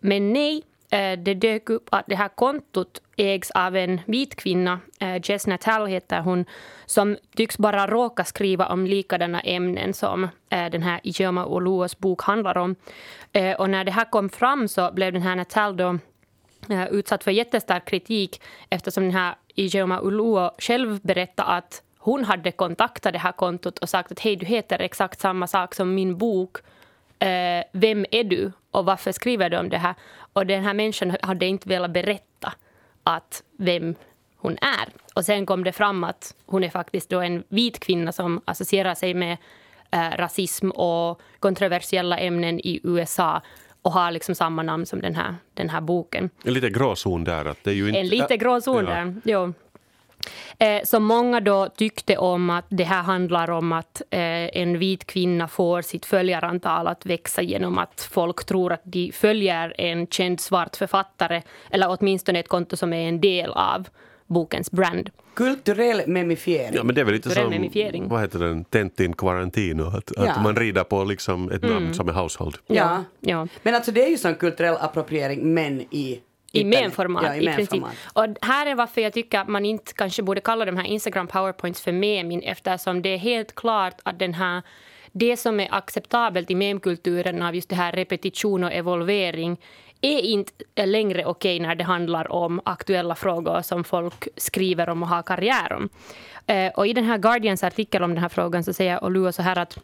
Men 0.00 0.32
nej, 0.32 0.62
Eh, 0.90 1.18
det 1.18 1.34
dök 1.34 1.70
upp 1.70 1.88
att 1.90 2.04
det 2.06 2.14
här 2.14 2.28
kontot 2.28 3.02
ägs 3.16 3.50
av 3.50 3.76
en 3.76 4.00
vit 4.06 4.36
kvinna, 4.36 4.80
eh, 5.00 5.20
Jess 5.24 5.46
Natal 5.46 5.86
heter 5.86 6.20
hon, 6.20 6.44
som 6.86 7.16
tycks 7.36 7.58
bara 7.58 7.86
råka 7.86 8.24
skriva 8.24 8.66
om 8.66 8.86
likadana 8.86 9.40
ämnen 9.40 9.94
som 9.94 10.24
eh, 10.24 10.70
den 10.70 10.82
här 10.82 11.00
Ijeoma 11.02 11.46
Oluos 11.46 11.98
bok 11.98 12.22
handlar 12.22 12.58
om. 12.58 12.76
Och 13.58 13.70
när 13.70 13.84
det 13.84 13.90
här 13.90 14.04
kom 14.04 14.28
fram 14.28 14.68
så 14.68 14.92
blev 14.92 15.12
den 15.12 15.22
här 15.22 15.36
Natal 15.36 15.76
då 15.76 15.98
utsatt 16.90 17.24
för 17.24 17.30
jättestark 17.30 17.84
kritik 17.84 18.42
eftersom 18.70 19.02
den 19.04 19.12
här 19.12 19.34
Ijeoma 19.54 20.00
Oluo 20.00 20.50
själv 20.58 21.00
berättade 21.00 21.48
att 21.48 21.82
hon 21.98 22.24
hade 22.24 22.52
kontaktat 22.52 23.12
det 23.12 23.18
här 23.18 23.32
kontot 23.32 23.78
och 23.78 23.88
sagt 23.88 24.12
att 24.12 24.20
hej, 24.20 24.36
du 24.36 24.46
heter 24.46 24.78
exakt 24.78 25.20
samma 25.20 25.46
sak 25.46 25.74
som 25.74 25.94
min 25.94 26.18
bok. 26.18 26.56
Eh, 27.18 27.64
vem 27.72 28.06
är 28.10 28.24
du 28.24 28.52
och 28.70 28.84
varför 28.84 29.12
skriver 29.12 29.50
du 29.50 29.56
om 29.58 29.68
det 29.68 29.78
här? 29.78 29.94
Och 30.32 30.46
den 30.46 30.64
här 30.64 30.74
människan 30.74 31.16
hade 31.22 31.46
inte 31.46 31.68
velat 31.68 31.90
berätta 31.90 32.52
att 33.04 33.42
vem 33.58 33.94
hon 34.36 34.52
är. 34.52 34.88
Och 35.14 35.24
sen 35.24 35.46
kom 35.46 35.64
det 35.64 35.72
fram 35.72 36.04
att 36.04 36.34
hon 36.46 36.64
är 36.64 36.70
faktiskt 36.70 37.10
då 37.10 37.20
en 37.20 37.44
vit 37.48 37.80
kvinna 37.80 38.12
som 38.12 38.40
associerar 38.44 38.94
sig 38.94 39.14
med 39.14 39.36
eh, 39.90 40.10
rasism 40.16 40.70
och 40.70 41.20
kontroversiella 41.38 42.18
ämnen 42.18 42.60
i 42.60 42.80
USA 42.84 43.42
och 43.82 43.92
har 43.92 44.10
liksom 44.10 44.34
samma 44.34 44.62
namn 44.62 44.86
som 44.86 45.00
den 45.00 45.14
här, 45.14 45.34
den 45.54 45.70
här 45.70 45.80
boken. 45.80 46.30
En 46.44 46.52
liten 46.52 46.72
gråzon 46.72 47.24
där. 47.24 47.44
Att 47.44 47.64
det 47.64 47.70
är 47.70 47.74
ju 47.74 47.88
inte, 47.88 48.00
en 48.00 48.08
liten 48.08 48.38
gråzon 48.38 48.84
ja. 48.84 48.94
där, 48.94 49.14
jo. 49.24 49.52
Eh, 50.60 50.82
som 50.84 51.04
många 51.04 51.40
då 51.40 51.68
tyckte 51.68 52.16
om 52.16 52.50
att 52.50 52.64
det 52.68 52.84
här 52.84 53.02
handlar 53.02 53.50
om 53.50 53.72
att 53.72 54.02
eh, 54.10 54.20
en 54.60 54.78
vit 54.78 55.04
kvinna 55.06 55.48
får 55.48 55.82
sitt 55.82 56.06
följarantal 56.06 56.86
att 56.86 57.06
växa 57.06 57.42
genom 57.42 57.78
att 57.78 58.08
folk 58.12 58.44
tror 58.44 58.72
att 58.72 58.82
de 58.84 59.12
följer 59.12 59.74
en 59.78 60.06
känd 60.06 60.40
svart 60.40 60.76
författare 60.76 61.42
eller 61.70 61.96
åtminstone 62.00 62.38
ett 62.38 62.48
konto 62.48 62.76
som 62.76 62.92
är 62.92 63.08
en 63.08 63.20
del 63.20 63.50
av 63.50 63.88
bokens 64.26 64.70
brand. 64.70 65.10
Kulturell 65.34 66.02
memifiering. 66.06 66.74
Ja, 66.74 66.84
men 66.84 66.94
det 66.94 67.00
är 67.00 67.04
väl 67.04 67.14
lite 67.14 67.30
som, 67.30 67.50
memifiering. 67.50 68.08
vad 68.08 68.20
heter 68.20 68.38
den, 68.38 68.64
Tentin 68.64 69.12
Quarantino, 69.12 69.82
att, 69.96 70.12
ja. 70.16 70.30
att 70.30 70.42
man 70.42 70.56
rider 70.56 70.84
på 70.84 71.04
liksom 71.04 71.50
ett 71.50 71.62
namn 71.62 71.76
mm. 71.76 71.94
som 71.94 72.08
är 72.08 72.12
household. 72.12 72.56
Ja. 72.66 73.04
ja. 73.20 73.46
men 73.62 73.74
alltså 73.74 73.92
det 73.92 74.04
är 74.04 74.08
ju 74.08 74.18
som 74.18 74.34
kulturell 74.34 74.76
appropriering 74.80 75.54
men 75.54 75.80
i 75.80 76.20
i 76.52 76.64
memformat 76.64 77.22
ja, 77.24 77.34
i, 77.34 77.44
i 77.44 77.52
princip. 77.52 77.84
Och 78.12 78.26
här 78.42 78.66
är 78.66 78.74
varför 78.74 79.00
jag 79.00 79.12
tycker 79.12 79.38
att 79.38 79.48
man 79.48 79.64
inte 79.64 79.92
kanske 79.92 80.22
borde 80.22 80.40
kalla 80.40 80.64
de 80.64 80.76
här 80.76 80.84
Instagram 80.84 81.26
powerpoints 81.26 81.80
för 81.80 81.92
memin 81.92 82.42
eftersom 82.42 83.02
det 83.02 83.08
är 83.08 83.18
helt 83.18 83.54
klart 83.54 84.00
att 84.02 84.18
den 84.18 84.34
här 84.34 84.62
det 85.12 85.36
som 85.36 85.60
är 85.60 85.68
acceptabelt 85.74 86.50
i 86.50 86.54
memkulturen 86.54 87.42
av 87.42 87.54
just 87.54 87.68
det 87.68 87.76
här 87.76 87.92
repetition 87.92 88.64
och 88.64 88.72
evolvering 88.72 89.60
är 90.00 90.18
inte 90.18 90.86
längre 90.86 91.24
okej 91.24 91.60
när 91.60 91.74
det 91.74 91.84
handlar 91.84 92.32
om 92.32 92.60
aktuella 92.64 93.14
frågor 93.14 93.62
som 93.62 93.84
folk 93.84 94.28
skriver 94.36 94.88
om 94.88 95.02
och 95.02 95.08
har 95.08 95.22
karriär 95.22 95.72
om. 95.72 95.88
Eh, 96.46 96.72
och 96.74 96.86
i 96.86 96.92
den 96.92 97.04
här 97.04 97.18
Guardians 97.18 97.64
artikel 97.64 98.02
om 98.02 98.10
den 98.10 98.22
här 98.22 98.28
frågan 98.28 98.64
så 98.64 98.72
säger 98.72 99.04
Oluo 99.04 99.32
så 99.32 99.42
här 99.42 99.58
att 99.58 99.78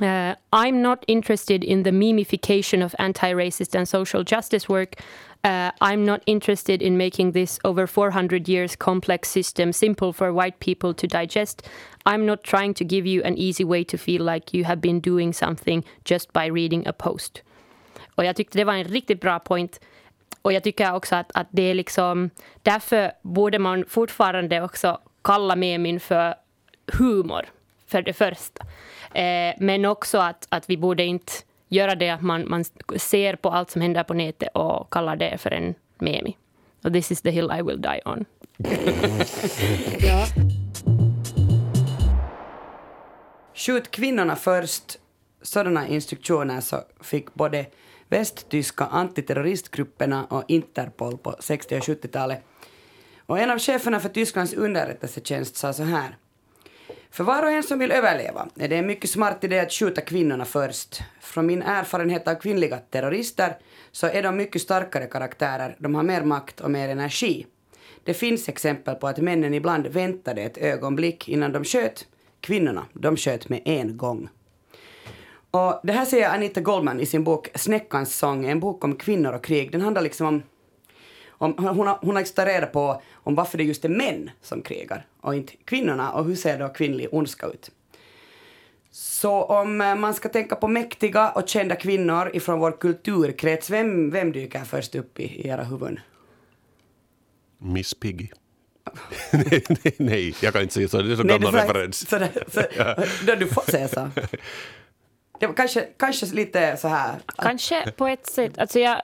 Uh, 0.00 0.34
I'm 0.50 0.82
not 0.82 1.04
interested 1.06 1.64
in 1.64 1.82
the 1.82 1.92
memification 1.92 2.82
of 2.82 2.94
anti 2.98 3.34
racist 3.34 3.74
and 3.74 3.88
social 3.88 4.22
justice 4.22 4.68
work. 4.68 5.02
Uh, 5.44 5.70
I'm 5.80 6.04
not 6.04 6.22
interested 6.26 6.82
in 6.82 6.96
making 6.96 7.32
this 7.32 7.58
over 7.64 7.86
400 7.86 8.48
years 8.48 8.76
complex 8.76 9.30
system 9.30 9.72
simple 9.72 10.12
for 10.12 10.32
white 10.32 10.58
people 10.58 10.92
to 10.94 11.06
digest. 11.06 11.68
I'm 12.06 12.26
not 12.26 12.42
trying 12.42 12.74
to 12.74 12.84
give 12.84 13.06
you 13.06 13.22
an 13.22 13.38
easy 13.38 13.64
way 13.64 13.84
to 13.84 13.96
feel 13.96 14.24
like 14.24 14.52
you 14.52 14.64
have 14.64 14.80
been 14.80 15.00
doing 15.00 15.32
something 15.32 15.84
just 16.04 16.32
by 16.32 16.46
reading 16.46 16.86
a 16.86 16.92
post. 16.92 17.42
Och 18.14 18.24
jag 18.24 18.36
tyckte 18.36 18.58
det 18.58 18.64
var 18.64 18.74
en 18.74 18.84
riktigt 18.84 19.20
bra 19.20 19.38
point. 19.38 19.80
Och 20.42 20.52
jag 20.52 20.62
tycker 20.62 20.94
också 20.94 21.16
att, 21.16 21.30
att 21.34 21.48
det 21.50 21.62
är 21.62 21.74
liksom, 21.74 22.30
därför 22.62 23.12
borde 23.22 23.58
man 23.58 23.84
fortfarande 23.88 24.62
också 24.62 25.00
kalla 25.22 25.56
memin 25.56 26.00
för 26.00 26.34
humor, 26.86 27.46
för 27.86 28.02
det 28.02 28.12
första. 28.12 28.66
Eh, 29.14 29.54
men 29.58 29.84
också 29.84 30.18
att, 30.18 30.46
att 30.48 30.70
vi 30.70 30.76
borde 30.76 31.04
inte 31.04 31.32
göra 31.68 31.94
det 31.94 32.10
att 32.10 32.22
man, 32.22 32.48
man 32.48 32.64
ser 32.96 33.36
på 33.36 33.50
allt 33.50 33.70
som 33.70 33.82
händer 33.82 34.04
på 34.04 34.14
nätet 34.14 34.48
och 34.54 34.92
kallar 34.92 35.16
det 35.16 35.38
för 35.38 35.50
en 35.50 35.74
memi. 35.98 36.36
Och 36.84 36.92
this 36.92 37.10
is 37.10 37.20
the 37.20 37.30
hill 37.30 37.50
I 37.58 37.62
will 37.62 37.80
die 37.80 38.00
on. 38.04 38.24
ja. 39.98 40.26
Skjut 43.54 43.90
kvinnorna 43.90 44.36
först. 44.36 44.98
Sådana 45.42 45.88
instruktioner 45.88 46.60
så 46.60 46.76
fick 47.00 47.34
både 47.34 47.66
västtyska 48.08 48.84
antiterroristgrupperna 48.84 50.24
och 50.24 50.44
Interpol 50.48 51.18
på 51.18 51.36
60 51.40 51.76
och 51.76 51.82
70-talet. 51.82 52.42
Och 53.26 53.38
en 53.38 53.50
av 53.50 53.58
cheferna 53.58 54.00
för 54.00 54.08
Tysklands 54.08 54.52
underrättelsetjänst 54.52 55.56
sa 55.56 55.72
så 55.72 55.82
här. 55.82 56.16
För 57.18 57.24
var 57.24 57.42
och 57.42 57.50
en 57.50 57.62
som 57.62 57.78
vill 57.78 57.92
överleva 57.92 58.48
är 58.56 58.68
det 58.68 58.76
en 58.76 58.86
mycket 58.86 59.10
smart 59.10 59.44
idé 59.44 59.58
att 59.58 59.72
skjuta 59.72 60.00
kvinnorna 60.00 60.44
först. 60.44 61.00
Från 61.20 61.46
min 61.46 61.62
erfarenhet 61.62 62.28
av 62.28 62.34
kvinnliga 62.34 62.76
terrorister 62.76 63.56
så 63.92 64.06
är 64.06 64.22
de 64.22 64.36
mycket 64.36 64.62
starkare 64.62 65.06
karaktärer, 65.06 65.76
de 65.78 65.94
har 65.94 66.02
mer 66.02 66.22
makt 66.22 66.60
och 66.60 66.70
mer 66.70 66.88
energi. 66.88 67.46
Det 68.04 68.14
finns 68.14 68.48
exempel 68.48 68.94
på 68.94 69.08
att 69.08 69.18
männen 69.18 69.54
ibland 69.54 69.86
väntade 69.86 70.42
ett 70.42 70.58
ögonblick 70.58 71.28
innan 71.28 71.52
de 71.52 71.64
sköt. 71.64 72.06
Kvinnorna, 72.40 72.86
de 72.92 73.16
sköt 73.16 73.48
med 73.48 73.62
en 73.64 73.96
gång. 73.96 74.28
Och 75.50 75.80
det 75.82 75.92
här 75.92 76.04
säger 76.04 76.34
Anita 76.34 76.60
Goldman 76.60 77.00
i 77.00 77.06
sin 77.06 77.24
bok 77.24 77.48
Snäckans 77.54 78.16
sång, 78.16 78.46
en 78.46 78.60
bok 78.60 78.84
om 78.84 78.96
kvinnor 78.96 79.32
och 79.32 79.44
krig. 79.44 79.72
Den 79.72 79.80
handlar 79.80 80.02
liksom 80.02 80.26
om 80.26 80.42
om, 81.38 81.54
hon, 81.58 81.86
har, 81.86 81.98
hon 82.00 82.16
har 82.16 82.22
tagit 82.22 82.54
reda 82.54 82.66
på 82.66 83.02
om 83.14 83.34
varför 83.34 83.58
det 83.58 83.64
just 83.64 83.84
är 83.84 83.88
män 83.88 84.30
som 84.42 84.62
krigar 84.62 85.06
och 85.20 85.34
inte 85.34 85.52
kvinnorna 85.64 86.12
och 86.12 86.24
hur 86.24 86.36
ser 86.36 86.58
då 86.58 86.68
kvinnlig 86.68 87.08
ondska 87.12 87.46
ut. 87.46 87.70
Så 88.90 89.42
om 89.42 89.80
eh, 89.80 89.94
man 89.94 90.14
ska 90.14 90.28
tänka 90.28 90.56
på 90.56 90.68
mäktiga 90.68 91.30
och 91.30 91.48
kända 91.48 91.76
kvinnor 91.76 92.30
ifrån 92.34 92.58
vår 92.58 92.80
kulturkrets, 92.80 93.70
vem, 93.70 94.10
vem 94.10 94.32
dyker 94.32 94.64
först 94.64 94.94
upp 94.94 95.20
i, 95.20 95.24
i 95.24 95.48
era 95.48 95.64
huvuden? 95.64 96.00
Miss 97.58 97.94
Piggy. 97.94 98.28
nej, 99.32 99.64
nej, 99.68 99.94
nej, 99.98 100.34
jag 100.42 100.52
kan 100.52 100.62
inte 100.62 100.74
säga 100.74 100.88
så. 100.88 101.02
Det 101.02 101.12
är 101.12 101.16
så 101.16 101.22
gammal 101.22 101.54
referens. 101.54 102.08
Så, 102.08 102.18
så, 102.48 102.62
så, 103.26 103.34
du 103.34 103.46
får 103.46 103.70
säga 103.70 103.88
så. 103.88 104.10
Det 105.38 105.46
var 105.46 105.54
kanske, 105.54 105.86
kanske 105.96 106.26
lite 106.26 106.76
så 106.76 106.88
här... 106.88 107.14
Kanske 107.36 107.92
på 107.92 108.06
ett 108.06 108.26
sätt. 108.26 108.58
Alltså 108.58 108.78
jag, 108.78 109.02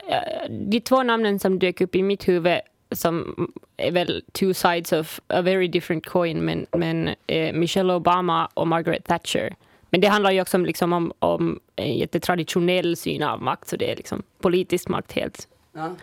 de 0.49 0.79
två 0.79 1.03
namnen 1.03 1.39
som 1.39 1.59
dök 1.59 1.81
upp 1.81 1.95
i 1.95 2.03
mitt 2.03 2.27
huvud 2.27 2.59
som 2.91 3.35
är 3.77 3.91
väl 3.91 4.23
two 4.31 4.53
sides 4.53 4.91
of 4.91 5.19
a 5.27 5.41
very 5.41 5.67
different 5.67 6.05
coin, 6.05 6.45
men, 6.45 6.65
men 6.71 7.09
eh, 7.27 7.53
Michelle 7.53 7.93
Obama 7.93 8.49
och 8.53 8.67
Margaret 8.67 9.05
Thatcher. 9.05 9.55
Men 9.89 10.01
det 10.01 10.07
handlar 10.07 10.31
ju 10.31 10.41
också 10.41 10.57
om, 10.57 10.65
liksom, 10.65 10.93
om, 10.93 11.13
om 11.19 11.59
en 11.75 11.97
jättetraditionell 11.97 12.95
syn 12.95 13.23
av 13.23 13.41
makt, 13.41 13.67
så 13.67 13.75
det 13.75 13.91
är 13.91 13.95
liksom 13.95 14.23
politisk 14.39 14.87
makt 14.87 15.11
helt. 15.11 15.47
Ja. 15.73 15.95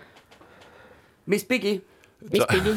Miss 1.24 1.48
Piggy? 1.48 1.80
Miss 2.18 2.46
Piggy. 2.46 2.74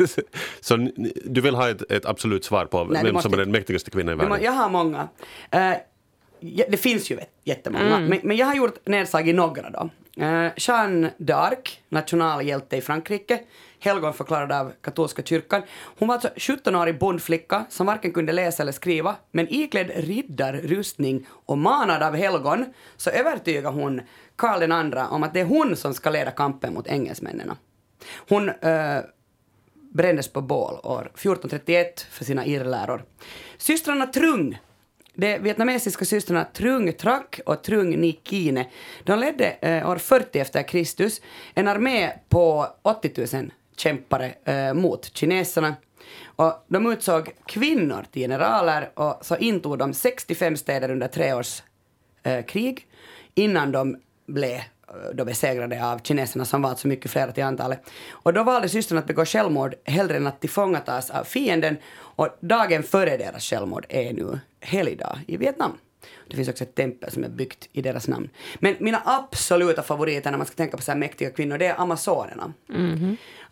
så 0.60 0.88
du 1.24 1.40
vill 1.40 1.54
ha 1.54 1.70
ett, 1.70 1.90
ett 1.92 2.06
absolut 2.06 2.44
svar 2.44 2.66
på 2.66 2.84
Nej, 2.84 3.04
vem 3.04 3.12
måste, 3.12 3.30
som 3.30 3.38
är 3.38 3.44
den 3.44 3.50
mäktigaste 3.50 3.90
kvinnan 3.90 4.14
i 4.14 4.16
världen? 4.16 4.42
Jag 4.42 4.52
har 4.52 4.68
många. 4.68 5.08
Uh, 5.54 5.76
det 6.40 6.76
finns 6.76 7.10
ju 7.10 7.18
jättemånga, 7.44 7.96
mm. 7.96 8.04
men, 8.04 8.20
men 8.22 8.36
jag 8.36 8.46
har 8.46 8.54
gjort 8.54 8.86
nedslag 8.86 9.28
i 9.28 9.32
några 9.32 9.70
då. 9.70 9.90
Uh, 10.20 10.48
Jeanne 10.56 11.10
d'Arc, 11.18 11.78
nationalhjälte 11.88 12.76
i 12.76 12.80
Frankrike, 12.80 13.40
helgonförklarad 13.80 14.52
av 14.52 14.72
katolska 14.80 15.22
kyrkan. 15.22 15.62
Hon 15.98 16.08
var 16.08 16.14
alltså 16.14 16.28
17-årig 16.28 16.98
bondflicka 16.98 17.64
som 17.68 17.86
varken 17.86 18.12
kunde 18.12 18.32
läsa 18.32 18.62
eller 18.62 18.72
skriva, 18.72 19.16
men 19.30 19.46
iklädd 19.48 19.90
riddarrustning 19.96 21.26
och 21.30 21.58
manad 21.58 22.02
av 22.02 22.14
helgon 22.14 22.64
så 22.96 23.10
övertygar 23.10 23.70
hon 23.70 24.00
Karl 24.36 24.62
II 24.62 25.02
om 25.10 25.22
att 25.22 25.34
det 25.34 25.40
är 25.40 25.44
hon 25.44 25.76
som 25.76 25.94
ska 25.94 26.10
leda 26.10 26.30
kampen 26.30 26.74
mot 26.74 26.86
engelsmännen. 26.86 27.52
Hon 28.28 28.48
uh, 28.48 29.00
brändes 29.92 30.28
på 30.28 30.40
bål 30.40 30.74
år 30.82 31.10
1431 31.14 32.06
för 32.10 32.24
sina 32.24 32.46
irrläror. 32.46 33.04
Systrarna 33.58 34.06
Trung 34.06 34.58
de 35.18 35.38
vietnamesiska 35.38 36.04
systrarna 36.04 36.46
Trung 36.52 36.92
Trak 36.92 37.40
och 37.46 37.62
Trung 37.62 38.00
Ni 38.00 38.20
Kine, 38.24 38.66
de 39.04 39.18
ledde 39.18 39.56
eh, 39.60 39.90
år 39.90 39.96
40 39.96 40.38
efter 40.38 40.62
Kristus 40.62 41.20
en 41.54 41.68
armé 41.68 42.12
på 42.28 42.66
80 42.82 43.36
000 43.36 43.52
kämpare 43.76 44.34
eh, 44.44 44.74
mot 44.74 45.16
kineserna. 45.16 45.74
Och 46.24 46.64
de 46.68 46.92
utsåg 46.92 47.30
kvinnor 47.46 48.04
till 48.12 48.22
generaler 48.22 48.90
och 48.94 49.18
så 49.22 49.36
intog 49.36 49.78
de 49.78 49.94
65 49.94 50.56
städer 50.56 50.90
under 50.90 51.08
tre 51.08 51.32
års 51.32 51.62
eh, 52.22 52.44
krig 52.44 52.86
innan 53.34 53.72
de 53.72 53.96
blev 54.26 54.60
då 55.14 55.24
besegrade 55.24 55.86
av 55.86 55.98
kineserna 55.98 56.44
som 56.44 56.62
var 56.62 56.74
så 56.74 56.88
mycket 56.88 57.10
fler 57.10 57.32
till 57.32 57.44
antalet. 57.44 57.90
Och 58.10 58.32
då 58.32 58.42
valde 58.42 58.68
systern 58.68 58.98
att 58.98 59.06
begå 59.06 59.24
självmord 59.24 59.74
hellre 59.84 60.16
än 60.16 60.26
att 60.26 60.40
tillfångatas 60.40 61.10
av 61.10 61.24
fienden 61.24 61.76
och 61.98 62.28
dagen 62.40 62.82
före 62.82 63.16
deras 63.16 63.44
självmord 63.44 63.86
är 63.88 64.12
nu 64.12 64.40
helgdag 64.60 65.18
i 65.26 65.36
Vietnam. 65.36 65.78
Det 66.28 66.36
finns 66.36 66.48
också 66.48 66.64
ett 66.64 66.74
tempel 66.74 67.10
som 67.10 67.24
är 67.24 67.28
byggt 67.28 67.68
i 67.72 67.82
deras 67.82 68.08
namn. 68.08 68.28
Men 68.54 68.76
mina 68.78 69.02
absoluta 69.04 69.82
favoriter 69.82 70.30
när 70.30 70.38
man 70.38 70.46
ska 70.46 70.56
tänka 70.56 70.76
på 70.76 70.82
så 70.82 70.92
här 70.92 70.98
mäktiga 70.98 71.30
kvinnor, 71.30 71.58
det 71.58 71.66
är 71.66 71.80
amazonerna. 71.80 72.52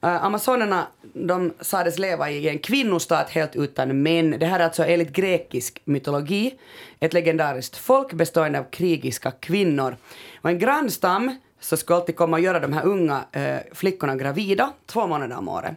Uh, 0.04 0.24
amazonerna, 0.24 0.86
de 1.12 1.52
sades 1.60 1.98
leva 1.98 2.30
i 2.30 2.48
en 2.48 2.58
kvinnostat 2.58 3.30
helt 3.30 3.56
utan 3.56 4.02
män. 4.02 4.36
Det 4.38 4.46
här 4.46 4.60
är 4.60 4.64
alltså 4.64 4.84
enligt 4.84 5.12
grekisk 5.12 5.80
mytologi 5.84 6.54
ett 7.00 7.12
legendariskt 7.12 7.76
folk 7.76 8.12
bestående 8.12 8.58
av 8.58 8.64
krigiska 8.64 9.30
kvinnor. 9.30 9.96
Och 10.40 10.50
en 10.50 10.58
grannstam 10.58 11.36
så 11.60 11.76
skulle 11.76 11.96
alltid 11.96 12.16
komma 12.16 12.36
och 12.36 12.42
göra 12.42 12.60
de 12.60 12.72
här 12.72 12.84
unga 12.84 13.24
uh, 13.36 13.56
flickorna 13.72 14.16
gravida 14.16 14.72
två 14.86 15.06
månader 15.06 15.36
om 15.36 15.48
året. 15.48 15.76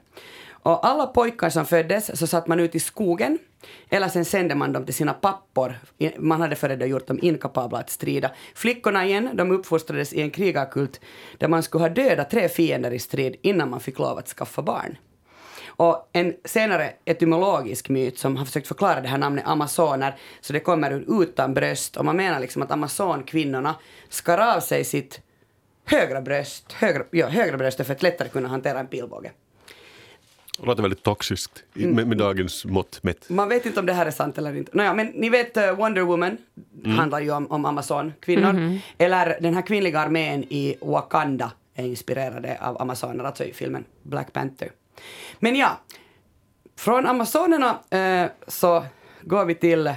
Och 0.67 0.86
alla 0.88 1.08
pojkar 1.08 1.49
som 1.49 1.65
föddes 1.65 2.19
så 2.19 2.27
satt 2.27 2.47
man 2.47 2.60
ut 2.60 2.75
i 2.75 2.80
skogen 2.80 3.39
eller 3.89 4.08
sen 4.08 4.25
sände 4.25 4.56
man 4.56 4.73
dem 4.73 4.86
till 4.86 4.93
sina 4.93 5.13
pappor. 5.13 5.80
Man 6.17 6.41
hade 6.41 6.56
före 6.56 6.75
det 6.75 6.86
gjort 6.86 7.08
dem 7.08 7.19
inkapabla 7.21 7.77
att 7.80 7.89
strida. 7.89 8.32
Flickorna 8.56 9.06
igen, 9.06 9.30
de 9.34 9.51
uppfostrades 9.51 10.13
i 10.13 10.21
en 10.21 10.32
krigarkult 10.32 11.01
där 11.38 11.47
man 11.47 11.63
skulle 11.63 11.84
ha 11.84 11.89
dödat 11.89 12.30
tre 12.30 12.49
fiender 12.49 12.91
i 12.91 12.99
strid 12.99 13.36
innan 13.41 13.69
man 13.69 13.80
fick 13.80 13.99
lov 13.99 14.17
att 14.17 14.27
skaffa 14.27 14.62
barn. 14.62 14.97
Och 15.67 16.10
en 16.13 16.34
senare 16.45 16.93
etymologisk 17.06 17.89
myt 17.89 18.19
som 18.19 18.38
har 18.38 18.45
försökt 18.45 18.67
förklara 18.67 19.01
det 19.01 19.08
här 19.08 19.17
namnet 19.17 19.47
amazoner, 19.47 20.15
så 20.41 20.53
det 20.53 20.60
kommer 20.60 20.91
ur 20.91 21.23
utan 21.23 21.53
bröst 21.53 21.97
och 21.97 22.06
man 22.06 22.17
menar 22.17 22.39
liksom 22.39 22.62
att 22.62 22.71
amazonkvinnorna 22.71 23.75
skar 24.10 24.38
av 24.38 24.60
sig 24.60 24.84
sitt 24.84 25.21
högra 25.86 26.21
bröst, 26.21 26.73
högra, 26.73 27.03
ja, 27.12 27.27
högra 27.27 27.58
bröstet 27.58 27.88
för 27.88 27.93
att 27.93 28.03
lättare 28.03 28.30
kunna 28.30 28.47
hantera 28.47 28.80
en 28.80 28.88
pilbåge. 28.88 29.32
Det 30.58 30.65
låter 30.65 30.82
väldigt 30.82 31.04
toxiskt 31.04 31.63
med, 31.74 31.93
med 31.93 32.04
Mm. 32.06 32.17
dagens 32.17 32.65
mått 32.65 33.04
mätt. 33.04 33.30
Man 33.30 33.50
vet 33.50 33.65
inte 33.65 33.80
om 33.80 33.86
det 33.86 33.93
här 33.93 34.06
är 34.06 34.12
sant 34.12 34.38
eller 34.38 34.56
inte. 34.56 34.78
Nåja, 34.78 34.93
men 34.93 35.08
ni 35.08 35.30
vet 35.30 35.58
uh, 35.58 35.72
Wonder 35.72 36.02
Woman 36.02 36.38
handlar 36.86 37.20
ju 37.20 37.32
om, 37.32 37.52
om 37.52 37.65
Amazon-kvinnor. 37.65 38.80
Eller 38.98 39.38
den 39.41 39.54
här 39.54 39.62
kvinnliga 39.62 40.00
armén 40.00 40.43
i 40.43 40.76
Wakanda 40.82 41.52
är 41.76 41.86
inspirerade 41.86 42.58
av 42.62 42.82
amazoner, 42.82 43.24
alltså 43.24 43.43
i 43.43 43.54
filmen 43.54 43.86
Black 44.04 44.34
Panther. 44.34 44.72
Men 45.39 45.56
ja, 45.56 45.80
från 46.78 47.06
amazonerna 47.08 47.80
eh, 47.89 48.30
så 48.48 48.86
går 49.22 49.46
vi 49.46 49.56
till 49.56 49.93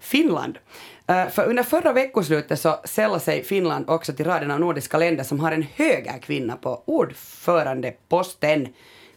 Finland. 0.00 0.58
Eh, 1.06 1.28
för 1.28 1.48
under 1.48 1.62
förra 1.62 1.92
veckoslutet 1.92 2.60
så 2.60 2.76
sällade 2.84 3.20
sig 3.20 3.42
Finland 3.44 3.90
också 3.90 4.12
till 4.12 4.26
raden 4.26 4.50
av 4.50 4.60
nordiska 4.60 4.98
länder 4.98 5.24
som 5.24 5.40
har 5.40 5.52
en 5.52 5.66
högerkvinna 5.74 6.56
på 6.56 6.82
ordförandeposten. 6.86 8.68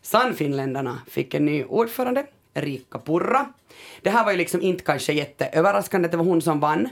Sannfinländarna 0.09 1.01
fick 1.07 1.33
en 1.33 1.45
ny 1.45 1.63
ordförande, 1.63 2.25
Riikka 2.53 2.99
Purra. 2.99 3.53
Det 4.01 4.09
här 4.09 4.25
var 4.25 4.31
ju 4.31 4.37
liksom 4.37 4.61
inte 4.61 4.83
kanske 4.83 5.13
jätteöverraskande 5.13 6.05
att 6.05 6.11
det 6.11 6.17
var 6.17 6.25
hon 6.25 6.41
som 6.41 6.59
vann. 6.59 6.89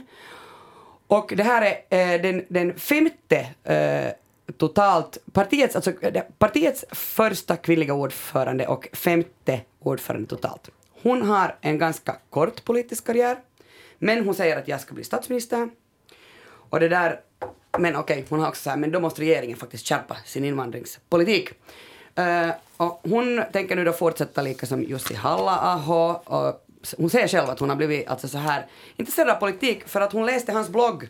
Och 1.06 1.32
det 1.36 1.42
här 1.42 1.82
är 1.90 2.14
eh, 2.14 2.22
den, 2.22 2.44
den 2.48 2.78
femte 2.78 3.48
eh, 3.64 4.12
totalt, 4.56 5.18
partiets, 5.32 5.76
alltså, 5.76 6.02
eh, 6.02 6.22
partiets 6.38 6.84
första 6.90 7.56
kvinnliga 7.56 7.94
ordförande 7.94 8.66
och 8.66 8.88
femte 8.92 9.60
ordförande 9.78 10.28
totalt. 10.28 10.70
Hon 11.02 11.22
har 11.22 11.56
en 11.60 11.78
ganska 11.78 12.16
kort 12.30 12.64
politisk 12.64 13.06
karriär, 13.06 13.36
men 13.98 14.24
hon 14.24 14.34
säger 14.34 14.58
att 14.58 14.68
jag 14.68 14.80
ska 14.80 14.94
bli 14.94 15.04
statsminister. 15.04 15.68
Och 16.48 16.80
det 16.80 16.88
där, 16.88 17.20
men 17.78 17.96
okej, 17.96 18.24
hon 18.28 18.40
har 18.40 18.48
också 18.48 18.62
så 18.62 18.70
här, 18.70 18.76
men 18.76 18.90
då 18.90 19.00
måste 19.00 19.20
regeringen 19.20 19.56
faktiskt 19.56 19.88
skärpa 19.88 20.16
sin 20.24 20.44
invandringspolitik. 20.44 21.50
Eh, 22.18 22.50
och 22.76 23.00
hon 23.02 23.42
tänker 23.52 23.76
nu 23.76 23.84
då 23.84 23.92
fortsätta 23.92 24.42
lika 24.42 24.66
som 24.66 24.82
Jussi 24.82 25.14
Halla-aho. 25.14 26.20
Och 26.24 26.66
hon 26.96 27.10
säger 27.10 27.28
själv 27.28 27.50
att 27.50 27.60
hon 27.60 27.68
har 27.68 27.76
blivit 27.76 28.08
alltså 28.08 28.28
så 28.28 28.38
här 28.38 28.66
intresserad 28.96 29.28
av 29.28 29.34
politik 29.34 29.88
för 29.88 30.00
att 30.00 30.12
hon 30.12 30.26
läste 30.26 30.52
hans 30.52 30.68
blogg. 30.68 31.08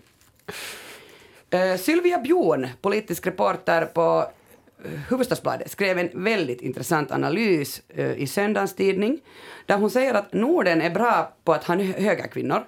Uh, 1.55 1.77
Sylvia 1.77 2.19
Bjorn, 2.19 2.69
politisk 2.81 3.27
reporter 3.27 3.87
på 3.87 4.31
eh, 4.85 4.91
Hufvudstadsbladet, 4.91 5.71
skrev 5.71 5.99
en 5.99 6.25
väldigt 6.25 6.61
intressant 6.61 7.13
analys 7.13 7.83
i 8.17 8.27
söndagens 8.27 8.75
tidning 8.75 9.21
där 9.67 9.77
hon 9.77 9.91
säger 9.91 10.15
att 10.15 10.33
Norden 10.33 10.83
är 10.83 10.91
bra 10.91 11.33
på 11.45 11.53
att 11.53 11.65
ha 11.65 11.75
höga 11.77 12.29
kvinnor 12.29 12.65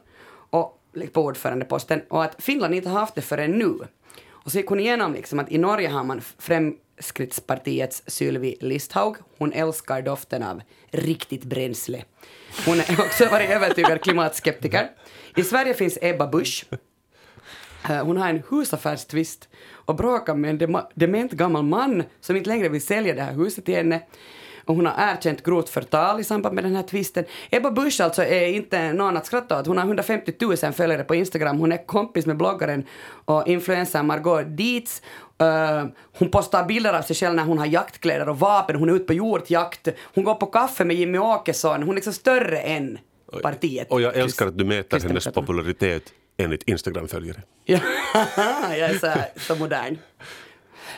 och, 0.51 0.81
på 1.13 1.23
ordförandeposten 1.23 2.03
och 2.09 2.25
att 2.25 2.35
Finland 2.39 2.75
inte 2.75 2.89
har 2.89 3.01
haft 3.01 3.15
det 3.15 3.23
förrän 3.23 3.51
nu. 3.51 3.79
Och 4.29 4.53
så 4.53 4.59
gick 4.59 4.67
hon 4.67 4.81
igenom 4.81 5.13
liksom 5.13 5.39
att 5.39 5.53
i 5.53 5.59
Norge 5.59 5.89
har 5.89 6.05
man 6.05 6.21
Fremskrittspartiets 7.01 8.03
Sylvi 8.07 8.57
Listhaug. 8.61 9.17
Hon 9.39 9.53
älskar 9.53 10.03
doften 10.03 10.43
av 10.43 10.63
riktigt 10.91 11.45
bränsle. 11.45 12.05
Hon 12.67 12.81
har 12.81 13.05
också 13.05 13.27
varit 13.27 13.51
övertygad 13.51 14.01
klimatskeptiker. 14.01 14.91
I 15.37 15.43
Sverige 15.43 15.75
finns 15.75 15.99
Ebba 16.03 16.27
Busch. 16.27 16.65
Eh, 17.91 18.05
hon 18.05 18.17
har 18.17 18.29
en 18.29 18.43
husaffärstvist 18.51 19.49
och 19.71 19.97
bråkar 19.97 20.35
med 20.35 20.63
en 20.63 20.83
dement 20.95 21.33
gammal 21.33 21.63
man 21.63 22.03
som 22.21 22.37
inte 22.37 22.51
längre 22.51 22.69
vill 22.69 22.83
sälja 22.83 23.15
det 23.15 23.23
här 23.23 23.35
huset 23.35 23.65
till 23.65 23.75
henne. 23.75 24.01
Och 24.65 24.75
hon 24.77 24.87
har 24.87 25.13
erkänt 25.13 25.43
grovt 25.43 25.69
förtal 25.69 26.21
i 26.21 26.25
samband 26.25 26.55
med 26.55 26.65
den 26.65 26.77
här 26.77 26.83
tvisten. 26.83 27.25
Ebba 27.51 27.71
Busch 27.71 28.01
alltså 28.01 28.23
är 28.23 28.47
inte 28.47 28.93
någon 28.93 29.17
att 29.17 29.27
skratta 29.27 29.61
åt. 29.61 29.67
Hon 29.67 29.79
har 29.79 29.85
150 29.85 30.33
000 30.41 30.57
följare 30.57 31.05
på 31.05 31.15
Instagram. 31.15 31.59
Hon 31.59 31.73
är 31.73 31.87
kompis 31.87 32.27
med 32.27 32.37
bloggaren 32.37 32.85
och 33.25 33.49
influencern 33.49 34.07
Margot 34.07 34.45
Dietz. 34.47 35.03
Eh, 35.39 35.85
hon 36.19 36.31
postar 36.31 36.65
bilder 36.65 36.93
av 36.93 37.03
sig 37.03 37.17
själv 37.17 37.35
när 37.35 37.45
hon 37.45 37.59
har 37.59 37.67
jaktkläder 37.67 38.29
och 38.29 38.39
vapen. 38.39 38.77
Hon 38.77 38.89
är 38.89 38.95
ute 38.95 39.05
på 39.05 39.13
hjortjakt. 39.13 39.89
Hon 40.15 40.25
går 40.25 40.35
på 40.35 40.47
kaffe 40.47 40.85
med 40.85 40.97
Jimmy 40.97 41.19
Åkesson. 41.19 41.83
Hon 41.83 41.91
är 41.91 41.95
liksom 41.95 42.13
större 42.13 42.61
än 42.61 42.99
partiet. 43.43 43.91
Och 43.91 44.01
jag 44.01 44.17
älskar 44.17 44.47
att 44.47 44.59
du 44.59 44.65
mäter 44.65 45.01
hennes 45.01 45.27
popularitet 45.27 46.03
enligt 46.37 46.63
Instagram-följare. 46.63 47.43
Ja, 47.65 47.79
jag 48.69 48.91
är 48.91 48.99
så, 48.99 49.07
här, 49.07 49.29
så 49.37 49.55
modern. 49.55 49.99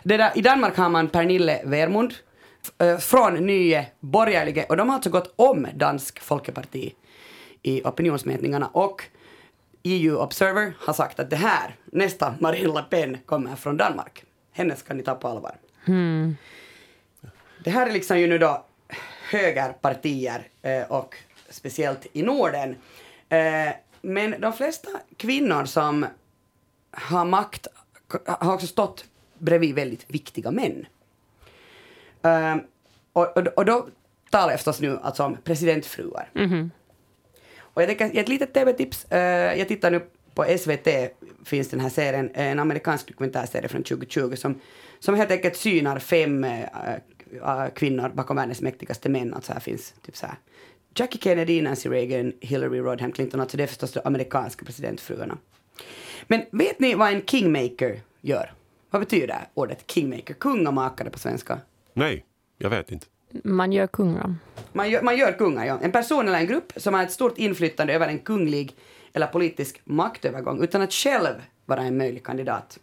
Det 0.02 0.16
där, 0.16 0.32
I 0.34 0.40
Danmark 0.40 0.76
har 0.76 0.88
man 0.88 1.08
Pernille 1.08 1.60
Vermund 1.64 2.14
från 3.00 3.46
Nye 3.46 3.86
Borgerlige 4.00 4.64
och 4.68 4.76
de 4.76 4.88
har 4.88 4.94
alltså 4.94 5.10
gått 5.10 5.32
om 5.36 5.66
Dansk 5.74 6.20
Folkeparti 6.20 6.94
i 7.62 7.82
opinionsmätningarna 7.82 8.66
och 8.66 9.04
EU 9.82 10.16
Observer 10.16 10.72
har 10.78 10.92
sagt 10.92 11.20
att 11.20 11.30
det 11.30 11.36
här, 11.36 11.76
nästa 11.84 12.34
Marine 12.40 12.74
Le 12.74 12.82
Pen 12.82 13.18
kommer 13.26 13.56
från 13.56 13.76
Danmark. 13.76 14.24
Henne 14.52 14.76
ska 14.76 14.94
ni 14.94 15.02
ta 15.02 15.14
på 15.14 15.28
allvar. 15.28 15.56
Det 17.64 17.70
här 17.70 17.86
är 17.86 17.92
liksom 17.92 18.20
ju 18.20 18.26
nu 18.26 18.38
då 18.38 18.64
högerpartier 19.30 20.48
eh, 20.62 20.82
och 20.82 21.16
speciellt 21.48 22.06
i 22.12 22.22
Norden. 22.22 22.76
Eh, 23.28 23.72
men 24.02 24.40
de 24.40 24.52
flesta 24.52 24.88
kvinnor 25.16 25.64
som 25.64 26.06
har 26.90 27.24
makt 27.24 27.66
har 28.24 28.54
också 28.54 28.66
stått 28.66 29.04
bredvid 29.38 29.74
väldigt 29.74 30.10
viktiga 30.10 30.50
män. 30.50 30.86
Eh, 32.22 32.56
och, 33.12 33.36
och, 33.36 33.46
och 33.46 33.64
då 33.64 33.86
talar 34.30 34.50
jag 34.50 34.58
förstås 34.58 34.80
nu 34.80 34.98
alltså 35.02 35.24
om 35.24 35.36
presidentfruar. 35.44 36.30
Och 37.60 37.82
jag 37.82 37.88
tänker, 37.88 38.20
ett 38.20 38.28
litet 38.28 38.54
tv-tips. 38.54 39.04
eh, 39.04 39.58
jag 39.58 39.68
tittar 39.68 39.90
nu 39.90 40.00
på 40.34 40.44
SVT, 40.58 40.88
finns 41.44 41.68
den 41.68 41.80
här 41.80 41.88
serien, 41.88 42.30
en 42.34 42.58
amerikansk 42.58 43.08
dokumentärserie 43.08 43.68
från 43.68 43.82
2020 43.82 44.34
som, 44.36 44.60
som 44.98 45.14
helt 45.14 45.30
enkelt 45.30 45.56
synar 45.56 45.98
fem 45.98 46.44
eh, 46.44 46.60
eh, 47.42 47.68
kvinnor 47.74 48.08
bakom 48.14 48.36
världens 48.36 48.60
mäktigaste 48.60 49.08
män. 49.08 49.34
Alltså 49.34 49.52
här 49.52 49.60
finns 49.60 49.94
typ 50.02 50.16
så 50.16 50.26
här 50.26 50.36
Jackie 50.94 51.20
Kennedy, 51.20 51.62
Nancy 51.62 51.88
Reagan, 51.88 52.32
Hillary 52.40 52.78
Rodham 52.78 53.12
Clinton, 53.12 53.40
alltså 53.40 53.56
det 53.56 53.62
är 53.62 53.66
förstås 53.66 53.92
de 53.92 54.00
amerikanska 54.04 54.64
presidentfruarna. 54.64 55.38
Men 56.26 56.42
vet 56.52 56.80
ni 56.80 56.94
vad 56.94 57.12
en 57.12 57.22
kingmaker 57.22 58.00
gör? 58.20 58.52
Vad 58.90 59.02
betyder 59.02 59.38
ordet 59.54 59.90
kingmaker? 59.90 60.34
Kungamakare 60.34 61.10
på 61.10 61.18
svenska. 61.18 61.58
Nej, 61.94 62.24
jag 62.58 62.70
vet 62.70 62.92
inte. 62.92 63.06
Man 63.44 63.72
gör 63.72 63.86
kungar. 63.86 64.34
Man 64.72 64.90
gör, 64.90 65.02
man 65.02 65.16
gör 65.16 65.32
kungar, 65.32 65.64
ja. 65.64 65.78
En 65.82 65.92
person 65.92 66.28
eller 66.28 66.38
en 66.38 66.46
grupp 66.46 66.72
som 66.76 66.94
har 66.94 67.02
ett 67.02 67.12
stort 67.12 67.38
inflytande 67.38 67.92
över 67.92 68.08
en 68.08 68.18
kunglig 68.18 68.76
eller 69.12 69.26
politisk 69.26 69.80
maktövergång 69.84 70.62
utan 70.62 70.82
att 70.82 70.92
själv 70.92 71.34
vara 71.66 71.82
en 71.82 71.96
möjlig 71.96 72.24
kandidat. 72.24 72.78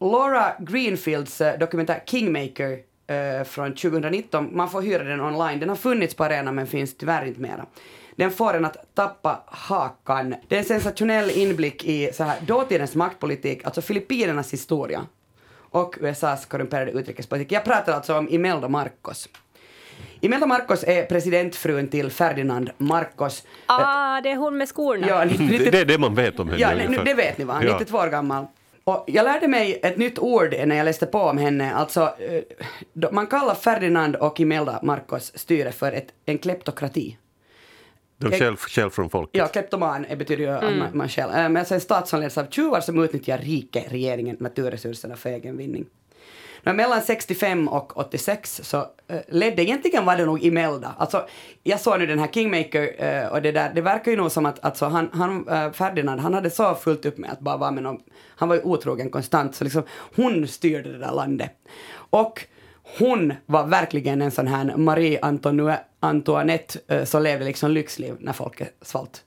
Laura 0.00 0.52
Greenfields 0.58 1.40
eh, 1.40 1.58
dokumentär 1.58 2.02
Kingmaker 2.06 2.78
eh, 3.06 3.44
från 3.44 3.74
2019, 3.74 4.56
man 4.56 4.70
får 4.70 4.82
hyra 4.82 5.04
den 5.04 5.20
online. 5.20 5.60
Den 5.60 5.68
har 5.68 5.76
funnits 5.76 6.14
på 6.14 6.24
arenan 6.24 6.54
men 6.54 6.66
finns 6.66 6.96
tyvärr 6.96 7.26
inte 7.26 7.40
mera. 7.40 7.66
den 8.16 8.30
får 8.30 8.54
en 8.54 8.64
att 8.64 8.94
tappa 8.94 9.42
hakan. 9.46 10.34
Det 10.48 10.54
är 10.54 10.58
en 10.58 10.64
sensationell 10.64 11.30
inblick 11.30 11.84
i 11.84 12.12
så 12.12 12.24
här, 12.24 12.40
dåtidens 12.40 12.94
maktpolitik, 12.94 13.64
alltså 13.64 13.82
Filippinernas 13.82 14.52
historia 14.52 15.06
och 15.72 15.98
USAs 16.00 16.46
korrumperade 16.46 16.90
utrikespolitik. 16.90 17.52
Jag 17.52 17.64
pratar 17.64 17.92
alltså 17.92 18.14
om 18.18 18.28
Imelda 18.28 18.68
Marcos. 18.68 19.28
Imelda 20.20 20.46
Marcos 20.46 20.84
är 20.84 21.04
presidentfrun 21.06 21.88
till 21.88 22.10
Ferdinand 22.10 22.70
Marcos. 22.78 23.42
Ah, 23.66 24.20
det 24.20 24.30
är 24.30 24.36
hon 24.36 24.56
med 24.58 24.68
skorna. 24.68 25.06
Ja, 25.08 25.24
Det, 25.48 25.70
det 25.70 25.78
är 25.80 25.84
det 25.84 25.98
man 25.98 26.14
vet 26.14 26.40
om 26.40 26.48
henne 26.48 26.60
Ja, 26.60 26.74
nu, 26.74 26.84
ungefär. 26.86 27.04
det 27.04 27.14
vet 27.14 27.38
ni 27.38 27.44
va? 27.44 27.60
Ja. 27.64 27.72
92 27.72 27.98
år 27.98 28.06
gammal. 28.08 28.46
Och 28.84 29.04
jag 29.06 29.24
lärde 29.24 29.48
mig 29.48 29.80
ett 29.82 29.96
nytt 29.96 30.18
ord 30.18 30.54
när 30.66 30.76
jag 30.76 30.84
läste 30.84 31.06
på 31.06 31.18
om 31.18 31.38
henne. 31.38 31.74
Alltså, 31.74 32.00
eh, 32.00 33.12
man 33.12 33.26
kallar 33.26 33.54
Ferdinand 33.54 34.16
och 34.16 34.40
Imelda 34.40 34.80
Marcos 34.82 35.32
styre 35.38 35.72
för 35.72 35.92
ett, 35.92 36.06
en 36.26 36.38
kleptokrati. 36.38 37.16
De 38.30 38.38
själv, 38.38 38.56
själv 38.56 38.90
från 38.90 39.10
folket. 39.10 39.38
Ja, 39.38 39.46
kleptoman 39.46 40.04
eh, 40.04 40.18
betyder 40.18 40.44
ju 40.44 40.50
att 40.50 40.76
man, 40.76 40.88
man 40.92 41.08
själv. 41.08 41.30
Eh, 41.30 41.36
Men 41.36 41.56
alltså 41.56 41.74
en 41.74 41.80
stat 41.80 42.08
som 42.08 42.20
leds 42.20 42.38
av 42.38 42.46
tjuvar 42.50 42.80
som 42.80 43.04
utnyttjar 43.04 43.38
rike 43.38 43.84
regeringen 43.88 44.36
naturresurserna 44.40 45.16
för 45.16 45.30
egen 45.30 45.56
vinning. 45.56 45.86
Men 46.62 46.76
mellan 46.76 47.02
65 47.02 47.68
och 47.68 47.96
86 47.96 48.60
så 48.64 48.78
uh, 48.78 48.86
ledde, 49.28 49.62
egentligen 49.62 50.04
var 50.04 50.16
det 50.16 50.24
nog 50.24 50.42
Imelda. 50.42 50.94
Alltså, 50.98 51.26
jag 51.62 51.80
såg 51.80 51.98
nu 51.98 52.06
den 52.06 52.18
här 52.18 52.28
Kingmaker 52.28 53.04
eh, 53.04 53.26
och 53.26 53.42
det 53.42 53.52
där, 53.52 53.72
det 53.74 53.80
verkar 53.80 54.10
ju 54.10 54.16
nog 54.16 54.32
som 54.32 54.46
att 54.46 54.64
alltså, 54.64 54.86
han, 54.86 55.10
han, 55.12 55.48
eh, 55.48 55.72
Ferdinand, 55.72 56.20
han 56.20 56.34
hade 56.34 56.50
så 56.50 56.74
fullt 56.74 57.06
upp 57.06 57.18
med 57.18 57.30
att 57.30 57.40
bara 57.40 57.56
vara 57.56 57.70
med 57.70 57.82
någon, 57.82 58.00
han 58.36 58.48
var 58.48 58.56
ju 58.56 58.62
otrogen 58.62 59.10
konstant, 59.10 59.54
så 59.54 59.64
liksom 59.64 59.82
hon 60.16 60.48
styrde 60.48 60.92
det 60.92 60.98
där 60.98 61.12
landet. 61.12 61.52
Och 61.94 62.46
hon 62.98 63.34
var 63.46 63.66
verkligen 63.66 64.22
en 64.22 64.30
sån 64.30 64.46
här 64.46 64.76
Marie 64.76 65.18
Antoinette, 65.22 65.84
Antoinette 66.04 66.78
eh, 66.88 67.04
som 67.04 67.22
levde 67.22 67.44
liksom 67.44 67.70
lyxliv 67.70 68.16
när 68.20 68.32
folket 68.32 68.74
svalt. 68.82 69.22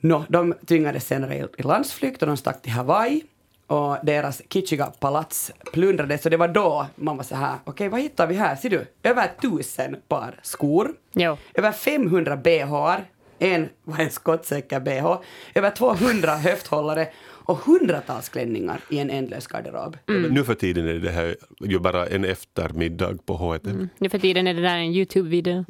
Nå, 0.00 0.24
de 0.28 0.54
tvingades 0.66 1.06
senare 1.06 1.48
i- 1.58 1.62
landsflykt 1.62 2.22
och 2.22 2.28
de 2.28 2.36
stack 2.36 2.62
till 2.62 2.72
Hawaii 2.72 3.22
och 3.66 3.96
deras 4.02 4.42
kitschiga 4.48 4.86
palats 4.86 5.52
plundrades 5.72 6.24
och 6.24 6.30
det 6.30 6.36
var 6.36 6.48
då 6.48 6.86
man 6.96 7.16
var 7.16 7.24
så 7.24 7.34
här, 7.34 7.56
okej 7.64 7.88
vad 7.88 8.00
hittar 8.00 8.26
vi 8.26 8.34
här? 8.34 8.56
Ser 8.56 8.70
du? 8.70 8.86
Över 9.02 9.30
tusen 9.42 9.96
par 10.08 10.40
skor, 10.42 10.92
Jo. 11.12 11.36
över 11.54 11.72
500 11.72 12.36
bh, 12.36 12.96
en 13.38 13.68
var 13.84 13.98
en 13.98 14.10
skottsäker 14.10 14.80
bh, 14.80 15.16
över 15.54 15.70
200 15.70 16.36
höfthållare 16.36 17.08
och 17.44 17.58
hundratals 17.58 18.28
klänningar 18.28 18.80
i 18.88 18.98
en 18.98 19.10
ändlös 19.10 19.46
garderob. 19.46 19.96
Nu 20.06 20.44
för 20.44 20.54
tiden 20.54 20.88
är 20.88 20.94
det 20.94 21.10
här 21.10 21.36
ju 21.60 21.78
bara 21.78 22.06
en 22.06 22.24
eftermiddag 22.24 23.26
på 23.26 23.34
H&M. 23.34 23.88
Nu 23.98 24.08
för 24.08 24.18
tiden 24.18 24.46
är 24.46 24.54
det 24.54 24.62
där 24.62 24.76
en 24.76 24.92
YouTube-video. 24.92 25.64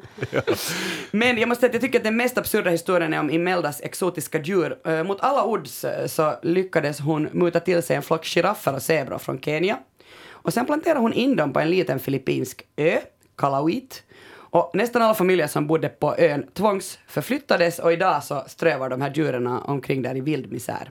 Men 1.11 1.39
jag 1.39 1.49
måste 1.49 1.61
säga 1.61 1.69
att 1.69 1.75
jag 1.75 1.83
tycker 1.83 1.99
att 1.99 2.05
den 2.05 2.17
mest 2.17 2.39
absurda 2.39 2.71
historien 2.71 3.13
är 3.13 3.21
om 3.21 3.31
Imeldas 3.31 3.81
exotiska 3.81 4.43
djur. 4.43 4.77
Eh, 4.85 5.05
mot 5.05 5.21
alla 5.21 5.45
odds 5.45 5.85
eh, 5.85 6.07
så 6.07 6.35
lyckades 6.43 7.01
hon 7.01 7.29
muta 7.33 7.61
till 7.61 7.83
sig 7.83 7.97
en 7.97 8.03
flock 8.03 8.25
giraffer 8.25 8.75
och 8.75 8.83
zebror 8.83 9.19
från 9.19 9.41
Kenya. 9.41 9.79
Och 10.31 10.53
sen 10.53 10.67
planterade 10.67 11.01
hon 11.01 11.13
in 11.13 11.37
dem 11.37 11.53
på 11.53 11.61
en 11.61 11.71
liten 11.71 11.99
filippinsk 11.99 12.63
ö, 12.77 12.99
Kalauit. 13.37 14.03
Och 14.35 14.71
nästan 14.75 15.03
alla 15.03 15.15
familjer 15.15 15.47
som 15.47 15.67
bodde 15.67 15.89
på 15.89 16.17
ön 16.19 16.47
tvångsförflyttades 16.53 17.79
och 17.79 17.93
idag 17.93 18.25
så 18.25 18.45
strövar 18.47 18.89
de 18.89 19.01
här 19.01 19.13
djuren 19.15 19.47
omkring 19.47 20.03
där 20.03 20.17
i 20.17 20.21
vild 20.21 20.53
misär. 20.53 20.91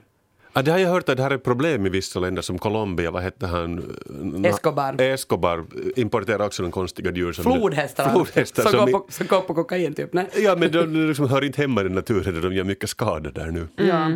Ja, 0.56 0.62
det 0.62 0.70
har 0.70 0.78
jag 0.78 0.90
hört 0.90 1.08
att 1.08 1.16
det 1.16 1.22
här 1.22 1.30
är 1.30 1.38
problem 1.38 1.86
i 1.86 1.88
vissa 1.88 2.20
länder 2.20 2.42
som 2.42 2.58
Colombia, 2.58 3.10
vad 3.10 3.22
hette 3.22 3.46
han? 3.46 3.96
Escobar. 4.44 5.00
Escobar 5.00 5.64
importerar 5.96 6.46
också 6.46 6.62
de 6.62 6.70
konstiga 6.72 7.12
djur 7.12 7.32
som... 7.32 7.44
Flodhästar, 7.44 8.10
Flodhästar 8.10 8.62
som, 8.62 8.72
som, 8.72 8.80
går 8.80 8.98
på, 8.98 9.06
som 9.08 9.26
går 9.26 9.40
på 9.40 9.54
kokain 9.54 9.94
typ. 9.94 10.12
Nej. 10.12 10.28
Ja, 10.36 10.56
men 10.56 10.72
de 10.72 11.06
liksom 11.08 11.28
hör 11.28 11.44
inte 11.44 11.60
hemma 11.60 11.82
i 11.82 11.88
naturen, 11.88 12.40
de 12.40 12.54
gör 12.54 12.64
mycket 12.64 12.90
skada 12.90 13.30
där 13.30 13.46
nu. 13.46 13.68
Ja. 13.76 14.10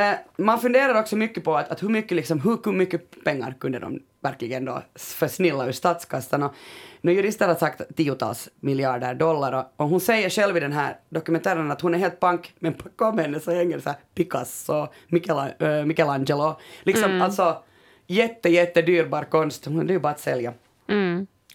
Eh, 0.00 0.14
man 0.36 0.60
funderar 0.60 1.00
också 1.00 1.16
mycket 1.16 1.44
på 1.44 1.56
att, 1.56 1.70
att 1.70 1.82
hur, 1.82 1.88
mycket 1.88 2.16
liksom, 2.16 2.40
hur 2.40 2.72
mycket 2.72 3.24
pengar 3.24 3.56
kunde 3.60 3.78
de 3.78 4.00
verkligen 4.20 4.64
då 4.64 4.82
försnilla 4.94 5.66
ur 5.66 5.72
statskassan. 5.72 6.42
Och, 6.42 6.54
nu 7.00 7.12
jurister 7.12 7.48
har 7.48 7.54
sagt 7.54 7.96
tiotals 7.96 8.48
miljarder 8.60 9.14
dollar 9.14 9.52
och, 9.52 9.84
och 9.84 9.88
hon 9.88 10.00
säger 10.00 10.30
själv 10.30 10.56
i 10.56 10.60
den 10.60 10.72
här 10.72 10.96
dokumentären 11.08 11.70
att 11.70 11.80
hon 11.80 11.94
är 11.94 11.98
helt 11.98 12.20
pank, 12.20 12.54
men 12.58 12.74
bakom 12.84 13.18
henne 13.18 13.40
så 13.40 13.50
hänger 13.50 13.78
så 13.78 13.88
här 13.88 13.98
Picasso, 14.14 14.88
Michela, 15.08 15.50
eh, 15.58 15.84
Michelangelo. 15.84 16.58
Liksom 16.82 17.22
alltså 17.22 17.62
jätte, 18.06 18.48
jätte 18.48 18.82
dyrbar 18.82 19.24
konst, 19.24 19.64
hon 19.64 19.88
är 19.88 19.92
ju 19.92 19.98
bara 19.98 20.12
att 20.12 20.20
sälja. 20.20 20.52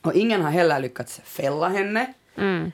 Och 0.02 0.14
ingen 0.14 0.42
har 0.42 0.52
heller 0.52 0.80
lyckats 0.80 1.22
fälla 1.24 1.68
henne. 1.68 2.14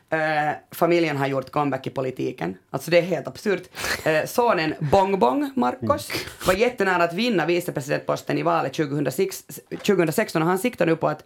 Eh, 0.10 0.52
familjen 0.72 1.18
har 1.18 1.28
gjort 1.28 1.52
comeback 1.52 1.88
i 1.88 1.90
politiken. 1.90 2.58
Alltså 2.70 2.92
det 2.92 2.98
är 2.98 3.02
helt 3.02 3.28
absurt. 3.28 3.64
Eh, 4.06 4.26
sonen 4.26 4.74
Bong 4.80 5.20
Bong 5.20 5.52
Marcos 5.56 6.12
var 6.48 6.54
jättenära 6.54 7.04
att 7.04 7.14
vinna 7.14 7.46
vicepresidentposten 7.46 8.38
i 8.38 8.44
valet 8.44 8.74
2006, 8.74 9.44
2016 9.70 10.42
och 10.42 10.48
han 10.48 10.60
siktar 10.60 10.86
nu 10.86 10.96
på 10.96 11.08
att 11.08 11.24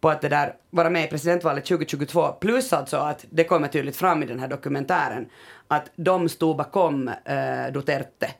på 0.00 0.10
att 0.10 0.20
det 0.20 0.28
där 0.28 0.54
vara 0.70 0.90
med 0.90 1.04
i 1.04 1.06
presidentvalet 1.06 1.64
2022 1.64 2.32
plus 2.32 2.72
alltså 2.72 2.96
att 2.96 3.24
det 3.30 3.44
kommer 3.44 3.68
tydligt 3.68 3.96
fram 3.96 4.22
i 4.22 4.26
den 4.26 4.40
här 4.40 4.48
dokumentären 4.48 5.28
att 5.68 5.90
de 5.96 6.28
stod 6.28 6.56
bakom 6.56 7.08
eh, 7.08 7.72
Duterte. 7.72 8.30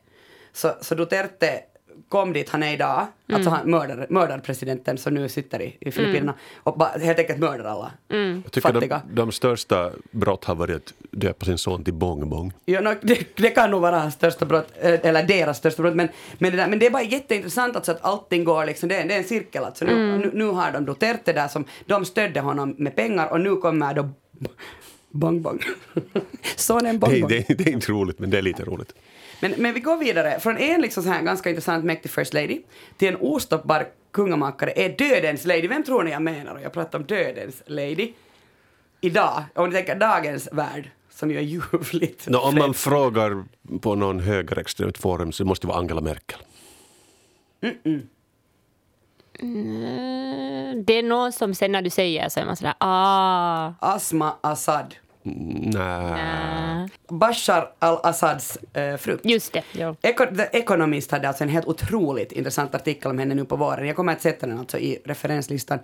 Så, 0.53 0.73
så 0.81 0.95
Duterte 0.95 1.61
kom 2.09 2.33
dit 2.33 2.49
han 2.49 2.63
är 2.63 2.73
idag, 2.73 3.07
alltså 3.33 3.51
han 3.51 3.71
mördar, 3.71 4.07
mördar 4.11 4.39
presidenten 4.39 4.99
som 4.99 5.15
nu 5.15 5.29
sitter 5.29 5.63
i, 5.63 5.77
i 5.81 5.91
Filippinerna 5.91 6.35
och 6.57 6.79
bara 6.79 6.89
helt 6.89 7.19
enkelt 7.19 7.39
mördar 7.39 7.65
alla 7.65 7.93
Jag 8.43 8.53
tycker 8.53 8.73
fattiga. 8.73 9.03
de, 9.09 9.15
de 9.15 9.33
största 9.33 9.91
brott 10.11 10.45
har 10.45 10.55
varit 10.55 10.77
att 10.77 10.93
döpa 11.11 11.45
sin 11.47 11.59
son 11.59 11.85
till 11.85 11.95
Bong 11.95 12.29
Bong. 12.31 12.53
Ja, 12.65 12.81
no, 12.81 12.95
det, 13.03 13.37
det 13.37 13.51
kan 13.51 13.71
nog 13.71 13.81
vara 13.83 13.99
hans 13.99 14.15
största 14.15 14.45
brott, 14.47 14.73
eh, 14.81 15.01
eller 15.03 15.23
deras 15.23 15.59
största 15.59 15.83
brott, 15.83 15.95
men, 15.95 16.09
men, 16.39 16.51
det, 16.51 16.57
där, 16.57 16.69
men 16.69 16.79
det 16.79 16.87
är 16.87 16.91
bara 16.91 17.03
jätteintressant 17.03 17.77
alltså 17.77 17.93
att 17.93 18.05
allting 18.05 18.45
går 18.45 18.67
liksom, 18.67 18.89
det, 18.89 18.97
är- 18.97 19.09
det 19.09 19.15
är 19.15 19.19
en 19.19 19.25
cirkel 19.25 19.65
alltså. 19.65 19.85
Nu, 19.85 20.19
nu, 20.19 20.31
nu 20.35 20.45
har 20.45 20.73
de 20.73 20.85
Duterte 20.85 21.33
där 21.33 21.49
som, 21.49 21.65
de 21.87 22.05
stödde 22.05 22.41
honom 22.41 22.75
med 22.79 22.97
pengar 22.97 23.33
och 23.33 23.41
nu 23.41 23.57
kommer 23.57 23.95
då 23.95 24.09
Bong 25.11 25.43
Bong. 25.43 25.59
Sonen 26.57 26.99
Bong 26.99 27.11
Det, 27.13 27.21
Bong. 27.21 27.29
det, 27.29 27.55
det 27.59 27.67
är 27.67 27.73
inte 27.73 27.93
roligt, 27.93 28.19
men 28.19 28.31
det 28.31 28.39
är 28.39 28.43
lite 28.43 28.65
roligt. 28.65 28.95
Men, 29.41 29.55
men 29.59 29.75
vi 29.75 29.81
går 29.81 29.97
vidare. 29.97 30.41
Från 30.41 30.57
en 30.57 30.81
liksom 30.81 31.03
så 31.03 31.09
här 31.09 31.23
ganska 31.23 31.51
intressant 31.51 31.85
mäktig 31.85 32.11
First 32.11 32.35
Lady 32.35 32.63
till 32.97 33.09
en 33.09 33.17
ostoppbar 33.21 33.87
kungamakare 34.13 34.73
är 34.77 34.89
dödens 34.89 35.45
lady. 35.45 35.69
Vem 35.69 35.83
tror 35.85 36.03
ni 36.05 36.11
jag 36.11 36.23
menar? 36.23 36.55
Och 36.55 36.63
jag 36.63 36.73
pratar 36.73 36.99
om 36.99 37.05
dödens 37.05 37.63
lady. 37.67 38.13
Idag, 39.01 39.45
om 39.55 39.69
ni 39.71 39.75
tänker 39.75 39.95
dagens 39.95 40.49
värld, 40.53 40.91
som 41.11 41.31
ju 41.31 41.37
är 41.39 41.43
ljuvligt. 41.43 42.29
Nå, 42.29 42.39
om 42.41 42.55
man 42.55 42.75
frågar 42.75 43.45
på 43.81 43.95
någon 43.95 44.21
högerextremt 44.21 44.99
forum 44.99 45.33
så 45.33 45.45
måste 45.45 45.67
det 45.67 45.69
vara 45.69 45.79
Angela 45.79 46.01
Merkel. 46.01 46.39
Mm, 47.63 48.09
Det 50.87 50.93
är 50.93 51.03
någon 51.03 51.33
som 51.33 51.55
sen 51.55 51.73
när 51.73 51.83
du 51.83 51.91
säger 51.91 52.29
så 52.29 52.41
är 52.41 52.45
man 52.45 52.57
sådär 52.57 52.75
ah. 52.79 53.73
Asma 53.81 54.35
Assad. 54.41 54.95
Mm, 55.27 55.71
Nej. 55.75 56.89
Bashar 57.09 57.73
al-Assads 57.79 58.59
eh, 58.73 58.97
fru. 58.97 59.19
Just 59.23 59.53
det, 59.53 59.63
jo. 59.73 59.97
Eco- 60.03 60.37
The 60.37 60.59
Economist 60.59 61.11
hade 61.11 61.29
alltså 61.29 61.45
en 61.45 61.51
helt 61.51 61.67
otroligt 61.67 62.33
intressant 62.33 62.75
artikel 62.75 63.11
om 63.11 63.19
henne 63.19 63.35
nu 63.35 63.45
på 63.45 63.57
våren. 63.57 63.87
Jag 63.87 63.97
kommer 63.97 64.13
att 64.13 64.23
sätta 64.23 64.47
den 64.47 64.59
alltså 64.59 64.79
i 64.79 64.99
referenslistan. 65.05 65.79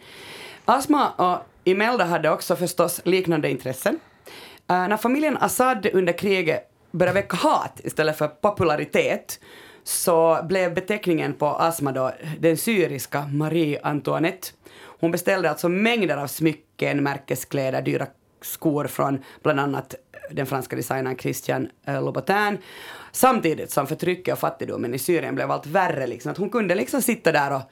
Asma 0.65 1.11
och 1.11 1.39
Imelda 1.65 2.05
hade 2.05 2.31
också 2.31 2.57
förstås 2.57 3.01
liknande 3.05 3.51
intressen. 3.51 3.99
Eh, 4.71 4.89
när 4.89 4.97
familjen 4.97 5.37
Assad 5.37 5.87
under 5.93 6.13
kriget 6.13 6.71
började 6.91 7.15
väcka 7.21 7.37
hat 7.37 7.81
istället 7.85 8.19
för 8.19 8.29
popularitet 8.29 9.41
så 9.85 10.41
blev 10.49 10.75
beteckningen 10.75 11.33
på 11.33 11.47
Asma 11.47 11.93
då 11.93 12.13
den 12.39 12.57
syriska 12.57 13.27
Marie 13.27 13.81
Antoinette. 13.83 14.49
Hon 15.01 15.11
beställde 15.11 15.51
alltså 15.51 15.69
mängder 15.69 16.17
av 16.17 16.27
smycken, 16.27 17.03
märkeskläder, 17.03 17.83
dyra 17.83 18.07
skor 18.45 18.87
från 18.87 19.19
bland 19.43 19.61
annat 19.61 19.95
den 20.31 20.47
franska 20.47 20.77
designern 20.77 21.17
Christian 21.19 21.69
eh, 21.85 22.05
Louboutin. 22.05 22.59
Samtidigt 23.13 23.71
som 23.71 23.87
förtrycket 23.87 24.33
och 24.33 24.39
fattigdomen 24.39 24.95
i 24.95 24.99
Syrien 24.99 25.35
blev 25.35 25.51
allt 25.51 25.67
värre. 25.67 26.07
Liksom. 26.07 26.31
Att 26.33 26.39
hon 26.39 26.51
kunde 26.51 26.75
liksom 26.75 27.03
sitta 27.03 27.33
där 27.33 27.53
och, 27.55 27.63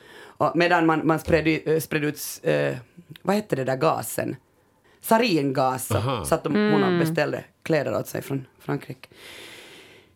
och 0.46 0.56
medan 0.56 0.86
man, 0.86 1.06
man 1.06 1.18
spred, 1.18 1.48
ut- 1.48 1.66
eh, 1.68 1.78
spred 1.80 2.04
ut, 2.04 2.40
eh, 2.42 2.76
vad 3.22 3.36
hette 3.36 3.56
det 3.56 3.64
där 3.64 3.76
gasen? 3.76 4.36
Saringas. 5.00 5.90
Så, 6.26 6.34
att 6.34 6.44
de, 6.44 6.54
hon 6.72 6.82
och 6.84 6.98
beställde 6.98 7.44
kläder 7.62 7.98
åt 7.98 8.08
sig 8.08 8.22
från 8.22 8.46
Frankrike. 8.58 9.08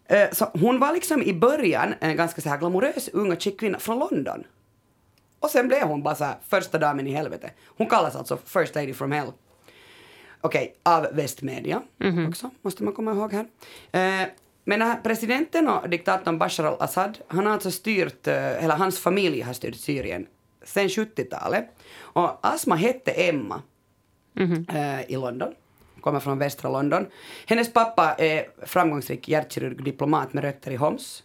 Eh, 0.07 0.29
Så 0.33 0.45
hon 0.45 0.79
var 0.79 0.93
liksom 0.93 1.23
i 1.23 1.33
början 1.35 1.95
en 2.01 2.17
ganska 2.17 2.41
så 2.41 2.49
här 2.49 2.59
glamorös 2.59 3.09
ung 3.09 3.33
och 3.33 3.41
chic 3.41 3.57
kvinna 3.59 3.79
från 3.79 3.99
London. 3.99 4.45
Och 5.41 5.51
sen 5.51 5.69
blev 5.69 5.83
hon 5.83 6.03
bara 6.03 6.15
så 6.15 6.25
här 6.25 6.37
första 6.49 6.79
damen 6.79 7.07
i 7.07 7.11
helvete. 7.11 7.51
Hon 7.77 7.87
kallas 7.87 8.17
alltså 8.17 8.39
First 8.45 8.75
Lady 8.75 8.95
from 8.95 9.13
Hell. 9.13 9.33
Okej, 10.47 10.75
av 10.83 11.07
västmedia 11.13 11.83
också, 12.29 12.51
måste 12.63 12.85
man 12.85 12.93
komma 12.93 13.13
ihåg 13.13 13.33
här. 13.33 13.47
Eh, 13.93 14.29
men 14.65 14.83
här 14.83 15.01
presidenten 15.01 15.69
och 15.69 15.89
diktatorn 15.89 16.39
Bashar 16.39 16.65
al-Assad, 16.65 17.19
han 17.29 17.47
har 17.47 17.53
alltså 17.53 17.71
styrt, 17.71 18.27
eh, 18.27 18.65
eller 18.65 18.77
hans 18.77 18.99
familj 18.99 19.41
har 19.41 19.53
styrt 19.53 19.77
Syrien 19.77 20.27
sen 20.65 20.89
70-talet. 20.89 21.69
Och 22.01 22.39
Asma 22.43 22.75
hette 22.75 23.11
Emma 23.11 23.63
eh, 24.69 25.11
i 25.11 25.17
London. 25.17 25.55
kommer 26.01 26.21
från 26.21 26.39
västra 26.39 26.71
London. 26.71 27.07
Hennes 27.47 27.73
pappa 27.73 28.15
är 28.19 28.47
framgångsrik 28.67 29.29
hjärtkirurg 29.29 29.85
diplomat 29.85 30.33
med 30.33 30.45
rötter 30.45 30.71
i 30.71 30.77
Homs. 30.77 31.23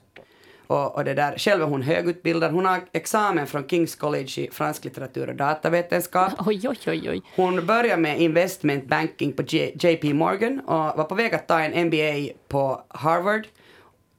Och, 0.71 0.95
och 0.95 1.03
det 1.05 1.13
där, 1.13 1.37
själv 1.37 1.61
är 1.61 1.65
hon 1.65 1.81
högutbildad. 1.81 2.51
Hon 2.51 2.65
har 2.65 2.79
examen 2.91 3.47
från 3.47 3.67
Kings 3.67 3.95
College 3.95 4.41
i 4.41 4.49
fransk 4.51 4.85
litteratur 4.85 5.29
och 5.29 5.35
datavetenskap. 5.35 6.33
Oj, 6.45 6.67
oj, 6.69 6.77
oj, 6.87 7.09
oj. 7.09 7.21
Hon 7.35 7.65
började 7.65 8.01
med 8.01 8.21
investment 8.21 8.87
banking 8.87 9.33
på 9.33 9.41
J- 9.43 9.71
JP 9.79 10.13
Morgan 10.13 10.59
och 10.59 10.97
var 10.97 11.03
på 11.03 11.15
väg 11.15 11.35
att 11.35 11.47
ta 11.47 11.59
en 11.59 11.87
MBA 11.87 12.33
på 12.47 12.83
Harvard. 12.87 13.47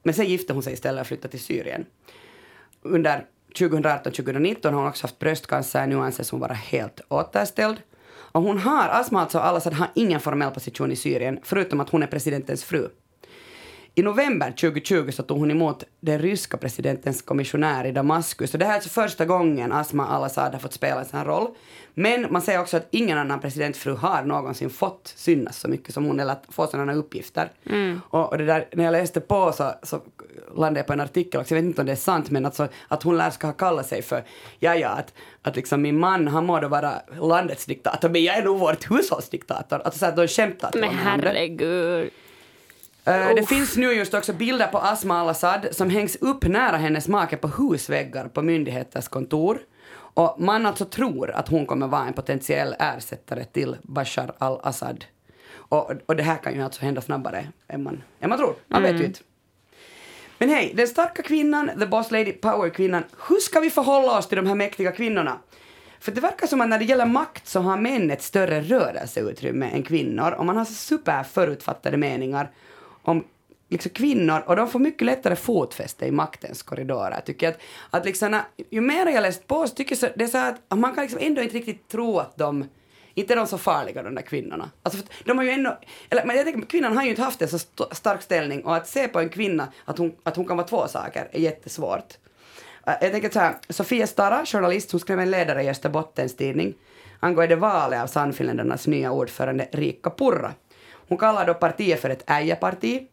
Men 0.03 0.13
sen 0.13 0.25
gifte 0.25 0.53
hon 0.53 0.63
sig 0.63 0.73
istället 0.73 1.01
och 1.01 1.07
flyttade 1.07 1.31
till 1.31 1.39
Syrien. 1.43 1.85
Under 2.81 3.25
2018-2019 3.55 4.63
har 4.63 4.71
hon 4.71 4.87
också 4.87 5.03
haft 5.03 5.19
bröstcancer, 5.19 5.87
nu 5.87 5.95
anses 5.99 6.31
hon 6.31 6.39
vara 6.39 6.53
helt 6.53 7.01
återställd. 7.09 7.77
Och 8.15 8.41
hon 8.41 8.57
har, 8.57 8.89
Asma 8.89 9.21
alltså 9.21 9.39
Al-Assad 9.39 9.73
har 9.73 9.87
ingen 9.95 10.19
formell 10.19 10.51
position 10.51 10.91
i 10.91 10.95
Syrien, 10.95 11.39
förutom 11.43 11.79
att 11.79 11.89
hon 11.89 12.03
är 12.03 12.07
presidentens 12.07 12.63
fru. 12.63 12.89
I 13.95 14.01
november 14.01 14.51
2020 14.51 15.11
så 15.11 15.23
tog 15.23 15.37
hon 15.37 15.51
emot 15.51 15.83
den 15.99 16.19
ryska 16.19 16.57
presidentens 16.57 17.21
kommissionär 17.21 17.85
i 17.85 17.91
Damaskus. 17.91 18.53
Och 18.53 18.59
det 18.59 18.65
här 18.65 18.71
är 18.71 18.75
alltså 18.75 18.89
första 18.89 19.25
gången 19.25 19.71
Asma 19.71 20.07
al-Assad 20.07 20.53
har 20.53 20.59
fått 20.59 20.73
spela 20.73 20.99
en 20.99 21.05
sån 21.05 21.19
här 21.19 21.25
roll. 21.25 21.47
Men 21.93 22.27
man 22.29 22.41
säger 22.41 22.61
också 22.61 22.77
att 22.77 22.87
ingen 22.91 23.17
annan 23.17 23.39
presidentfru 23.39 23.93
har 23.93 24.23
någonsin 24.23 24.69
fått 24.69 25.13
synas 25.15 25.59
så 25.59 25.67
mycket 25.67 25.93
som 25.93 26.05
hon 26.05 26.19
eller 26.19 26.35
få 26.49 26.67
sådana 26.67 26.93
uppgifter. 26.93 27.51
Och, 28.09 28.31
och 28.31 28.37
det 28.37 28.45
där, 28.45 28.67
när 28.71 28.83
jag 28.83 28.91
läste 28.91 29.21
på 29.21 29.51
så, 29.51 29.71
så 29.83 30.01
landade 30.55 30.79
jag 30.79 30.87
på 30.87 30.93
en 30.93 31.01
artikel 31.01 31.41
också, 31.41 31.55
jag 31.55 31.61
vet 31.61 31.67
inte 31.67 31.81
om 31.81 31.85
det 31.85 31.91
är 31.91 31.95
sant, 31.95 32.29
men 32.29 32.45
alltså, 32.45 32.67
att 32.87 33.03
hon 33.03 33.17
lär 33.17 33.29
ska 33.29 33.47
ha 33.47 33.53
kallat 33.53 33.87
sig 33.87 34.01
för, 34.01 34.23
ja 34.59 34.75
ja, 34.75 34.89
att, 34.89 35.13
att 35.41 35.55
liksom 35.55 35.81
min 35.81 35.99
man 35.99 36.27
han 36.27 36.45
må 36.45 36.59
då 36.59 36.67
vara 36.67 36.93
landets 37.19 37.65
diktator, 37.65 38.09
men 38.09 38.23
jag 38.23 38.37
är 38.37 38.43
nog 38.43 38.59
vårt 38.59 38.91
hushållsdiktator. 38.91 39.81
Alltså 39.85 39.99
så 39.99 40.05
att 40.05 40.15
de 40.15 40.27
skämtar 40.27 40.71
Men 40.73 40.89
herregud. 40.89 42.11
Eh, 43.05 43.35
det 43.35 43.41
Uff. 43.41 43.49
finns 43.49 43.77
nu 43.77 43.93
just 43.93 44.13
också 44.13 44.33
bilder 44.33 44.67
på 44.67 44.77
Asma 44.77 45.19
al-Assad 45.19 45.67
som 45.71 45.89
hängs 45.89 46.15
upp 46.15 46.43
nära 46.43 46.77
hennes 46.77 47.07
make 47.07 47.37
på 47.37 47.47
husväggar 47.47 48.27
på 48.27 48.41
myndigheters 48.41 49.07
kontor. 49.07 49.59
Och 50.15 50.35
man 50.39 50.65
alltså 50.65 50.85
tror 50.85 51.31
att 51.31 51.47
hon 51.47 51.65
kommer 51.65 51.87
vara 51.87 52.05
en 52.05 52.13
potentiell 52.13 52.75
ersättare 52.79 53.43
till 53.43 53.77
Bashar 53.81 54.33
al-Assad. 54.37 55.05
Och, 55.55 55.91
och 56.05 56.15
det 56.15 56.23
här 56.23 56.37
kan 56.37 56.53
ju 56.53 56.61
alltså 56.61 56.81
hända 56.81 57.01
snabbare 57.01 57.47
än 57.67 57.83
man, 57.83 58.03
än 58.19 58.29
man 58.29 58.37
tror. 58.37 58.55
Man 58.67 58.83
vet 58.83 58.99
ju 58.99 59.05
inte. 59.05 59.19
Men 60.37 60.49
hej, 60.49 60.73
den 60.75 60.87
starka 60.87 61.21
kvinnan, 61.21 61.71
the 61.79 61.85
boss 61.85 62.11
lady, 62.11 62.31
power-kvinnan, 62.31 63.03
hur 63.29 63.39
ska 63.39 63.59
vi 63.59 63.69
förhålla 63.69 64.17
oss 64.17 64.27
till 64.27 64.35
de 64.35 64.47
här 64.47 64.55
mäktiga 64.55 64.91
kvinnorna? 64.91 65.39
För 65.99 66.11
det 66.11 66.21
verkar 66.21 66.47
som 66.47 66.61
att 66.61 66.69
när 66.69 66.79
det 66.79 66.85
gäller 66.85 67.05
makt 67.05 67.47
så 67.47 67.59
har 67.59 67.77
män 67.77 68.11
ett 68.11 68.21
större 68.21 68.61
rörelseutrymme 68.61 69.69
än 69.69 69.83
kvinnor 69.83 70.31
och 70.31 70.45
man 70.45 70.57
har 70.57 70.65
så 70.65 70.73
superförutfattade 70.73 71.97
meningar 71.97 72.49
om 73.03 73.23
liksom 73.69 73.91
kvinnor 73.91 74.43
och 74.45 74.55
de 74.55 74.67
får 74.67 74.79
mycket 74.79 75.05
lättare 75.05 75.35
fotfäste 75.35 76.05
i 76.05 76.11
maktens 76.11 76.63
korridorer. 76.63 77.21
Tycker 77.25 77.45
jag 77.45 77.53
att, 77.53 77.59
att 77.89 78.05
liksom 78.05 78.39
ju 78.69 78.81
mer 78.81 79.05
jag 79.05 79.21
läst 79.21 79.47
på 79.47 79.67
så 79.67 79.75
tycker 79.75 79.91
jag 79.91 79.99
så, 79.99 80.07
det 80.15 80.23
är 80.23 80.27
så 80.27 80.37
att 80.37 80.79
man 80.79 80.95
kan 80.95 81.03
liksom 81.03 81.19
ändå 81.21 81.41
inte 81.41 81.55
riktigt 81.55 81.87
tro 81.87 82.19
att 82.19 82.37
de 82.37 82.65
inte 83.15 83.33
är 83.33 83.37
de 83.37 83.47
så 83.47 83.57
farliga 83.57 84.03
de 84.03 84.15
där 84.15 84.21
kvinnorna. 84.21 84.69
Alltså 84.83 84.99
de 85.25 85.37
har 85.37 85.45
ju 85.45 85.51
ändå, 85.51 85.77
eller 86.09 86.25
men 86.25 86.35
jag 86.35 86.45
tänker 86.45 86.67
kvinnan 86.67 86.97
har 86.97 87.03
ju 87.03 87.09
inte 87.09 87.21
haft 87.21 87.41
en 87.41 87.47
så 87.47 87.55
st- 87.55 87.83
stark 87.95 88.21
ställning 88.21 88.65
och 88.65 88.75
att 88.75 88.87
se 88.87 89.07
på 89.07 89.19
en 89.19 89.29
kvinna 89.29 89.67
att 89.85 89.97
hon, 89.97 90.15
att 90.23 90.35
hon 90.35 90.45
kan 90.45 90.57
vara 90.57 90.67
två 90.67 90.87
saker 90.87 91.29
är 91.31 91.39
jättesvårt. 91.39 92.17
Eh, 92.87 92.93
jag 93.01 93.11
tänker 93.11 93.29
så 93.29 93.39
här, 93.39 93.55
Sofia 93.69 94.07
Stara, 94.07 94.45
journalist, 94.45 94.91
hon 94.91 94.99
skrev 94.99 95.19
en 95.19 95.31
ledare 95.31 95.63
i 95.63 95.69
Österbottens 95.69 96.35
tidning 96.35 96.73
angående 97.19 97.55
valet 97.55 98.01
av 98.01 98.07
Sannfinländarnas 98.07 98.87
nya 98.87 99.11
ordförande 99.11 99.67
Riikka 99.71 100.09
Purra. 100.09 100.53
Hon 101.13 101.17
kallar 101.17 101.45
då 101.45 101.53
partiet 101.53 102.01
för 102.01 102.09
ett 102.09 102.23
ägarparti 102.29 103.07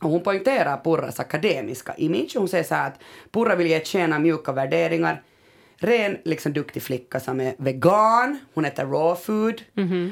och 0.00 0.10
hon 0.10 0.22
poängterar 0.22 0.76
Purras 0.84 1.20
akademiska 1.20 1.94
image. 1.94 2.36
Hon 2.36 2.48
säger 2.48 2.64
så 2.64 2.74
här 2.74 2.86
att 2.86 2.98
Purra 3.30 3.54
vill 3.54 3.66
ge 3.66 3.84
tjäna 3.84 4.18
mjuka 4.18 4.52
värderingar. 4.52 5.22
Ren, 5.76 6.18
liksom 6.24 6.52
duktig 6.52 6.82
flicka 6.82 7.20
som 7.20 7.40
är 7.40 7.54
vegan. 7.58 8.38
Hon 8.54 8.64
äter 8.64 8.84
raw 8.84 9.20
food. 9.24 9.62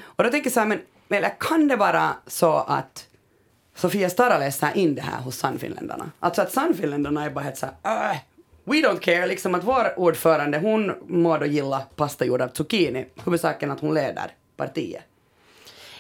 Och 0.05 0.25
då 0.25 0.31
tänker 0.31 0.47
jag 0.47 0.53
så 0.53 0.61
här, 0.61 0.67
men, 0.67 0.81
men 1.09 1.19
eller 1.19 1.35
kan 1.41 1.69
det 1.69 1.77
vara 1.77 2.11
så 2.27 2.57
att 2.57 3.07
Sofia 3.75 4.11
Stara 4.11 4.39
läser 4.39 4.77
in 4.77 4.95
det 4.95 5.03
här 5.03 5.21
hos 5.21 5.37
Sannfinländarna? 5.37 6.11
Alltså 6.21 6.43
att 6.43 6.53
Sannfinländarna 6.53 7.25
är 7.25 7.31
bara 7.31 7.45
helt 7.45 7.57
så 7.57 7.67
här, 7.83 8.11
äh, 8.13 8.19
we 8.65 8.77
don't 8.77 9.01
care, 9.01 9.27
liksom 9.27 9.55
att 9.55 9.65
vår 9.65 9.99
ordförande 9.99 10.59
hon 10.59 10.93
må 11.07 11.39
då 11.39 11.47
gilla 11.47 11.81
pasta 11.97 12.25
gjord 12.25 12.43
av 12.43 12.49
zucchini. 12.49 13.07
Huvudsaken 13.25 13.71
att 13.71 13.81
hon 13.81 13.95
leder 13.95 14.35
partiet. 14.57 15.05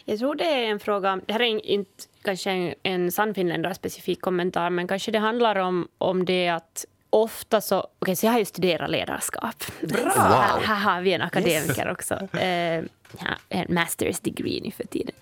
Jag 0.04 0.18
tror 0.18 0.34
det 0.34 0.44
är 0.44 0.70
en 0.70 0.80
fråga, 0.80 1.20
det 1.26 1.32
här 1.32 1.42
är 1.42 1.66
inte 1.66 2.04
kanske 2.22 2.50
en, 2.50 2.74
en 2.82 3.12
sannfinländare 3.12 3.74
specifik 3.74 4.20
kommentar, 4.20 4.70
men 4.70 4.88
kanske 4.88 5.10
det 5.10 5.18
handlar 5.18 5.56
om, 5.56 5.88
om 5.98 6.24
det 6.24 6.48
att 6.48 6.86
ofta 7.10 7.60
så, 7.60 7.86
okej 7.98 8.16
så 8.16 8.26
jag 8.26 8.32
har 8.32 8.38
ju 8.38 8.44
studerat 8.44 8.90
ledarskap. 8.90 9.64
Bra! 9.80 10.10
Så 10.10 10.20
här, 10.20 10.60
här 10.60 10.94
har 10.94 11.02
vi 11.02 11.12
en 11.12 11.22
akademiker 11.22 11.90
också. 11.90 12.14
Eh, 12.38 12.84
ja, 13.18 13.36
en 13.48 13.74
masters 13.74 14.20
degree 14.20 14.60
nu 14.64 14.70
för 14.70 14.84
tiden. 14.84 15.14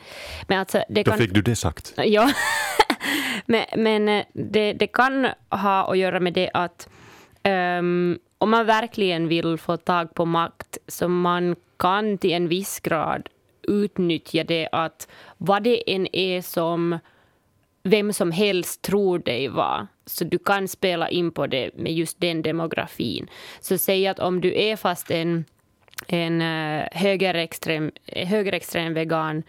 Men 0.49 0.59
alltså, 0.59 0.85
det 0.89 1.03
Då 1.03 1.11
kan... 1.11 1.19
fick 1.19 1.35
du 1.35 1.43
det 1.43 1.57
sagt. 1.57 1.95
Ja, 1.97 2.33
men, 3.47 3.65
men 3.77 4.09
eh, 4.09 4.25
det, 4.33 4.73
det 4.73 4.87
kan 4.87 5.29
ha 5.49 5.91
att 5.91 5.99
göra 5.99 6.21
med 6.21 6.33
det 6.33 6.51
att 6.55 6.89
ehm, 7.43 8.19
om 8.39 8.51
man 8.51 8.67
verkligen 8.67 9.29
vill 9.29 9.59
få 9.59 9.77
tag 9.77 10.15
på 10.15 10.25
makt 10.25 10.79
så 10.89 11.09
man 11.09 11.57
kan 11.77 12.19
till 12.19 12.33
en 12.33 12.49
viss 12.49 12.81
grad 12.81 13.29
utnyttja 13.63 14.45
det 14.45 14.69
att 14.73 15.09
vad 15.39 15.63
det 15.63 15.95
än 15.95 16.07
är 16.13 16.43
som 16.43 16.99
vem 17.83 18.13
som 18.13 18.33
helst 18.33 18.83
tror 18.83 19.19
dig 19.19 19.49
vara. 19.49 19.89
Så 20.07 20.25
du 20.25 20.39
kan 20.39 20.69
spela 20.69 21.09
in 21.09 21.31
på 21.31 21.47
det 21.47 21.71
med 21.77 21.93
just 21.93 22.21
den 22.21 22.43
demografin. 22.43 23.31
Så 23.61 23.79
säg 23.79 24.07
att 24.07 24.19
om 24.19 24.41
du 24.41 24.61
är 24.61 24.77
fast 24.77 25.11
en, 25.11 25.45
en 26.09 26.43
eh, 26.43 26.87
högerextrem, 26.93 27.91
högerextrem 28.07 28.95
vegan 28.95 29.43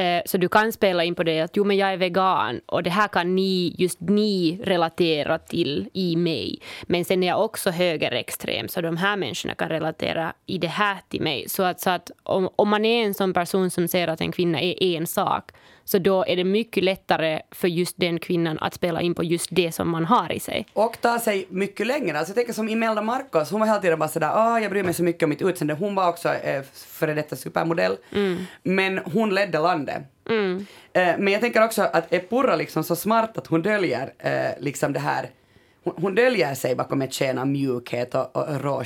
eh, 0.00 0.22
så 0.26 0.38
du 0.38 0.48
kan 0.48 0.72
spela 0.72 1.04
in 1.04 1.14
på 1.14 1.22
det 1.22 1.40
att 1.40 1.56
jo 1.56 1.64
men 1.64 1.76
jag 1.76 1.92
är 1.92 1.96
vegan 1.96 2.60
och 2.66 2.82
det 2.82 2.90
här 2.90 3.08
kan 3.08 3.36
ni, 3.36 3.74
just 3.78 4.00
ni 4.00 4.60
relatera 4.64 5.38
till 5.38 5.88
i 5.92 6.16
mig. 6.16 6.60
Men 6.82 7.04
sen 7.04 7.22
är 7.22 7.26
jag 7.26 7.44
också 7.44 7.70
högerextrem 7.70 8.68
så 8.68 8.80
de 8.80 8.96
här 8.96 9.16
människorna 9.16 9.54
kan 9.54 9.68
relatera 9.68 10.32
i 10.46 10.58
det 10.58 10.68
här 10.68 10.96
till 11.08 11.22
mig. 11.22 11.48
Så 11.48 11.62
att, 11.62 11.80
så 11.80 11.90
att 11.90 12.10
om, 12.22 12.48
om 12.56 12.68
man 12.68 12.84
är 12.84 13.04
en 13.04 13.14
sån 13.14 13.32
person 13.32 13.70
som 13.70 13.88
ser 13.88 14.08
att 14.08 14.20
en 14.20 14.32
kvinna 14.32 14.60
är 14.60 14.82
en 14.82 15.06
sak 15.06 15.50
så 15.90 15.98
då 15.98 16.24
är 16.24 16.36
det 16.36 16.44
mycket 16.44 16.84
lättare 16.84 17.42
för 17.50 17.68
just 17.68 17.96
den 17.98 18.18
kvinnan 18.18 18.58
att 18.58 18.74
spela 18.74 19.00
in 19.00 19.14
på 19.14 19.24
just 19.24 19.48
det 19.50 19.72
som 19.72 19.90
man 19.90 20.04
har 20.04 20.32
i 20.32 20.40
sig. 20.40 20.66
Och 20.72 21.00
ta 21.00 21.18
sig 21.18 21.46
mycket 21.48 21.86
längre. 21.86 22.18
Alltså 22.18 22.30
jag 22.30 22.36
tänker 22.36 22.52
som 22.52 22.68
Imelda 22.68 23.02
Marcos, 23.02 23.50
hon 23.50 23.60
var 23.60 23.66
hela 23.66 23.80
tiden 23.80 23.98
bara 23.98 24.08
sådär, 24.08 24.30
ah, 24.34 24.60
jag 24.60 24.70
bryr 24.70 24.82
mig 24.82 24.94
så 24.94 25.02
mycket 25.02 25.22
om 25.22 25.30
mitt 25.30 25.42
utseende. 25.42 25.74
Hon 25.74 25.94
var 25.94 26.08
också 26.08 26.28
eh, 26.28 26.62
före 26.72 27.14
detta 27.14 27.36
supermodell. 27.36 27.96
Men 28.62 28.98
hon 28.98 29.34
ledde 29.34 29.58
landet. 29.58 30.02
Eh, 30.92 31.18
men 31.18 31.28
jag 31.28 31.40
tänker 31.40 31.64
också 31.64 31.82
att 31.82 32.12
är 32.12 32.20
Purra 32.20 32.56
liksom 32.56 32.84
så 32.84 32.96
smart 32.96 33.38
att 33.38 33.46
hon 33.46 33.62
döljer 33.62 34.12
eh, 34.18 34.50
liksom 34.60 34.92
det 34.92 35.00
här 35.00 35.30
hon, 35.84 35.94
hon 35.96 36.14
döljer 36.14 36.54
sig 36.54 36.74
bakom 36.74 37.02
ett 37.02 37.14
sken 37.14 37.38
av 37.38 37.46
mjukhet 37.46 38.14
och, 38.14 38.36
och 38.36 38.60
rå 38.60 38.82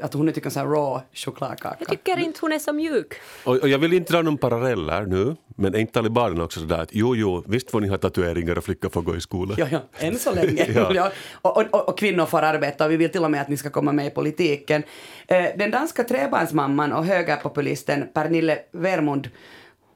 att 0.00 0.14
hon 0.14 0.32
tycker 0.32 0.50
så 0.50 0.60
här 0.60 0.66
raw 0.66 1.02
chokladkaka. 1.12 1.76
Jag 1.78 1.88
tycker 1.88 2.18
inte 2.18 2.38
hon 2.40 2.52
är 2.52 2.58
så 2.58 2.72
mjuk. 2.72 3.14
Och, 3.44 3.56
och 3.56 3.68
jag 3.68 3.78
vill 3.78 3.92
inte 3.92 4.12
dra 4.12 4.22
någon 4.22 4.38
paralleller 4.38 5.06
nu, 5.06 5.36
men 5.56 5.74
är 5.74 5.78
inte 5.78 5.92
talibanerna 5.92 6.44
också 6.44 6.60
sådär 6.60 6.78
att 6.78 6.88
jo, 6.92 7.16
jo, 7.16 7.44
visst 7.46 7.70
får 7.70 7.80
ni 7.80 7.88
ha 7.88 7.98
tatueringar 7.98 8.58
och 8.58 8.64
flickor 8.64 8.88
får 8.88 9.02
gå 9.02 9.16
i 9.16 9.20
skolan? 9.20 9.56
Ja, 9.58 9.66
ja, 9.70 9.80
än 9.98 10.18
så 10.18 10.34
länge. 10.34 10.66
Ja. 10.74 10.90
ja. 10.94 11.10
Och, 11.32 11.56
och, 11.56 11.88
och 11.88 11.98
kvinnor 11.98 12.26
får 12.26 12.42
arbeta 12.42 12.84
och 12.84 12.90
vi 12.90 12.96
vill 12.96 13.10
till 13.10 13.24
och 13.24 13.30
med 13.30 13.40
att 13.40 13.48
ni 13.48 13.56
ska 13.56 13.70
komma 13.70 13.92
med 13.92 14.06
i 14.06 14.10
politiken. 14.10 14.82
Eh, 15.26 15.44
den 15.56 15.70
danska 15.70 16.04
trebarnsmamman 16.04 16.92
och 16.92 17.04
högerpopulisten 17.04 18.08
Pernille 18.14 18.58
Vermund 18.72 19.28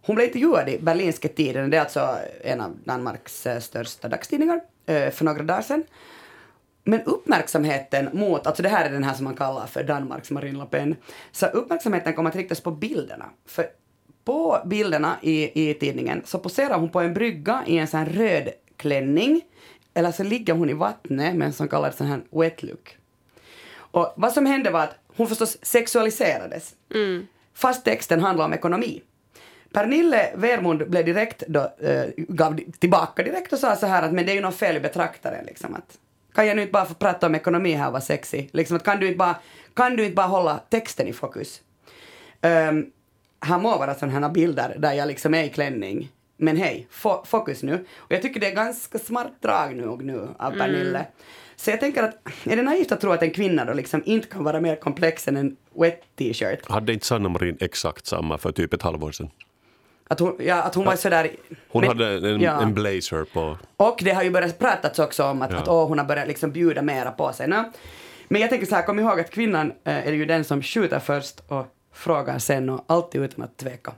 hon 0.04 0.16
blev 0.16 0.26
intervjuad 0.26 0.68
i 0.68 0.78
Berlinske 0.78 1.28
Tiden, 1.28 1.70
det 1.70 1.76
är 1.76 1.80
alltså 1.80 2.16
en 2.44 2.60
av 2.60 2.76
Danmarks 2.84 3.46
eh, 3.46 3.60
största 3.60 4.08
dagstidningar, 4.08 4.60
eh, 4.86 5.10
för 5.10 5.24
några 5.24 5.42
dagar 5.42 5.62
sedan. 5.62 5.82
Men 6.84 7.02
uppmärksamheten 7.02 8.08
mot, 8.12 8.46
alltså 8.46 8.62
det 8.62 8.68
här 8.68 8.84
är 8.84 8.90
den 8.90 9.04
här 9.04 9.14
som 9.14 9.24
man 9.24 9.36
kallar 9.36 9.66
för 9.66 9.82
Danmarks 9.84 10.30
Marine 10.30 10.58
Le 10.58 10.66
Pen, 10.66 10.96
så 11.32 11.46
uppmärksamheten 11.46 12.14
kommer 12.14 12.30
att 12.30 12.36
riktas 12.36 12.60
på 12.60 12.70
bilderna. 12.70 13.30
För 13.46 13.66
på 14.24 14.62
bilderna 14.66 15.16
i, 15.22 15.70
i 15.70 15.74
tidningen 15.74 16.22
så 16.24 16.38
poserar 16.38 16.78
hon 16.78 16.90
på 16.90 17.00
en 17.00 17.14
brygga 17.14 17.62
i 17.66 17.78
en 17.78 17.86
sån 17.86 18.00
här 18.00 18.06
röd 18.06 18.48
klänning, 18.76 19.42
eller 19.94 20.12
så 20.12 20.22
ligger 20.22 20.54
hon 20.54 20.70
i 20.70 20.72
vattnet 20.72 21.34
med 21.36 21.46
en 21.46 21.52
sån 21.52 21.68
kallad 21.68 21.94
sån 21.94 22.06
här 22.06 22.20
wet 22.30 22.62
look. 22.62 22.96
Och 23.74 24.12
vad 24.16 24.32
som 24.32 24.46
hände 24.46 24.70
var 24.70 24.80
att 24.80 24.98
hon 25.16 25.28
förstås 25.28 25.58
sexualiserades. 25.62 26.74
Fast 27.54 27.84
texten 27.84 28.20
handlar 28.20 28.44
om 28.44 28.52
ekonomi. 28.52 29.02
Pernille 29.72 30.30
Vermund 30.34 30.90
blev 30.90 31.04
direkt 31.04 31.42
då, 31.46 31.60
eh, 31.80 32.04
gav 32.16 32.60
tillbaka 32.78 33.22
direkt 33.22 33.52
och 33.52 33.58
sa 33.58 33.76
så 33.76 33.86
här 33.86 34.02
att 34.02 34.12
men 34.12 34.26
det 34.26 34.32
är 34.32 34.34
ju 34.34 34.40
något 34.40 34.56
fel 34.56 34.76
i 34.76 34.80
betraktaren 34.80 35.44
liksom 35.46 35.74
att 35.74 35.98
kan 36.34 36.46
jag 36.46 36.56
nu 36.56 36.62
inte 36.62 36.72
bara 36.72 36.84
få 36.84 36.94
prata 36.94 37.26
om 37.26 37.34
ekonomi 37.34 37.72
här 37.72 37.86
och 37.86 37.92
vara 37.92 38.02
sexy? 38.02 38.48
Liksom 38.52 38.76
att 38.76 38.84
kan 38.84 39.00
du 39.00 39.06
inte 39.06 39.18
bara, 39.18 39.36
kan 39.74 39.96
du 39.96 40.04
inte 40.04 40.14
bara 40.14 40.26
hålla 40.26 40.58
texten 40.58 41.08
i 41.08 41.12
fokus? 41.12 41.60
Ehm, 42.40 42.86
här 43.40 43.58
må 43.58 43.78
vara 43.78 43.94
sådana 43.94 44.26
här 44.26 44.34
bilder 44.34 44.76
där 44.78 44.92
jag 44.92 45.08
liksom 45.08 45.34
är 45.34 45.44
i 45.44 45.48
klänning. 45.48 46.10
Men 46.36 46.56
hej, 46.56 46.86
fo 46.90 47.24
fokus 47.24 47.62
nu. 47.62 47.86
Och 47.96 48.12
jag 48.12 48.22
tycker 48.22 48.40
det 48.40 48.46
är 48.46 48.54
ganska 48.54 48.98
smart 48.98 49.32
drag 49.40 49.76
nu 49.76 49.86
och 49.86 50.04
nu 50.04 50.28
av 50.38 50.50
Pernille. 50.50 51.06
Så 51.56 51.70
jag 51.70 51.80
tänker 51.80 52.02
att, 52.02 52.14
är 52.44 52.56
det 52.56 52.62
naivt 52.62 52.92
att 52.92 53.00
tro 53.00 53.12
att 53.12 53.22
en 53.22 53.30
kvinna 53.30 53.64
då 53.64 53.72
liksom 53.72 54.02
inte 54.06 54.28
kan 54.28 54.44
vara 54.44 54.60
mer 54.60 54.76
komplex 54.76 55.28
än 55.28 55.36
en 55.36 55.56
wet 55.74 56.02
t-shirt? 56.18 56.68
Hade 56.68 56.92
inte 56.92 57.06
Sanna 57.06 57.28
Marin 57.28 57.56
exakt 57.60 58.06
samma 58.06 58.38
för 58.38 58.52
typ 58.52 58.74
ett 58.74 58.82
halvår 58.82 59.12
sedan? 59.12 59.30
Att 60.08 60.20
hon, 60.20 60.36
ja, 60.38 60.62
att 60.62 60.74
hon 60.74 60.84
var 60.84 60.96
sådär... 60.96 61.30
Hon 61.68 61.80
men- 61.80 61.88
hade 61.88 62.30
en, 62.30 62.40
ja. 62.40 62.62
en 62.62 62.74
blazer 62.74 63.24
på. 63.32 63.58
Och 63.76 64.00
det 64.02 64.10
har 64.10 64.22
ju 64.22 64.30
börjat 64.30 64.58
pratats 64.58 64.98
också 64.98 65.24
om 65.24 65.42
att, 65.42 65.50
Ja. 65.50 65.56
att 65.58 65.68
åh, 65.68 65.88
hon 65.88 65.98
har 65.98 66.06
börjat 66.06 66.28
liksom 66.28 66.50
bjuda 66.52 66.82
mera 66.82 67.10
på 67.10 67.32
sig. 67.32 67.48
Nå, 67.48 67.64
Men 68.28 68.40
jag 68.40 68.50
tänker 68.50 68.66
så 68.66 68.74
här, 68.74 68.82
kom 68.82 68.98
ihåg 68.98 69.20
att 69.20 69.30
kvinnan 69.30 69.72
eh, 69.84 70.08
är 70.08 70.12
ju 70.12 70.24
den 70.24 70.44
som 70.44 70.62
skjuter 70.62 70.98
först 70.98 71.42
och 71.48 71.66
frågar 71.94 72.38
sen 72.38 72.70
och 72.70 72.84
alltid 72.86 73.22
utan 73.22 73.44
att 73.44 73.56
tveka. 73.56 73.92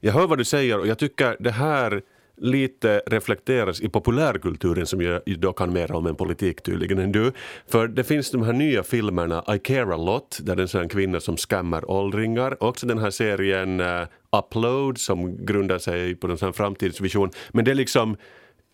Jag 0.00 0.12
hör 0.12 0.26
vad 0.26 0.38
du 0.38 0.44
säger 0.44 0.78
och 0.78 0.86
jag 0.86 0.98
tycker 0.98 1.36
det 1.40 1.50
här 1.50 2.02
lite 2.40 3.02
reflekteras 3.06 3.80
i 3.80 3.88
populärkulturen 3.88 4.86
som 4.86 5.00
jag 5.02 5.22
då 5.38 5.52
kan 5.52 5.72
mer 5.72 5.92
om 5.92 6.06
en 6.06 6.14
politik 6.14 6.62
tydligen 6.62 6.98
än 6.98 7.12
du. 7.12 7.32
För 7.68 7.88
det 7.88 8.04
finns 8.04 8.30
de 8.30 8.42
här 8.42 8.52
nya 8.52 8.82
filmerna 8.82 9.44
I 9.54 9.58
care 9.58 9.94
a 9.94 9.96
lot 9.96 10.38
där 10.42 10.56
det 10.56 10.74
är 10.74 10.80
en 10.80 10.88
kvinna 10.88 11.20
som 11.20 11.36
skammar 11.36 11.90
åldringar. 11.90 12.62
Också 12.62 12.86
den 12.86 12.98
här 12.98 13.10
serien 13.10 13.80
eh, 13.80 14.02
Upload 14.32 14.98
som 14.98 15.46
grundar 15.46 15.78
sig 15.78 16.14
på 16.14 16.26
en 16.26 16.38
sån 16.38 16.52
framtidsvision. 16.52 17.30
Men 17.50 17.64
det 17.64 17.70
är 17.70 17.74
liksom 17.74 18.16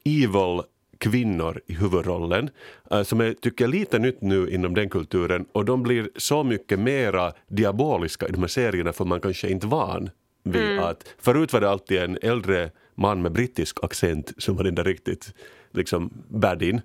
evil 0.05 0.63
kvinnor 0.99 1.61
i 1.67 1.75
huvudrollen 1.75 2.51
eh, 2.91 3.03
som 3.03 3.21
är, 3.21 3.33
tycker 3.33 3.65
jag, 3.65 3.71
lite 3.71 3.99
nytt 3.99 4.23
nu 4.23 4.51
inom 4.51 4.75
den 4.75 4.91
kulturen 4.91 5.47
och 5.53 5.65
de 5.65 5.83
blir 5.83 6.11
så 6.17 6.45
mycket 6.45 6.79
mera 6.79 7.33
diaboliska 7.49 8.29
i 8.29 8.33
de 8.33 8.41
här 8.41 8.49
serierna 8.49 8.93
för 8.93 9.05
man 9.05 9.21
kanske 9.21 9.49
inte 9.49 9.67
van 9.67 10.11
vid 10.43 10.79
att 10.79 11.15
förut 11.19 11.53
var 11.53 11.61
det 11.61 11.71
alltid 11.71 11.99
en 11.99 12.19
äldre 12.23 12.71
man 12.95 13.23
med 13.23 13.33
brittisk 13.33 13.85
accent 13.85 14.33
som 14.39 14.57
var 14.57 14.65
den 14.65 14.75
där 14.75 14.85
riktigt 14.85 15.35
liksom 15.73 16.11
badin. 16.29 16.81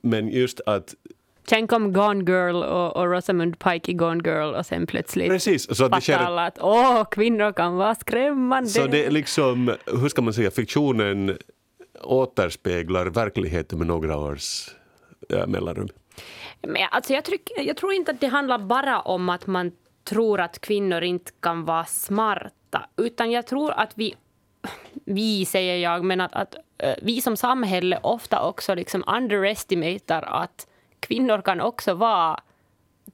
Men 0.00 0.28
just 0.28 0.60
att 0.60 0.94
Tänk 1.44 1.72
om 1.72 1.92
Gone 1.92 2.24
Girl 2.32 2.56
och, 2.56 2.96
och 2.96 3.10
Rosamund 3.10 3.58
Pike 3.58 3.90
i 3.90 3.94
Gone 3.94 4.22
Girl 4.24 4.54
och 4.54 4.66
sen 4.66 4.86
plötsligt 4.86 5.28
precis, 5.28 5.76
så 5.76 5.88
det 5.88 6.00
sker 6.00 6.16
alla 6.16 6.46
att 6.46 6.58
åh, 6.60 7.04
kvinnor 7.10 7.52
kan 7.52 7.76
vara 7.76 7.94
skrämmande. 7.94 8.68
Så 8.70 8.86
det 8.86 9.04
är 9.04 9.10
liksom, 9.10 9.74
hur 9.86 10.08
ska 10.08 10.22
man 10.22 10.34
säga, 10.34 10.50
fiktionen 10.50 11.38
återspeglar 12.00 13.06
verkligheten 13.06 13.78
med 13.78 13.86
några 13.86 14.16
års 14.16 14.68
äh, 15.28 15.46
mellanrum. 15.46 15.88
Men 16.60 16.82
alltså 16.90 17.12
jag, 17.12 17.24
tryck, 17.24 17.50
jag 17.56 17.76
tror 17.76 17.92
inte 17.92 18.10
att 18.10 18.20
det 18.20 18.26
handlar 18.26 18.58
bara 18.58 19.00
om 19.00 19.28
att 19.28 19.46
man 19.46 19.72
tror 20.04 20.40
att 20.40 20.60
kvinnor 20.60 21.02
inte 21.02 21.32
kan 21.40 21.64
vara 21.64 21.84
smarta, 21.84 22.86
utan 22.96 23.30
jag 23.30 23.46
tror 23.46 23.72
att 23.72 23.92
vi, 23.94 24.14
vi 25.04 25.44
säger 25.44 25.76
jag, 25.76 26.04
men 26.04 26.20
att, 26.20 26.34
att 26.34 26.54
eh, 26.78 26.94
vi 27.02 27.20
som 27.20 27.36
samhälle 27.36 27.98
ofta 28.02 28.42
också 28.42 28.74
liksom 28.74 29.04
underestimatar 29.06 30.22
att 30.22 30.66
kvinnor 31.06 31.42
kan 31.42 31.60
också 31.60 31.94
vara 31.94 32.40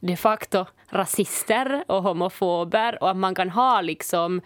de 0.00 0.16
facto 0.16 0.64
rasister 0.90 1.84
och 1.86 2.02
homofober 2.02 3.02
och 3.02 3.10
att 3.10 3.16
man 3.16 3.34
kan 3.34 3.50
ha 3.50 3.80
liksom 3.80 4.40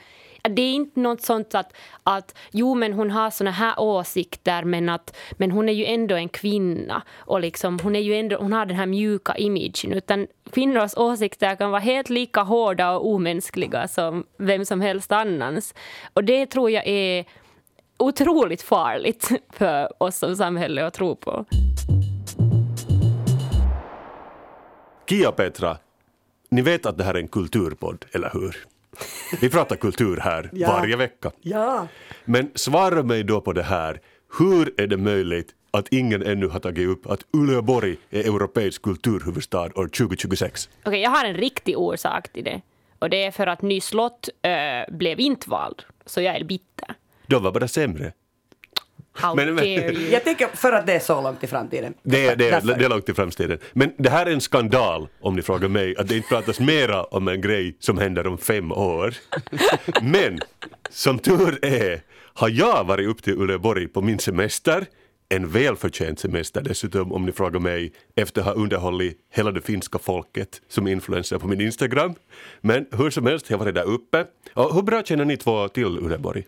det 0.50 0.62
är 0.62 0.72
inte 0.72 1.00
något 1.00 1.22
sånt 1.22 1.54
att, 1.54 1.76
att 2.02 2.38
jo 2.50 2.74
men 2.74 2.92
hon 2.92 3.10
har 3.10 3.30
såna 3.30 3.50
här 3.50 3.80
åsikter 3.80 4.64
men 4.64 4.88
att 4.88 5.16
men 5.32 5.50
hon 5.50 5.68
är 5.68 5.72
ju 5.72 5.84
ändå 5.84 6.14
en 6.14 6.28
kvinna 6.28 7.02
och 7.18 7.40
liksom 7.40 7.78
hon 7.82 7.96
är 7.96 8.00
ju 8.00 8.14
ändå 8.14 8.36
hon 8.36 8.52
har 8.52 8.66
den 8.66 8.76
här 8.76 8.86
mjuka 8.86 9.36
imagen 9.36 9.92
utan 9.92 10.26
kvinnors 10.52 10.96
åsikter 10.96 11.54
kan 11.54 11.70
vara 11.70 11.80
helt 11.80 12.10
lika 12.10 12.40
hårda 12.40 12.90
och 12.90 13.06
omänskliga 13.06 13.88
som 13.88 14.24
vem 14.36 14.64
som 14.64 14.80
helst 14.80 15.12
annans 15.12 15.74
och 16.12 16.24
det 16.24 16.46
tror 16.46 16.70
jag 16.70 16.86
är 16.86 17.24
otroligt 17.98 18.62
farligt 18.62 19.30
för 19.52 20.02
oss 20.02 20.18
som 20.18 20.36
samhälle 20.36 20.86
att 20.86 20.94
tro 20.94 21.16
på. 21.16 21.44
Kia 25.12 25.32
Petra, 25.32 25.76
ni 26.50 26.62
vet 26.62 26.86
att 26.86 26.98
det 26.98 27.04
här 27.04 27.14
är 27.14 27.18
en 27.18 27.28
kulturpodd, 27.28 28.04
eller 28.12 28.30
hur? 28.32 28.56
Vi 29.40 29.50
pratar 29.50 29.76
kultur 29.76 30.16
här 30.16 30.50
Ja. 30.52 30.68
varje 30.68 30.96
vecka. 30.96 31.30
Ja. 31.40 31.86
Men 32.24 32.50
svara 32.54 33.02
mig 33.02 33.24
då 33.24 33.40
på 33.40 33.52
det 33.52 33.62
här. 33.62 34.00
Hur 34.38 34.80
är 34.80 34.86
det 34.86 34.96
möjligt 34.96 35.54
att 35.70 35.88
ingen 35.88 36.22
ännu 36.22 36.48
har 36.48 36.60
tagit 36.60 36.88
upp 36.88 37.06
att 37.10 37.20
Uleåborg 37.32 37.96
är 38.10 38.20
europeisk 38.20 38.82
kulturhuvudstad 38.82 39.64
år 39.78 39.88
2026? 39.88 40.68
Okej, 40.84 41.00
jag 41.00 41.10
har 41.10 41.24
en 41.24 41.36
riktig 41.36 41.78
orsak 41.78 42.28
till 42.32 42.44
det. 42.44 42.60
Och 42.98 43.10
det 43.10 43.24
är 43.24 43.30
för 43.30 43.46
att 43.46 43.62
Ny 43.62 43.80
slott 43.80 44.28
äh, 44.42 44.94
blev 44.96 45.20
inte 45.20 45.50
vald. 45.50 45.82
Så 46.06 46.20
jag 46.20 46.36
är 46.36 46.44
bitter. 46.44 46.94
De 47.26 47.42
var 47.42 47.52
bara 47.52 47.68
sämre. 47.68 48.12
How 49.12 49.34
Men- 49.34 49.46
men- 49.54 49.56
dare 49.56 49.92
you? 49.92 50.10
Jag 50.10 50.24
tänker 50.24 50.46
för 50.46 50.72
att 50.72 50.86
det 50.86 50.92
är 50.92 50.98
så 51.00 51.22
långt 51.22 51.44
i 51.44 51.46
framtiden. 51.46 51.94
Det 52.02 52.26
är, 52.26 52.36
det, 52.36 52.50
är, 52.50 52.60
det 52.78 52.84
är 52.84 52.88
långt 52.88 53.08
i 53.08 53.14
framtiden. 53.14 53.58
Men 53.72 53.92
det 53.98 54.10
här 54.10 54.26
är 54.26 54.30
en 54.30 54.40
skandal, 54.40 55.08
om 55.20 55.36
ni 55.36 55.42
frågar 55.42 55.68
mig, 55.68 55.96
att 55.96 56.08
det 56.08 56.16
inte 56.16 56.28
pratas 56.28 56.60
mera 56.60 57.04
om 57.04 57.28
en 57.28 57.40
grej 57.40 57.76
som 57.80 57.98
händer 57.98 58.26
om 58.26 58.38
fem 58.38 58.72
år. 58.72 59.14
Men 60.02 60.38
som 60.90 61.18
tur 61.18 61.58
är 61.64 62.02
har 62.34 62.48
jag 62.48 62.84
varit 62.84 63.08
upp 63.08 63.22
till 63.22 63.32
Uleåborg 63.32 63.88
på 63.88 64.02
min 64.02 64.18
semester, 64.18 64.86
en 65.28 65.48
välförtjänt 65.48 66.18
semester 66.20 66.60
dessutom 66.62 67.12
om 67.12 67.26
ni 67.26 67.32
frågar 67.32 67.60
mig, 67.60 67.92
efter 68.16 68.40
att 68.40 68.46
ha 68.46 68.54
underhållit 68.54 69.18
hela 69.34 69.50
det 69.50 69.60
finska 69.60 69.98
folket 69.98 70.60
som 70.68 70.86
influencer 70.88 71.38
på 71.38 71.46
min 71.48 71.60
Instagram. 71.60 72.14
Men 72.60 72.86
hur 72.92 73.10
som 73.10 73.26
helst, 73.26 73.50
jag 73.50 73.58
har 73.58 73.64
varit 73.64 73.74
där 73.74 73.84
uppe. 73.88 74.24
Och 74.54 74.74
hur 74.74 74.82
bra 74.82 75.02
känner 75.02 75.24
ni 75.24 75.36
två 75.36 75.68
till 75.68 75.84
Uleåborg? 75.84 76.44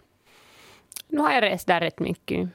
Nu 1.15 1.21
har 1.21 1.33
jag 1.33 1.43
rest 1.43 1.67
där 1.67 1.81
rätt 1.81 1.99
mycket. 1.99 2.49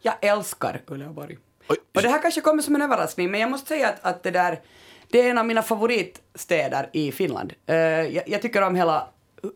Jag 0.00 0.14
älskar 0.20 0.80
Uleåborg. 0.86 1.38
Oj. 1.68 1.76
Och 1.94 2.02
det 2.02 2.08
här 2.08 2.22
kanske 2.22 2.40
kommer 2.40 2.62
som 2.62 2.74
en 2.74 2.82
överraskning, 2.82 3.30
men 3.30 3.40
jag 3.40 3.50
måste 3.50 3.68
säga 3.68 3.88
att, 3.88 4.04
att 4.04 4.22
det 4.22 4.30
där, 4.30 4.60
det 5.08 5.20
är 5.20 5.30
en 5.30 5.38
av 5.38 5.46
mina 5.46 5.62
favoritstäder 5.62 6.90
i 6.92 7.12
Finland. 7.12 7.52
Eh, 7.66 7.76
jag, 7.76 8.28
jag 8.28 8.42
tycker 8.42 8.62
om 8.62 8.74
hela 8.74 9.08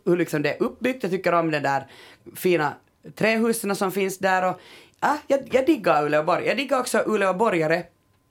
hur 0.05 0.17
liksom 0.17 0.43
det 0.43 0.55
är 0.55 0.63
uppbyggt, 0.63 1.03
jag 1.03 1.13
tycker 1.13 1.33
om 1.33 1.51
de 1.51 1.61
där 1.61 1.87
fina 2.35 2.73
trähusen 3.15 3.77
som 3.77 3.93
finns 3.93 4.19
där 4.19 4.49
och 4.51 4.61
ja, 5.01 5.19
jag, 5.27 5.49
jag 5.53 5.67
diggar 5.67 6.07
Uleåborg. 6.07 6.47
Jag 6.47 6.57
diggar 6.57 6.81
också 6.81 7.03
uleåborgare. 7.07 7.83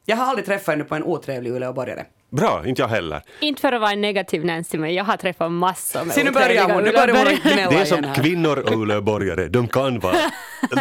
Jag 0.06 0.16
har 0.16 0.26
aldrig 0.26 0.46
träffat 0.46 0.74
ännu 0.76 0.84
på 0.84 0.96
en 0.96 1.04
otrevlig 1.04 1.52
uleåborgare. 1.52 2.06
Bra, 2.30 2.64
inte 2.68 2.82
jag 2.82 2.88
heller. 2.90 3.22
Inte 3.40 3.62
för 3.62 3.72
att 3.72 3.82
vara 3.82 3.92
en 3.92 4.02
negativ 4.02 4.46
Nancy, 4.46 4.78
men 4.78 4.94
jag 4.94 5.04
har 5.04 5.18
träffat 5.18 5.52
massor 5.52 6.06
med 6.06 6.16
Se 6.16 6.24
nu 6.24 6.32
börjar 6.32 6.74
hon, 6.74 6.84
nu 6.84 6.92
börjar 6.92 7.26
hon 7.26 7.54
gnälla 7.54 7.70
Det 7.70 7.76
är 7.78 7.86
som 7.86 8.14
kvinnor 8.16 8.60
och 8.60 8.82
uleåborgare, 8.82 9.48
de 9.48 9.68
kan 9.68 10.00
vara 10.00 10.16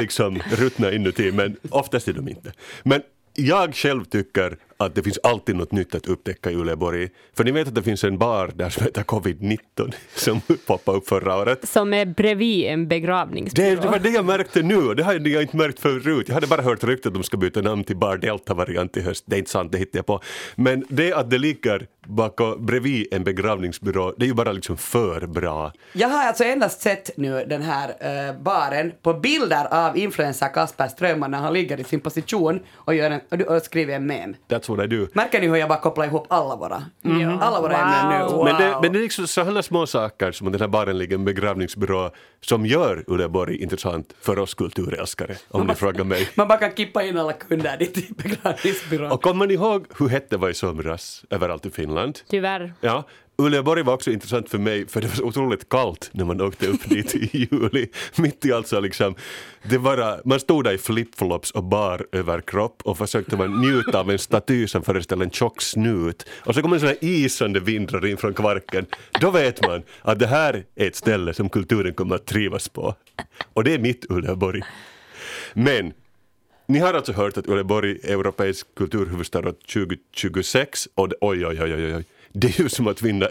liksom 0.00 0.38
ruttna 0.50 0.92
inuti 0.92 1.32
men 1.32 1.56
oftast 1.70 2.08
är 2.08 2.12
de 2.12 2.28
inte. 2.28 2.52
Men 2.82 3.02
jag 3.34 3.74
själv 3.74 4.04
tycker 4.04 4.56
att 4.84 4.94
det 4.94 5.02
finns 5.02 5.18
alltid 5.22 5.56
något 5.56 5.72
nytt 5.72 5.94
att 5.94 6.06
upptäcka 6.06 6.50
i 6.50 6.54
Uleåborg. 6.54 7.08
För 7.36 7.44
ni 7.44 7.50
vet 7.50 7.68
att 7.68 7.74
det 7.74 7.82
finns 7.82 8.04
en 8.04 8.18
bar 8.18 8.50
där 8.54 8.70
som 8.70 8.82
heter 8.84 9.02
covid-19 9.02 9.58
som 10.16 10.40
poppade 10.66 10.98
upp 10.98 11.08
förra 11.08 11.36
året. 11.36 11.68
Som 11.68 11.94
är 11.94 12.06
bredvid 12.06 12.64
en 12.66 12.80
Det, 12.80 12.86
begravningsbyrå. 12.86 13.80
det 13.82 13.88
var 13.88 13.98
det 13.98 14.10
jag 14.10 14.24
märkte 14.24 14.62
nu 14.62 14.76
och 14.76 14.96
det 14.96 15.04
hade 15.04 15.30
jag 15.30 15.42
inte 15.42 15.56
märkt 15.56 15.80
förut. 15.80 16.24
Jag 16.28 16.34
hade 16.34 16.46
bara 16.46 16.62
hört 16.62 16.84
ryktet 16.84 17.06
att 17.06 17.14
de 17.14 17.22
ska 17.22 17.36
byta 17.36 17.60
namn 17.60 17.84
till 17.84 17.96
Bar 17.96 18.16
Delta-variant 18.16 18.96
i 18.96 19.00
höst. 19.00 19.24
Det 19.26 19.36
är 19.36 19.38
inte 19.38 19.50
sant, 19.50 19.72
det 19.72 19.78
hittade 19.78 19.98
jag 19.98 20.06
på. 20.06 20.20
Men 20.56 20.84
det 20.88 21.12
att 21.12 21.30
det 21.30 21.38
ligger 21.38 21.86
bakom, 22.06 22.66
bredvid 22.66 23.06
en 23.14 23.24
begravningsbyrå, 23.24 24.14
det 24.16 24.24
är 24.24 24.28
ju 24.28 24.34
bara 24.34 24.52
liksom 24.52 24.76
för 24.76 25.26
bra. 25.26 25.72
Jag 25.92 26.08
har 26.08 26.24
alltså 26.26 26.44
endast 26.44 26.80
sett 26.80 27.10
nu 27.16 27.44
den 27.48 27.62
här 27.62 27.88
eh, 28.28 28.36
baren 28.40 28.92
på 29.02 29.14
bilder 29.14 29.66
av 29.86 29.96
influencer 29.98 30.48
Kasper 30.54 30.88
Strömman 30.88 31.30
när 31.30 31.38
han 31.38 31.52
ligger 31.52 31.80
i 31.80 31.84
sin 31.84 32.00
position 32.00 32.60
och, 32.74 32.94
gör 32.94 33.10
en, 33.10 33.20
och, 33.30 33.56
och 33.56 33.62
skriver 33.62 33.94
en 33.94 34.06
mem. 34.06 34.34
That's 34.48 34.76
what 34.76 34.84
I 34.84 34.96
do. 34.96 35.06
Märker 35.12 35.40
ni 35.40 35.46
hur 35.46 35.56
jag 35.56 35.68
bara 35.68 35.80
kopplar 35.80 36.04
ihop 36.06 36.26
alla 36.30 36.56
våra, 36.56 36.82
alla 37.40 37.60
våra 37.60 37.74
Wow. 37.74 37.80
ämnen 37.82 38.20
nu? 38.28 38.34
Wow. 38.36 38.44
Men 38.44 38.56
det, 38.60 38.78
men 38.82 38.92
det 38.92 38.98
är 38.98 39.02
liksom 39.02 39.26
sådana 39.26 39.62
små 39.62 39.86
saker 39.86 40.32
som 40.32 40.46
att 40.46 40.52
den 40.52 40.60
här 40.60 40.68
baren 40.68 40.98
ligger 40.98 41.14
en 41.16 41.24
begravningsbyrå 41.24 42.10
som 42.40 42.66
gör 42.66 43.04
Uleåborg 43.06 43.62
intressant 43.62 44.14
för 44.20 44.38
oss 44.38 44.54
kulturälskare, 44.54 45.34
om 45.48 45.66
ni 45.66 45.74
frågar 45.74 46.04
mig. 46.04 46.28
Man 46.34 46.48
bara 46.48 46.58
kan 46.58 46.70
kippa 46.76 47.02
in 47.02 47.18
alla 47.18 47.32
kunder 47.32 47.76
dit 47.78 47.98
i 47.98 48.12
begravningsbyrån. 48.16 49.12
Och 49.12 49.22
kommer 49.22 49.46
ni 49.46 49.54
ihåg 49.54 49.86
hur 49.98 50.08
hett 50.08 50.30
det 50.30 50.36
var 50.36 50.48
i 50.48 50.54
somras 50.54 51.24
överallt 51.30 51.66
i 51.66 51.70
Finland? 51.70 51.93
Tyvärr. 52.28 52.74
Ja, 52.80 53.04
Uleåborg 53.36 53.82
var 53.82 53.94
också 53.94 54.10
intressant 54.10 54.50
för 54.50 54.58
mig 54.58 54.86
för 54.86 55.00
det 55.00 55.06
var 55.06 55.14
så 55.14 55.24
otroligt 55.24 55.68
kallt 55.68 56.10
när 56.12 56.24
man 56.24 56.40
åkte 56.40 56.66
upp 56.66 56.88
dit 56.88 57.14
i 57.14 57.28
juli. 57.50 57.88
Mitt 58.16 58.44
i 58.44 58.52
allt 58.52 58.66
så 58.66 58.80
liksom, 58.80 59.14
det 59.62 59.78
var, 59.78 60.20
man 60.24 60.40
stod 60.40 60.64
där 60.64 60.72
i 60.72 60.78
flipflops 60.78 61.50
och 61.50 61.64
bar 61.64 62.06
överkropp 62.12 62.82
och 62.84 62.98
försökte 62.98 63.36
man 63.36 63.60
njuta 63.60 64.00
av 64.00 64.10
en 64.10 64.18
staty 64.18 64.66
som 64.66 64.82
föreställer 64.82 65.24
en 65.24 65.30
tjock 65.30 65.62
snut. 65.62 66.26
Och 66.46 66.54
så 66.54 66.62
kommer 66.62 66.78
här 66.78 66.96
isande 67.00 67.60
vind 67.60 67.88
drar 67.88 68.06
in 68.06 68.16
från 68.16 68.34
kvarken. 68.34 68.86
Då 69.20 69.30
vet 69.30 69.66
man 69.66 69.82
att 70.02 70.18
det 70.18 70.26
här 70.26 70.64
är 70.74 70.86
ett 70.86 70.96
ställe 70.96 71.34
som 71.34 71.48
kulturen 71.48 71.94
kommer 71.94 72.14
att 72.14 72.26
trivas 72.26 72.68
på. 72.68 72.94
Och 73.52 73.64
det 73.64 73.74
är 73.74 73.78
mitt 73.78 74.06
Uleåborg. 74.10 74.62
Men 75.52 75.92
ni 76.66 76.78
har 76.78 76.94
alltså 76.94 77.12
hört 77.12 77.36
att 77.36 77.48
Uleåborg 77.48 77.98
är 78.02 78.12
europeisk 78.12 78.74
kulturhuvudstad 78.74 79.42
2026 79.42 80.88
och 80.94 81.08
det, 81.08 81.16
oj, 81.20 81.46
oj, 81.46 81.62
oj, 81.62 81.74
oj, 81.74 81.94
oj. 81.96 82.04
Det 82.32 82.46
är 82.46 82.62
ju 82.62 82.68
som 82.68 82.86
att 82.86 83.02
vinna 83.02 83.28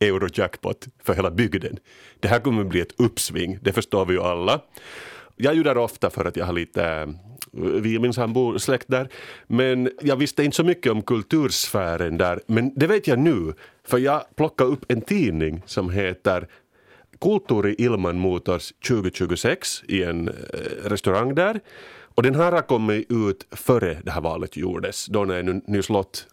eurojackpot 0.00 0.86
för 1.02 1.14
hela 1.14 1.30
bygden. 1.30 1.78
Det 2.20 2.28
här 2.28 2.40
kommer 2.40 2.64
bli 2.64 2.80
ett 2.80 3.00
uppsving, 3.00 3.58
det 3.62 3.72
förstår 3.72 4.06
vi 4.06 4.14
ju 4.14 4.20
alla. 4.20 4.60
Jag 5.36 5.52
är 5.52 5.56
ju 5.56 5.62
där 5.62 5.78
ofta 5.78 6.10
för 6.10 6.24
att 6.24 6.36
jag 6.36 6.46
har 6.46 6.52
lite 6.52 7.14
vi 7.56 7.80
vi 7.80 7.98
minsann 7.98 8.32
bor 8.32 8.58
släkt 8.58 8.88
där. 8.88 9.08
Men 9.46 9.90
jag 10.00 10.16
visste 10.16 10.44
inte 10.44 10.56
så 10.56 10.64
mycket 10.64 10.92
om 10.92 11.02
kultursfären 11.02 12.18
där. 12.18 12.40
Men 12.46 12.74
det 12.74 12.86
vet 12.86 13.06
jag 13.06 13.18
nu, 13.18 13.52
för 13.84 13.98
jag 13.98 14.36
plockade 14.36 14.70
upp 14.70 14.84
en 14.88 15.00
tidning 15.00 15.62
som 15.66 15.90
heter 15.90 16.48
Kulturi 17.20 17.74
ilman 17.78 18.18
Motors 18.18 18.72
2026 18.88 19.82
i 19.88 20.02
en 20.02 20.28
eh, 20.28 20.34
restaurang 20.84 21.34
där. 21.34 21.60
Och 22.14 22.22
den 22.22 22.34
här 22.34 22.52
har 22.52 22.62
kommit 22.62 23.10
ut 23.10 23.46
före 23.50 23.98
det 24.04 24.10
här 24.10 24.20
valet 24.20 24.56
gjordes, 24.56 25.06
då 25.06 25.24
när 25.24 25.42
nu, 25.42 25.60
nu 25.66 25.82
slott 25.82 26.26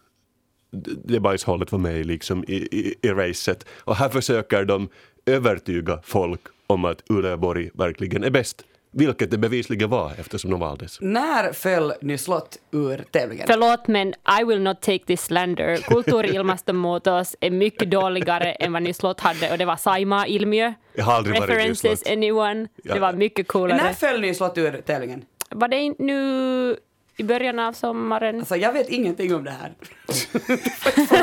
det 1.05 1.19
bajshållet 1.19 1.71
var 1.71 1.79
med 1.79 2.05
liksom 2.05 2.43
i, 2.47 2.53
i, 2.55 2.95
i 3.01 3.09
racet. 3.09 3.65
Och 3.79 3.95
här 3.95 4.09
försöker 4.09 4.65
de 4.65 4.89
övertyga 5.25 5.99
folk 6.03 6.41
om 6.67 6.85
att 6.85 7.03
Uleåborg 7.09 7.69
verkligen 7.73 8.23
är 8.23 8.29
bäst. 8.29 8.63
Vilket 8.93 9.31
det 9.31 9.37
bevisligen 9.37 9.89
var 9.89 10.11
eftersom 10.17 10.51
de 10.51 10.59
valdes. 10.59 10.97
När 11.01 11.53
föll 11.53 11.93
Nyss 12.01 12.23
Slott 12.23 12.57
ur 12.71 12.97
tävlingen? 13.11 13.47
Förlåt 13.47 13.87
men 13.87 14.13
I 14.41 14.43
will 14.47 14.61
not 14.61 14.81
take 14.81 15.05
this 15.05 15.21
slander. 15.21 15.77
Kulttuuri-ilmastonmuutos 15.77 17.35
är 17.39 17.51
mycket 17.51 17.91
dåligare 17.91 18.51
än 18.51 18.73
vad 18.73 18.83
Nyslott 18.83 19.19
hade 19.19 19.51
och 19.51 19.57
det 19.57 19.65
var 19.65 19.75
Saima 19.75 20.27
Ilmiö. 20.27 20.73
Jag 20.95 21.05
har 21.05 21.13
aldrig 21.13 21.39
varit 21.39 21.49
i 21.49 21.53
References 21.53 21.83
Nyslott. 21.83 22.11
anyone. 22.11 22.67
Ja. 22.83 22.93
Det 22.93 22.99
var 22.99 23.13
mycket 23.13 23.37
När 23.37 23.43
coolare. 23.43 23.93
föll 23.93 24.21
Nyss 24.21 24.37
Slott 24.37 24.57
ur 24.57 24.81
tävlingen? 24.85 25.25
Var 25.51 25.67
det 25.67 25.93
nu 25.99 26.77
i 27.17 27.23
början 27.23 27.59
av 27.59 27.73
sommaren? 27.73 28.39
Alltså 28.39 28.55
jag 28.55 28.73
vet 28.73 28.89
ingenting 28.89 29.35
om 29.35 29.43
det 29.43 29.51
här. 29.51 29.73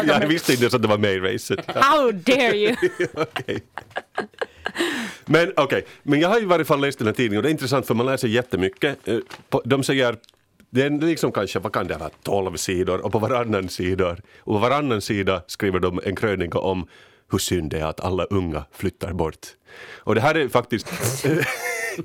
Jag 0.21 0.29
visste 0.29 0.53
inte 0.53 0.65
ens 0.65 0.75
att 0.75 0.83
det 0.83 0.89
var 0.89 0.99
med 0.99 1.15
i 1.15 1.21
racet. 1.21 1.61
How 1.67 2.13
dare 2.13 2.57
you! 2.57 2.77
Men 5.25 5.53
okej, 5.57 5.85
men 6.03 6.21
jag 6.21 6.29
har 6.29 6.37
ju 6.37 6.43
i 6.43 6.47
varje 6.47 6.65
fall 6.65 6.81
läst 6.81 6.99
den 6.99 7.07
här 7.07 7.15
tidningen 7.15 7.37
och 7.39 7.43
det 7.43 7.49
är 7.49 7.51
intressant 7.51 7.87
för 7.87 7.95
man 7.95 8.07
lär 8.07 8.17
sig 8.17 8.31
jättemycket. 8.31 9.09
Eh, 9.09 9.19
De 9.65 9.83
säger 9.83 10.17
det 10.71 10.83
är 10.83 10.91
liksom 10.91 11.33
kanske, 11.33 11.59
vad 11.59 11.73
kan 11.73 11.87
det 11.87 11.97
vara, 11.97 12.11
12 12.23 12.57
sidor 12.57 13.01
och 13.01 13.13
på 13.13 13.19
varannan 13.19 13.69
sida, 13.69 14.11
och 14.41 14.55
på 14.55 14.59
varannan 14.59 15.01
sida 15.01 15.43
skriver 15.47 15.79
de 15.81 16.01
en 16.05 16.17
krönika 16.17 16.59
om 16.59 16.87
hur 17.31 17.39
synd 17.39 17.71
det 17.71 17.79
är 17.79 17.85
att 17.85 18.01
alla 18.01 18.25
unga 18.25 18.65
flyttar 18.73 19.13
bort. 19.13 19.47
Och 19.99 20.15
det 20.15 20.21
här 20.21 20.35
är 20.35 20.49
faktiskt 20.49 20.87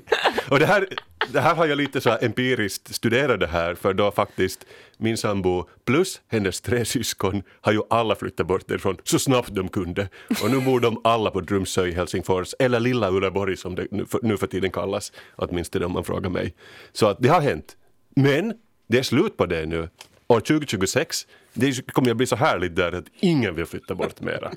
och 0.48 0.58
det 0.58 0.66
här, 0.66 0.88
det 1.28 1.40
här 1.40 1.54
har 1.54 1.66
jag 1.66 1.76
lite 1.76 2.00
så 2.00 2.10
här 2.10 2.24
empiriskt 2.24 2.94
studerat 2.94 3.40
det 3.40 3.46
här 3.46 3.74
för 3.74 3.94
då 3.94 4.10
faktiskt 4.10 4.66
min 4.98 5.16
sambo 5.16 5.68
plus 5.84 6.20
hennes 6.28 6.60
tre 6.60 6.84
syskon 6.84 7.42
har 7.60 7.72
ju 7.72 7.80
alla 7.90 8.14
flyttat 8.14 8.46
bort 8.46 8.68
därifrån 8.68 8.96
så 9.04 9.18
snabbt 9.18 9.54
de 9.54 9.68
kunde. 9.68 10.08
Och 10.42 10.50
nu 10.50 10.60
bor 10.60 10.80
de 10.80 11.00
alla 11.04 11.30
på 11.30 11.40
Drumsö 11.40 11.86
i 11.86 11.92
Helsingfors, 11.92 12.54
eller 12.58 12.80
Lilla 12.80 13.10
Ulleborg 13.10 13.56
som 13.56 13.74
det 13.74 13.86
nu 13.90 14.06
för, 14.06 14.20
nu 14.22 14.36
för 14.36 14.46
tiden 14.46 14.70
kallas, 14.70 15.12
åtminstone 15.36 15.84
om 15.84 15.92
man 15.92 16.04
frågar 16.04 16.30
mig. 16.30 16.54
Så 16.92 17.06
att 17.06 17.16
det 17.20 17.28
har 17.28 17.40
hänt. 17.40 17.76
Men 18.16 18.54
det 18.86 18.98
är 18.98 19.02
slut 19.02 19.36
på 19.36 19.46
det 19.46 19.66
nu. 19.66 19.88
År 20.28 20.40
2026, 20.40 21.26
det 21.52 21.92
kommer 21.92 22.10
att 22.10 22.16
bli 22.16 22.26
så 22.26 22.36
härligt 22.36 22.76
där 22.76 22.92
att 22.92 23.04
ingen 23.20 23.54
vill 23.54 23.66
flytta 23.66 23.94
bort 23.94 24.20
mera. 24.20 24.52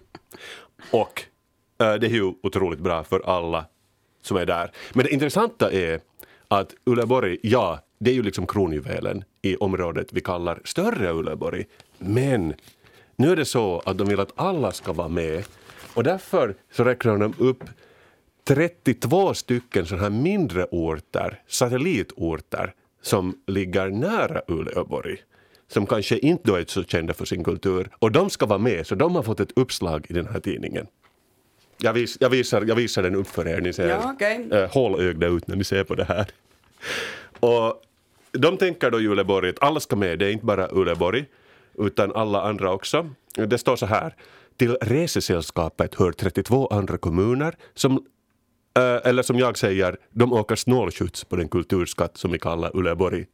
Och 0.91 1.23
äh, 1.79 1.93
det 1.93 2.07
är 2.07 2.11
ju 2.11 2.33
otroligt 2.43 2.79
bra 2.79 3.03
för 3.03 3.21
alla 3.25 3.65
som 4.27 4.37
är 4.37 4.45
där. 4.45 4.71
Men 4.93 5.05
det 5.05 5.13
intressanta 5.13 5.71
är 5.71 5.99
att 6.47 6.73
Ulleborg 6.85 7.37
ja, 7.41 7.79
det 7.99 8.11
är 8.11 8.15
ju 8.15 8.23
liksom 8.23 8.47
kronjuvelen 8.47 9.23
i 9.41 9.55
området 9.55 10.07
vi 10.11 10.21
kallar 10.21 10.61
större 10.63 11.13
Ulleborg. 11.13 11.65
Men 11.97 12.53
nu 13.15 13.31
är 13.31 13.35
det 13.35 13.45
så 13.45 13.81
att 13.85 13.97
de 13.97 14.07
vill 14.07 14.19
att 14.19 14.31
alla 14.35 14.71
ska 14.71 14.93
vara 14.93 15.07
med 15.07 15.43
och 15.93 16.03
därför 16.03 16.55
så 16.71 16.83
räknar 16.83 17.17
de 17.17 17.33
upp 17.37 17.63
32 18.47 19.33
stycken 19.33 19.85
sådana 19.85 20.03
här 20.03 20.09
mindre 20.09 20.65
orter, 20.71 21.41
satellitorter 21.47 22.73
som 23.01 23.41
ligger 23.47 23.89
nära 23.89 24.41
Uleåborg 24.47 25.17
som 25.67 25.85
kanske 25.85 26.17
inte 26.17 26.43
då 26.43 26.55
är 26.55 26.65
så 26.67 26.83
kända 26.83 27.13
för 27.13 27.25
sin 27.25 27.43
kultur 27.43 27.89
och 27.99 28.11
de 28.11 28.29
ska 28.29 28.45
vara 28.45 28.59
med 28.59 28.87
så 28.87 28.95
de 28.95 29.15
har 29.15 29.23
fått 29.23 29.39
ett 29.39 29.51
uppslag 29.55 30.05
i 30.09 30.13
den 30.13 30.27
här 30.27 30.39
tidningen. 30.39 30.87
Jag, 31.77 31.93
vis, 31.93 32.17
jag, 32.19 32.29
visar, 32.29 32.61
jag 32.67 32.75
visar 32.75 33.03
den 33.03 33.15
upp 33.15 33.27
för 33.27 33.47
er, 33.47 33.61
ni 33.61 33.73
ser 33.73 33.89
Ja, 33.89 34.11
okej. 34.15 34.47
äh, 34.51 34.69
hålögda 34.71 35.27
ut 35.27 35.47
när 35.47 35.55
ni 35.55 35.63
ser 35.63 35.83
på 35.83 35.95
det 35.95 36.03
här. 36.03 36.25
Och 37.39 37.81
de 38.31 38.57
tänker 38.57 38.91
då 38.91 39.01
i 39.01 39.07
Uleåborg 39.07 39.49
att 39.49 39.63
alla 39.63 39.79
ska 39.79 39.95
med, 39.95 40.19
det 40.19 40.25
är 40.25 40.31
inte 40.31 40.45
bara 40.45 40.67
Uleåborg 40.71 41.25
utan 41.77 42.15
alla 42.15 42.41
andra 42.41 42.71
också. 42.71 43.09
Det 43.33 43.57
står 43.57 43.75
så 43.75 43.85
här, 43.85 44.15
till 44.57 44.77
resesällskapet 44.81 45.95
hör 45.95 46.11
32 46.11 46.67
andra 46.67 46.97
kommuner 46.97 47.55
som 47.73 47.93
eh, 48.77 49.09
eller 49.09 49.23
som 49.23 49.39
jag 49.39 49.57
säger, 49.57 49.97
de 50.11 50.33
åker 50.33 50.55
snålskjuts 50.55 51.23
på 51.23 51.35
den 51.35 51.49
kulturskatt 51.49 52.17
som 52.17 52.31
vi 52.31 52.39
kallar 52.39 52.77
Uleåborg. 52.77 53.25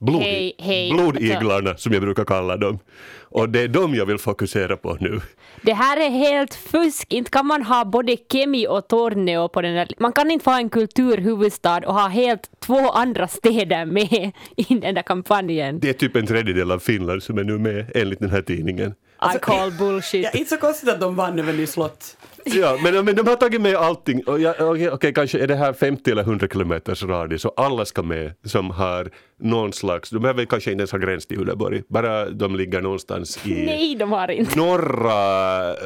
Blod, 0.00 0.22
Hej, 0.22 0.54
hej. 0.58 0.92
blodiglarna 0.92 1.76
som 1.76 1.92
jag 1.92 2.02
brukar 2.02 2.24
kalla 2.24 2.56
dem. 2.56 2.78
Och 3.22 3.48
det 3.48 3.60
är 3.60 3.68
dem 3.68 3.94
jag 3.94 4.06
vill 4.06 4.18
fokusera 4.18 4.76
på 4.76 4.96
nu. 5.00 5.20
Det 5.62 5.72
här 5.72 5.96
är 6.06 6.10
helt 6.10 6.54
fusk. 6.54 7.12
Inte 7.12 7.30
kan 7.30 7.46
man 7.46 7.62
ha 7.62 7.84
både 7.84 8.16
Kemi 8.32 8.66
och 8.68 8.88
Torneo 8.88 9.48
på 9.48 9.62
den 9.62 9.74
där. 9.74 9.88
Man 9.98 10.12
kan 10.12 10.30
inte 10.30 10.44
få 10.44 10.50
en 10.50 10.70
kulturhuvudstad 10.70 11.78
och 11.86 11.94
ha 11.94 12.08
helt 12.08 12.50
två 12.60 12.90
andra 12.90 13.28
städer 13.28 13.84
med 13.84 14.32
i 14.56 14.74
den 14.74 14.94
där 14.94 15.02
kampanjen. 15.02 15.80
Det 15.80 15.88
är 15.88 15.92
typ 15.92 16.16
en 16.16 16.26
tredjedel 16.26 16.70
av 16.70 16.78
Finland 16.78 17.22
som 17.22 17.38
är 17.38 17.44
nu 17.44 17.58
med 17.58 17.90
enligt 17.94 18.20
den 18.20 18.30
här 18.30 18.42
tidningen. 18.42 18.94
I 19.22 19.38
call 19.38 19.70
bullshit. 19.70 20.24
Ja, 20.24 20.30
inte 20.30 20.50
så 20.50 20.56
konstigt 20.56 20.88
att 20.88 21.00
de 21.00 21.16
vann 21.16 21.38
över 21.38 21.52
Nyss 21.52 21.72
Slott. 21.72 22.16
Ja, 22.44 22.78
men, 22.82 23.04
men 23.04 23.16
de 23.16 23.26
har 23.26 23.36
tagit 23.36 23.60
med 23.60 23.76
allting. 23.76 24.22
Okej, 24.26 24.90
okej, 24.90 25.14
kanske 25.14 25.38
är 25.38 25.46
det 25.46 25.54
här 25.56 25.72
50 25.72 26.10
eller 26.10 26.22
100 26.22 26.48
kilometers 26.48 27.02
radie 27.02 27.38
så 27.38 27.48
alla 27.56 27.84
ska 27.84 28.02
med 28.02 28.32
som 28.44 28.70
har 28.70 29.10
någon 29.40 29.72
slags, 29.72 30.10
de 30.10 30.22
behöver 30.22 30.44
kanske 30.44 30.72
inte 30.72 30.80
ens 30.80 30.92
ha 30.92 30.98
gräns 30.98 31.26
till 31.26 31.40
Uleåborg, 31.40 31.82
bara 31.88 32.30
de 32.30 32.56
ligger 32.56 32.80
någonstans 32.80 33.46
i 33.46 33.64
Nej, 33.66 33.94
de 33.94 34.12
har 34.12 34.30
inte. 34.30 34.58
norra 34.58 35.70
eh, 35.70 35.76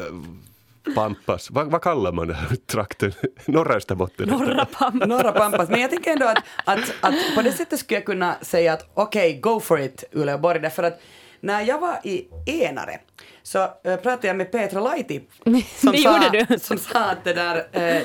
Pampas, 0.95 1.51
vad, 1.51 1.70
vad 1.70 1.82
kallar 1.82 2.12
man 2.12 2.26
den 2.28 2.37
här 2.37 2.57
trakten? 2.57 3.12
Norra 3.45 3.74
Österbotten? 3.74 4.28
Norra 4.28 4.64
Pampa. 4.64 5.07
Norra 5.07 5.32
Pampas. 5.32 5.68
Men 5.68 5.80
jag 5.80 5.91
tänker 5.91 6.11
ändå 6.11 6.26
att, 6.26 6.39
att, 6.64 6.95
att 7.01 7.14
på 7.35 7.43
det 7.43 7.53
sättet 7.53 7.78
skulle 7.78 7.99
jag 7.99 8.07
kunna 8.07 8.35
säga 8.41 8.72
att 8.72 8.91
okej, 8.95 9.41
go 9.41 9.61
for 9.61 9.80
it 9.80 10.05
Uleåborg. 10.12 10.61
Därför 10.61 10.82
att 10.82 11.01
när 11.45 11.61
jag 11.62 11.78
var 11.78 11.99
i 12.03 12.26
Enare 12.47 12.99
så 13.42 13.68
pratade 14.03 14.26
jag 14.26 14.36
med 14.36 14.53
Petra 14.53 14.80
Laiti. 14.80 15.20
Som 15.45 15.53
Det 15.92 15.99
sa, 15.99 16.24
gjorde 16.24 16.47
du. 16.49 16.59
Som 16.59 16.78
sa 16.78 16.99
att 17.05 17.24
det 17.24 17.32
där, 17.32 17.57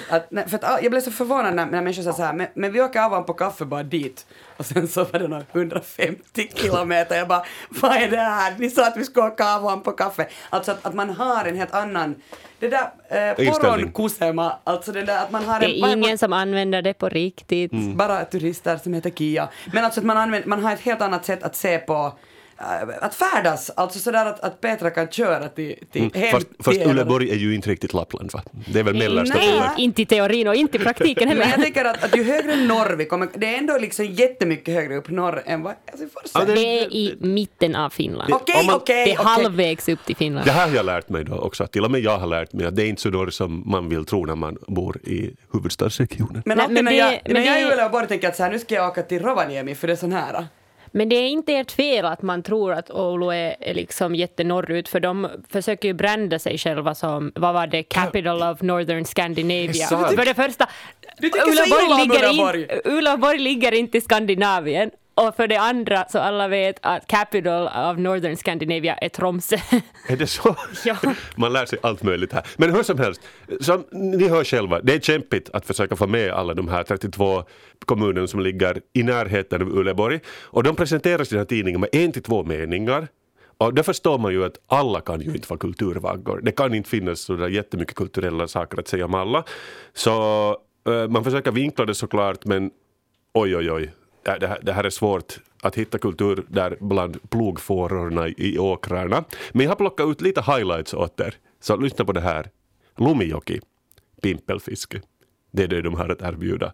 att, 0.09 0.49
för 0.49 0.55
att, 0.65 0.83
jag 0.83 0.91
blev 0.91 1.01
så 1.01 1.11
förvånad 1.11 1.55
när, 1.55 1.65
när 1.65 1.81
människor 1.81 2.03
sa 2.03 2.13
så 2.13 2.23
här, 2.23 2.33
men, 2.33 2.47
men 2.53 2.71
vi 2.71 2.81
åker 2.81 3.01
av 3.01 3.21
på 3.21 3.33
kaffe 3.33 3.65
bara 3.65 3.83
dit. 3.83 4.25
Och 4.57 4.65
sen 4.65 4.87
så 4.87 5.03
var 5.03 5.19
det 5.19 5.27
nog 5.27 5.43
150 5.51 6.49
kilometer. 6.55 7.17
Jag 7.17 7.27
bara, 7.27 7.45
vad 7.69 7.91
är 7.91 8.09
det 8.09 8.17
här? 8.17 8.55
Ni 8.57 8.69
sa 8.69 8.87
att 8.87 8.97
vi 8.97 9.03
skulle 9.05 9.25
åka 9.25 9.55
av 9.55 9.77
på 9.77 9.91
kaffe. 9.91 10.27
Alltså 10.49 10.71
att, 10.71 10.85
att 10.85 10.93
man 10.93 11.09
har 11.09 11.45
en 11.45 11.55
helt 11.55 11.73
annan, 11.73 12.15
det 12.59 12.67
där 12.67 12.89
Inställning. 13.37 13.59
poronkusema, 13.61 14.59
alltså 14.63 14.91
det 14.91 15.03
där 15.03 15.23
att 15.23 15.31
man 15.31 15.43
har 15.45 15.59
Det 15.59 15.65
en... 15.65 15.71
är 15.71 15.81
man- 15.81 15.91
ingen 16.03 16.17
som 16.17 16.33
använder 16.33 16.81
det 16.81 16.93
på 16.93 17.09
riktigt. 17.09 17.71
Mm. 17.71 17.97
bara 17.97 18.25
turister 18.25 18.77
som 18.77 18.93
heter 18.93 19.09
Kia. 19.09 19.49
Men 19.73 19.85
alltså 19.85 19.99
att 19.99 20.05
man, 20.05 20.17
använder, 20.17 20.49
man 20.49 20.63
har 20.63 20.73
ett 20.73 20.81
helt 20.81 21.01
annat 21.01 21.25
sätt 21.25 21.43
att 21.43 21.55
se 21.55 21.77
på 21.79 22.13
att 23.01 23.15
färdas, 23.15 23.69
alltså 23.75 23.99
sådär 23.99 24.25
att, 24.25 24.39
att 24.39 24.61
Petra 24.61 24.89
kan 24.89 25.07
köra 25.07 25.47
till, 25.49 25.75
till 25.91 26.01
hem 26.01 26.11
Mm. 26.15 26.31
Fast, 26.31 26.47
fast 26.59 26.79
till 26.79 26.87
er. 26.87 26.91
Uleåborg 26.91 27.31
är 27.31 27.35
ju 27.35 27.55
inte 27.55 27.69
riktigt 27.69 27.93
Lappland 27.93 28.31
va? 28.33 28.43
Det 28.73 28.79
är 28.79 28.83
väl 28.83 28.95
mellersta 28.97 29.37
Nej. 29.37 29.61
Inte 29.77 30.01
i 30.01 30.05
teorin 30.05 30.47
och 30.47 30.55
inte 30.55 30.77
i 30.77 30.79
praktiken 30.79 31.27
Men 31.27 31.37
jag 31.37 31.45
heller. 31.45 31.63
tänker 31.63 31.85
att, 31.85 32.03
att 32.03 32.17
ju 32.17 32.23
högre 32.23 32.55
norr 32.55 32.95
vi 32.97 33.05
kommer, 33.05 33.29
det 33.35 33.53
är 33.53 33.57
ändå 33.57 33.77
liksom 33.77 34.05
jättemycket 34.05 34.73
högre 34.73 34.95
upp 34.97 35.09
norr 35.09 35.41
än 35.45 35.61
vad 35.63 35.73
Ja, 36.33 36.41
är. 36.41 36.45
det- 36.45 36.53
Det 36.53 36.79
är 36.83 36.93
i 36.93 37.17
mitten 37.19 37.75
av 37.75 37.89
Finland. 37.89 38.33
Okej, 38.33 38.55
om 38.59 38.65
man- 38.65 38.75
okej, 38.75 39.05
Det 39.05 39.11
är 39.11 39.15
okej. 39.15 39.25
halvvägs 39.25 39.89
upp 39.89 40.05
till 40.05 40.15
Finland. 40.15 40.45
Det 40.45 40.51
här 40.51 40.67
har 40.69 40.75
jag 40.75 40.85
lärt 40.85 41.09
mig 41.09 41.23
då 41.23 41.35
också, 41.35 41.67
till 41.67 41.83
och 41.85 41.91
med 41.91 42.01
jag 42.01 42.17
har 42.17 42.27
lärt 42.27 42.53
mig 42.53 42.65
att 42.65 42.75
det 42.75 42.83
är 42.83 42.87
inte 42.87 43.01
så 43.01 43.09
norr 43.09 43.29
som 43.29 43.63
man 43.65 43.89
vill 43.89 44.05
tro 44.05 44.25
när 44.25 44.35
man 44.35 44.57
bor 44.67 44.97
i 45.03 45.35
huvudstadsregionen. 45.53 46.41
Men 46.45 46.57
Nej, 46.57 46.67
men 46.69 46.85
när 46.85 46.91
det- 46.91 46.97
jag, 46.97 47.19
men 47.25 47.33
när 47.33 47.45
jag 47.45 47.59
är 47.61 47.69
i 47.69 47.73
Uleåborg 47.73 48.07
tänker 48.07 48.25
jag 48.25 48.31
att 48.31 48.37
så 48.37 48.43
här, 48.43 48.51
nu 48.51 48.59
ska 48.59 48.75
jag 48.75 48.87
åka 48.89 49.01
till 49.01 49.21
Rovaniemi 49.21 49.75
för 49.75 49.87
det 49.87 49.93
är 49.93 49.97
så 49.97 50.07
nära. 50.07 50.47
Men 50.91 51.09
det 51.09 51.15
är 51.15 51.27
inte 51.27 51.53
ert 51.53 51.71
fel 51.71 52.05
att 52.05 52.21
man 52.21 52.43
tror 52.43 52.73
att 52.73 52.91
Oulu 52.91 53.31
är 53.31 53.49
är 53.59 53.73
liksom 53.73 54.15
jättenorrut 54.15 54.89
för 54.89 54.99
de 54.99 55.27
försöker 55.49 55.87
ju 55.87 55.93
brända 55.93 56.39
sig 56.39 56.57
själva 56.57 56.95
som, 56.95 57.31
vad 57.35 57.53
var 57.53 57.67
det, 57.67 57.83
capital 57.83 58.43
of 58.43 58.61
northern 58.61 59.05
Scandinavia. 59.05 59.87
För 59.87 60.25
det 60.25 60.33
första, 60.33 60.69
Uleåborg 61.21 62.07
ligger, 62.07 62.55
in, 62.55 62.81
Uleåborg 62.85 63.37
ligger 63.37 63.71
inte 63.71 63.97
i 63.97 64.01
Skandinavien. 64.01 64.91
Och 65.19 65.35
för 65.35 65.47
det 65.47 65.57
andra 65.59 66.05
så 66.09 66.19
alla 66.19 66.47
vet 66.47 66.79
att 66.81 67.07
capital 67.07 67.67
of 67.67 67.97
northern 67.97 68.35
Scandinavia 68.35 68.95
är 68.95 69.09
Tromsö. 69.09 69.57
Är 70.07 70.17
det 70.17 70.27
så? 70.27 70.55
Ja. 70.85 70.95
Man 71.35 71.53
lär 71.53 71.65
sig 71.65 71.79
allt 71.81 72.03
möjligt 72.03 72.33
här. 72.33 72.47
Men 72.57 72.75
hur 72.75 72.83
som 72.83 72.97
helst, 72.97 73.21
som 73.61 73.85
ni 73.91 74.27
hör 74.27 74.43
själva, 74.43 74.81
det 74.81 74.93
är 74.93 74.99
kämpigt 74.99 75.49
att 75.53 75.65
försöka 75.65 75.95
få 75.95 76.07
med 76.07 76.31
alla 76.31 76.53
de 76.53 76.67
här 76.67 76.83
32 76.83 77.43
kommunerna 77.85 78.27
som 78.27 78.39
ligger 78.39 78.81
i 78.93 79.03
närheten 79.03 79.61
av 79.61 79.67
Uleåborg. 79.67 80.19
Och 80.43 80.63
de 80.63 80.75
presenteras 80.75 81.27
i 81.27 81.35
den 81.35 81.39
här 81.39 81.45
tidningen 81.45 81.81
med 81.81 81.89
en 81.91 82.11
till 82.11 82.23
två 82.23 82.43
meningar. 82.43 83.07
Och 83.57 83.73
det 83.73 83.83
förstår 83.83 84.17
man 84.17 84.31
ju 84.31 84.45
att 84.45 84.57
alla 84.67 85.01
kan 85.01 85.21
ju 85.21 85.35
inte 85.35 85.49
vara 85.49 85.59
kulturvaggor. 85.59 86.41
Det 86.43 86.51
kan 86.51 86.73
inte 86.73 86.89
finnas 86.89 87.19
så 87.19 87.33
där 87.33 87.47
jättemycket 87.47 87.95
kulturella 87.95 88.47
saker 88.47 88.79
att 88.79 88.87
säga 88.87 89.05
om 89.05 89.13
alla. 89.13 89.43
Så 89.93 90.11
eh, 90.87 91.07
man 91.07 91.23
försöker 91.23 91.51
vinkla 91.51 91.85
det 91.85 91.95
såklart 91.95 92.45
men 92.45 92.71
oj 93.33 93.55
oj 93.57 93.71
oj. 93.71 93.91
Ja, 94.23 94.37
Det 94.39 94.47
här, 94.47 94.59
det 94.61 94.73
här 94.73 94.83
är 94.83 94.89
svårt 94.89 95.39
att 95.61 95.75
hitta 95.75 95.97
kultur 95.97 96.45
där 96.47 96.77
bland 96.79 97.29
plogfårorna 97.29 98.27
i 98.27 98.57
åkrarna. 98.57 99.23
Men 99.51 99.63
jag 99.63 99.71
har 99.71 99.75
plockat 99.75 100.07
ut 100.07 100.21
lite 100.21 100.41
highlights 100.41 100.93
åt 100.93 101.19
er. 101.19 101.35
Så 101.59 101.75
lyssna 101.75 102.05
på 102.05 102.11
det 102.11 102.21
här. 102.21 102.49
Lumijoki, 102.97 103.59
pimpelfiske. 104.21 105.01
Det 105.51 105.63
är 105.63 105.67
det 105.67 105.81
de 105.81 105.95
har 105.95 106.09
att 106.09 106.21
erbjuda. 106.21 106.73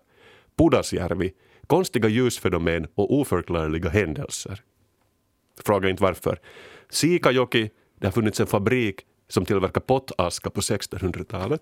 Pudasjärvi, 0.58 1.34
konstiga 1.68 2.10
ljusfenomen 2.10 2.88
och 2.96 3.14
oförklarliga 3.14 3.90
händelser. 3.90 4.62
Fråga 5.64 5.90
inte 5.90 6.04
varför. 6.04 6.40
Siikajoki. 6.90 7.70
det 8.00 8.08
har 8.08 8.12
funnits 8.12 8.40
en 8.40 8.48
fabrik 8.48 9.02
som 9.28 9.46
tillverkar 9.46 9.82
pottaska 9.82 10.50
på 10.50 10.62
1600-talet. 10.62 11.62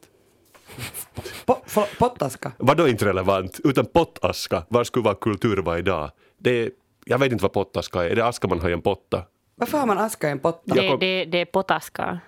Po, 1.46 1.56
po, 1.74 1.86
pottaska. 2.00 2.52
Vadå 2.58 2.88
inte 2.88 3.06
relevant? 3.06 3.60
Utan 3.64 3.86
pottaska, 3.86 4.64
var 4.70 4.84
skulle 4.84 5.04
vara 5.04 5.16
kultur 5.16 5.58
vara 5.58 5.80
idag? 5.80 6.12
Det 6.38 6.52
är, 6.52 6.72
jag 7.06 7.18
vet 7.18 7.32
inte 7.32 7.42
vad 7.42 7.54
pottaska 7.54 8.04
är. 8.04 8.10
Är 8.10 8.16
det 8.16 8.26
aska 8.26 8.48
man 8.48 8.60
har 8.60 8.70
i 8.70 8.74
en 8.74 8.82
potta? 8.82 9.24
Varför 9.56 9.78
har 9.78 9.86
man 9.86 9.98
aska 9.98 10.28
i 10.28 10.32
en 10.32 10.40
potta? 10.40 10.76
Det, 10.76 10.98
det, 10.98 11.26
det 11.26 11.38
är 11.38 11.46
potaska. 11.46 12.20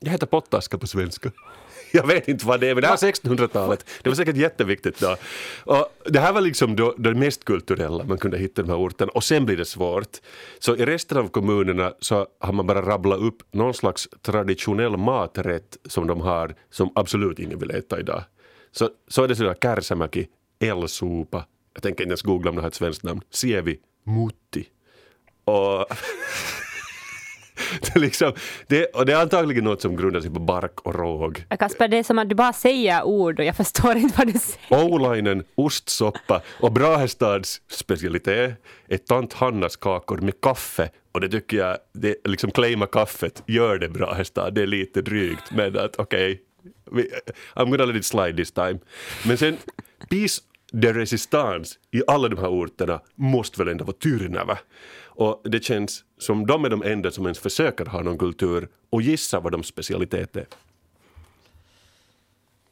Det 0.00 0.10
heter 0.10 0.26
pottaska 0.26 0.78
på 0.78 0.86
svenska. 0.86 1.30
Jag 1.92 2.06
vet 2.06 2.28
inte 2.28 2.46
vad 2.46 2.60
det 2.60 2.68
är, 2.68 2.74
men 2.74 2.82
det 2.82 2.88
här 2.88 2.94
är 2.94 3.12
1600-talet. 3.12 3.86
Det 4.02 4.10
var 4.10 4.16
säkert 4.16 4.36
jätteviktigt 4.36 5.00
då. 5.00 5.16
Och 5.64 5.86
det 6.04 6.20
här 6.20 6.32
var 6.32 6.40
liksom 6.40 6.76
då, 6.76 6.94
det 6.98 7.14
mest 7.14 7.44
kulturella 7.44 8.04
man 8.04 8.18
kunde 8.18 8.38
hitta 8.38 8.62
i 8.62 8.64
de 8.64 8.70
här 8.70 8.78
orterna. 8.78 9.12
Och 9.14 9.24
sen 9.24 9.46
blir 9.46 9.56
det 9.56 9.64
svårt. 9.64 10.18
Så 10.58 10.76
i 10.76 10.84
resten 10.84 11.18
av 11.18 11.28
kommunerna 11.28 11.92
så 12.00 12.26
har 12.38 12.52
man 12.52 12.66
bara 12.66 12.82
rabblat 12.82 13.20
upp 13.20 13.42
någon 13.50 13.74
slags 13.74 14.08
traditionell 14.22 14.96
maträtt 14.96 15.76
som 15.86 16.06
de 16.06 16.20
har 16.20 16.54
som 16.70 16.92
absolut 16.94 17.38
ingen 17.38 17.58
vill 17.58 17.70
äta 17.70 18.00
idag. 18.00 18.22
Så, 18.72 18.88
så 19.08 19.24
är 19.24 19.28
det 19.28 19.36
sådär 19.36 19.56
kärsämäki, 19.62 20.26
elsupa, 20.60 21.44
jag 21.74 21.82
tänker 21.82 22.04
inte 22.04 22.10
ens 22.10 22.22
googla 22.22 22.50
om 22.50 22.56
det 22.56 22.62
har 22.62 22.68
ett 22.68 22.74
svenskt 22.74 23.02
namn, 23.02 23.20
sievi, 23.30 23.78
mutti. 24.04 24.68
Och 25.44 25.86
det, 27.80 27.96
är 27.96 28.00
liksom, 28.00 28.32
det, 28.66 28.84
och 28.84 29.06
det 29.06 29.12
är 29.12 29.22
antagligen 29.22 29.64
något 29.64 29.82
som 29.82 29.96
grundar 29.96 30.20
sig 30.20 30.30
på 30.30 30.40
bark 30.40 30.80
och 30.80 30.94
råg. 30.94 31.44
Kasper, 31.58 31.88
det 31.88 31.96
är 31.96 32.02
som 32.02 32.18
att 32.18 32.28
du 32.28 32.34
bara 32.34 32.52
säger 32.52 33.02
ord 33.02 33.38
och 33.38 33.44
jag 33.44 33.56
förstår 33.56 33.96
inte 33.96 34.18
vad 34.18 34.26
du 34.26 34.38
säger. 34.38 34.84
Oulainen, 34.84 35.44
ostsoppa 35.54 36.42
och 36.60 36.72
Brahestads 36.72 37.60
specialitet 37.70 38.54
är 38.88 38.96
tant 38.96 39.32
Hannas 39.32 39.76
kakor 39.76 40.18
med 40.18 40.40
kaffe. 40.40 40.90
Och 41.12 41.20
det 41.20 41.28
tycker 41.28 41.56
jag, 41.56 41.76
det, 41.92 42.16
liksom 42.24 42.50
claima 42.50 42.86
kaffet, 42.86 43.42
gör 43.46 43.78
det 43.78 43.88
Brahestad, 43.88 44.54
det 44.54 44.62
är 44.62 44.66
lite 44.66 45.02
drygt 45.02 45.50
men 45.50 45.78
att 45.78 45.96
okej, 45.96 46.40
okay, 46.86 47.04
I'm 47.54 47.70
gonna 47.70 47.84
let 47.84 47.96
it 47.96 48.04
slide 48.04 48.36
this 48.36 48.52
time. 48.52 48.78
Men 49.26 49.38
sen, 49.38 49.56
peace 50.08 50.42
de 50.72 50.92
resistance 50.92 51.78
i 51.90 52.02
alla 52.06 52.28
de 52.28 52.38
här 52.38 52.48
orterna 52.48 53.00
måste 53.14 53.58
väl 53.58 53.68
ändå 53.68 53.84
vara 53.84 53.96
Tyrnävä. 53.96 54.58
Och 55.20 55.40
det 55.44 55.64
känns 55.64 56.04
som 56.18 56.46
de 56.46 56.64
är 56.64 56.70
de 56.70 56.82
enda 56.82 57.10
som 57.10 57.24
ens 57.26 57.38
försöker 57.38 57.84
ha 57.84 58.02
någon 58.02 58.18
kultur 58.18 58.68
och 58.90 59.02
gissa 59.02 59.40
vad 59.40 59.52
de 59.52 59.62
specialitet 59.62 60.36
är. 60.36 60.46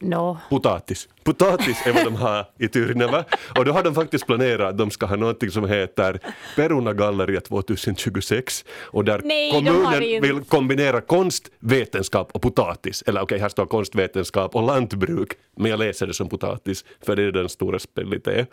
No. 0.01 0.39
Potatis. 0.51 1.09
Potatis 1.25 1.87
är 1.87 1.93
vad 1.93 2.05
de 2.05 2.15
har 2.15 2.47
i 2.59 2.69
Tyrnävä. 2.69 3.25
Och 3.59 3.65
då 3.65 3.73
har 3.73 3.83
de 3.83 3.95
faktiskt 3.95 4.27
planerat 4.27 4.69
att 4.69 4.79
de 4.79 4.91
ska 4.91 5.07
ha 5.07 5.17
någonting 5.17 5.51
som 5.51 5.69
heter 5.69 6.21
Perunagalleriet 6.57 7.45
2026. 7.45 8.65
Och 8.81 9.05
där 9.05 9.21
Nej, 9.25 9.51
kommunen 9.53 10.23
vill 10.23 10.41
kombinera 10.45 11.01
konst, 11.01 11.51
vetenskap 11.59 12.31
och 12.33 12.43
potatis. 12.43 13.03
Eller 13.07 13.21
okej, 13.21 13.39
här 13.39 13.49
står 13.49 13.67
konst, 13.67 13.95
vetenskap 13.95 14.55
och 14.55 14.63
lantbruk. 14.63 15.33
Men 15.57 15.71
jag 15.71 15.79
läser 15.79 16.07
det 16.07 16.15
som 16.15 16.29
potatis, 16.29 16.85
för 17.01 17.17
det 17.17 17.23
är 17.23 17.33
den 17.33 17.49
stora 17.49 17.79
specialitet. 17.79 18.51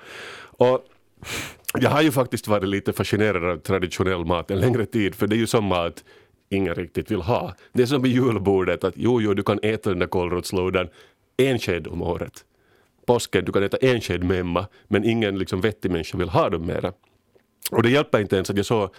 Och 0.57 0.85
jag 1.73 1.89
har 1.89 2.01
ju 2.01 2.11
faktiskt 2.11 2.47
varit 2.47 2.69
lite 2.69 2.93
fascinerad 2.93 3.43
av 3.43 3.57
traditionell 3.57 4.25
mat 4.25 4.51
en 4.51 4.59
längre 4.59 4.85
tid, 4.85 5.15
för 5.15 5.27
det 5.27 5.35
är 5.35 5.37
ju 5.37 5.47
som 5.47 5.65
mat 5.65 6.03
ingen 6.49 6.75
riktigt 6.75 7.11
vill 7.11 7.21
ha. 7.21 7.55
Det 7.73 7.81
är 7.81 7.85
som 7.87 8.01
med 8.01 8.11
julbordet, 8.11 8.83
att 8.83 8.93
jo, 8.97 9.21
jo, 9.21 9.33
du 9.33 9.43
kan 9.43 9.59
äta 9.63 9.89
den 9.89 9.99
där 9.99 10.07
kålrotslådan 10.07 10.87
en 11.37 11.59
sked 11.59 11.87
om 11.87 12.01
året. 12.01 12.45
Påsken, 13.05 13.45
du 13.45 13.51
kan 13.51 13.63
äta 13.63 13.77
en 13.77 14.01
sked 14.01 14.23
memma, 14.23 14.67
men 14.87 15.03
ingen 15.03 15.39
liksom 15.39 15.61
vettig 15.61 15.91
människa 15.91 16.17
vill 16.17 16.29
ha 16.29 16.49
dem 16.49 16.65
mera. 16.65 16.93
Och 17.71 17.83
det 17.83 17.89
hjälper 17.89 18.19
inte 18.19 18.35
ens 18.35 18.49
att 18.49 18.57
jag 18.57 18.65
såg 18.65 18.95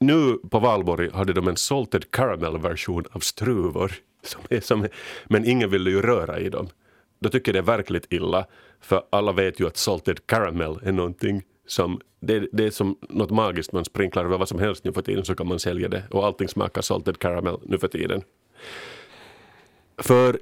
nu 0.00 0.38
på 0.50 0.58
valborg 0.58 1.10
hade 1.12 1.32
de 1.32 1.48
en 1.48 1.56
salted 1.56 2.10
caramel 2.10 2.58
version 2.58 3.04
av 3.12 3.20
struvor. 3.20 3.92
Som 4.22 4.40
är, 4.50 4.60
som 4.60 4.84
är, 4.84 4.90
men 5.26 5.44
ingen 5.44 5.70
ville 5.70 5.90
ju 5.90 6.02
röra 6.02 6.40
i 6.40 6.48
dem. 6.48 6.68
Då 7.20 7.28
tycker 7.28 7.54
jag 7.54 7.64
det 7.64 7.72
är 7.72 7.76
verkligt 7.76 8.06
illa. 8.10 8.46
För 8.80 9.02
alla 9.10 9.32
vet 9.32 9.60
ju 9.60 9.66
att 9.66 9.76
salted 9.76 10.26
caramel 10.26 10.78
är 10.82 10.92
någonting 10.92 11.42
som 11.66 12.00
det, 12.20 12.48
det 12.52 12.64
är 12.64 12.70
som 12.70 12.98
något 13.08 13.30
magiskt. 13.30 13.72
Man 13.72 13.84
sprinklar 13.84 14.24
över 14.24 14.38
vad 14.38 14.48
som 14.48 14.58
helst 14.58 14.84
nu 14.84 14.92
för 14.92 15.02
tiden 15.02 15.24
så 15.24 15.34
kan 15.34 15.48
man 15.48 15.58
sälja 15.58 15.88
det. 15.88 16.04
Och 16.10 16.26
allting 16.26 16.48
smakar 16.48 16.82
salted 16.82 17.18
caramel 17.18 17.58
nu 17.62 17.78
för 17.78 17.88
tiden. 17.88 18.22
För 19.98 20.40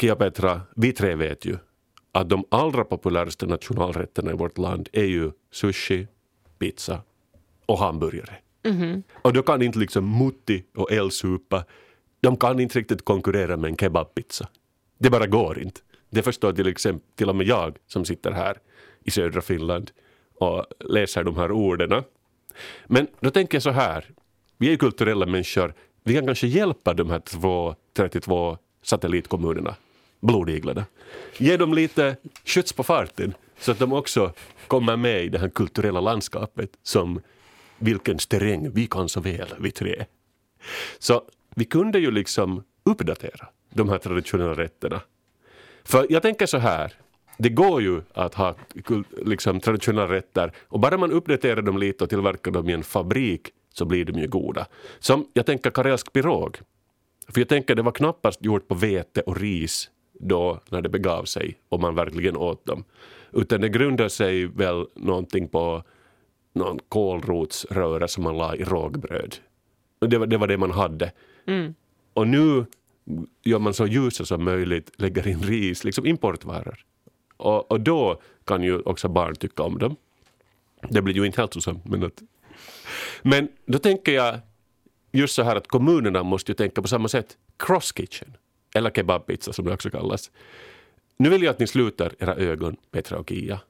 Kia 0.00 0.16
Petra, 0.16 0.60
vi 0.76 0.92
tre 0.92 1.14
vet 1.14 1.44
ju 1.44 1.56
att 2.12 2.28
de 2.28 2.44
allra 2.48 2.84
populäraste 2.84 3.46
nationalrätterna 3.46 4.30
i 4.30 4.34
vårt 4.34 4.58
land 4.58 4.88
är 4.92 5.04
ju 5.04 5.30
sushi, 5.52 6.06
pizza 6.58 7.00
och 7.66 7.78
hamburgare. 7.78 8.34
Och 9.12 9.32
då 9.32 9.42
kan 9.42 9.62
inte 9.62 9.78
liksom 9.78 10.18
mutti 10.18 10.64
och 10.76 10.92
elsupa, 10.92 11.64
de 12.20 12.36
kan 12.36 12.60
inte 12.60 12.78
riktigt 12.78 13.04
konkurrera 13.04 13.56
med 13.56 13.70
en 13.70 13.76
kebabpizza. 13.76 14.48
Det 14.98 15.10
bara 15.10 15.26
går 15.26 15.58
inte. 15.58 15.80
Det 16.14 16.22
förstår 16.22 16.52
till 16.52 16.66
exempel 16.66 17.06
till 17.16 17.28
och 17.28 17.36
med 17.36 17.46
jag 17.46 17.76
som 17.86 18.04
sitter 18.04 18.32
här 18.32 18.58
i 19.04 19.10
södra 19.10 19.40
Finland 19.40 19.90
och 20.34 20.66
läser 20.80 21.24
de 21.24 21.36
här 21.36 21.52
orden. 21.52 22.02
Men 22.86 23.06
då 23.20 23.30
tänker 23.30 23.56
jag 23.56 23.62
så 23.62 23.70
här, 23.70 24.04
vi 24.58 24.66
är 24.66 24.70
ju 24.70 24.76
kulturella 24.76 25.26
människor, 25.26 25.74
vi 26.04 26.14
kan 26.14 26.26
kanske 26.26 26.46
hjälpa 26.46 26.94
de 26.94 27.10
här 27.10 27.20
två, 27.20 27.74
32 27.96 28.58
satellitkommunerna, 28.82 29.74
blodiglarna. 30.20 30.84
Ge 31.38 31.56
dem 31.56 31.74
lite 31.74 32.16
skjuts 32.44 32.72
på 32.72 32.82
farten 32.82 33.34
så 33.58 33.72
att 33.72 33.78
de 33.78 33.92
också 33.92 34.32
kommer 34.66 34.96
med 34.96 35.24
i 35.24 35.28
det 35.28 35.38
här 35.38 35.48
kulturella 35.48 36.00
landskapet 36.00 36.70
som 36.82 37.20
vilken 37.78 38.18
sträng 38.18 38.70
vi 38.70 38.86
kan 38.86 39.08
så 39.08 39.20
väl, 39.20 39.54
vi 39.58 39.70
tre. 39.70 40.04
Så 40.98 41.22
vi 41.54 41.64
kunde 41.64 41.98
ju 41.98 42.10
liksom 42.10 42.64
uppdatera 42.84 43.48
de 43.70 43.88
här 43.88 43.98
traditionella 43.98 44.54
rätterna. 44.54 45.00
För 45.84 46.06
jag 46.08 46.22
tänker 46.22 46.46
så 46.46 46.58
här, 46.58 46.92
det 47.38 47.48
går 47.48 47.82
ju 47.82 48.02
att 48.12 48.34
ha 48.34 48.54
liksom, 49.22 49.60
traditionella 49.60 50.08
rätter 50.08 50.52
och 50.68 50.80
bara 50.80 50.96
man 50.96 51.12
uppdaterar 51.12 51.62
dem 51.62 51.78
lite 51.78 52.04
och 52.04 52.10
tillverkar 52.10 52.50
dem 52.50 52.68
i 52.68 52.72
en 52.72 52.82
fabrik 52.82 53.48
så 53.72 53.84
blir 53.84 54.04
de 54.04 54.18
ju 54.20 54.28
goda. 54.28 54.66
Som 54.98 55.26
jag 55.32 55.46
tänker 55.46 55.70
karelsk 55.70 56.12
pirog. 56.12 56.58
För 57.28 57.40
jag 57.40 57.48
tänker 57.48 57.74
det 57.74 57.82
var 57.82 57.92
knappast 57.92 58.44
gjort 58.44 58.68
på 58.68 58.74
vete 58.74 59.20
och 59.20 59.36
ris 59.36 59.90
då 60.20 60.60
när 60.70 60.82
det 60.82 60.88
begav 60.88 61.24
sig 61.24 61.58
och 61.68 61.80
man 61.80 61.94
verkligen 61.94 62.36
åt 62.36 62.66
dem. 62.66 62.84
Utan 63.32 63.60
det 63.60 63.68
grundar 63.68 64.08
sig 64.08 64.46
väl 64.46 64.86
någonting 64.94 65.48
på 65.48 65.82
någon 66.52 66.78
kålrotsröra 66.88 68.08
som 68.08 68.24
man 68.24 68.36
la 68.36 68.56
i 68.56 68.64
rågbröd. 68.64 69.36
Det 69.98 70.18
var, 70.18 70.26
det 70.26 70.36
var 70.36 70.46
det 70.46 70.56
man 70.58 70.70
hade. 70.70 71.12
Och 72.14 72.28
nu 72.28 72.66
gör 73.42 73.58
man 73.58 73.74
så 73.74 73.86
ljusa 73.86 74.24
som 74.24 74.44
möjligt, 74.44 74.90
lägger 74.96 75.28
in 75.28 75.42
ris, 75.42 75.84
liksom 75.84 76.06
importvaror. 76.06 76.84
Och, 77.36 77.70
och 77.70 77.80
då 77.80 78.20
kan 78.44 78.62
ju 78.62 78.80
också 78.80 79.08
barn 79.08 79.36
tycka 79.36 79.62
om 79.62 79.78
dem. 79.78 79.96
Det 80.88 81.02
blir 81.02 81.14
ju 81.14 81.26
inte 81.26 81.40
hälsosamt. 81.40 81.84
Men, 81.84 82.04
att, 82.04 82.22
men 83.22 83.48
då 83.66 83.78
tänker 83.78 84.12
jag 84.12 84.40
just 85.12 85.34
så 85.34 85.42
här 85.42 85.56
att 85.56 85.68
kommunerna 85.68 86.22
måste 86.22 86.52
ju 86.52 86.56
tänka 86.56 86.82
på 86.82 86.88
samma 86.88 87.08
sätt. 87.08 87.36
Cross 87.56 87.92
kitchen, 87.92 88.36
eller 88.74 88.90
kebabpizza 88.90 89.52
som 89.52 89.64
det 89.64 89.74
också 89.74 89.90
kallas. 89.90 90.30
Nu 91.16 91.28
vill 91.28 91.42
jag 91.42 91.50
att 91.50 91.58
ni 91.58 91.66
sluter 91.66 92.14
era 92.18 92.34
ögon, 92.34 92.76
Petra 92.90 93.18
och 93.18 93.28
Kia. 93.28 93.60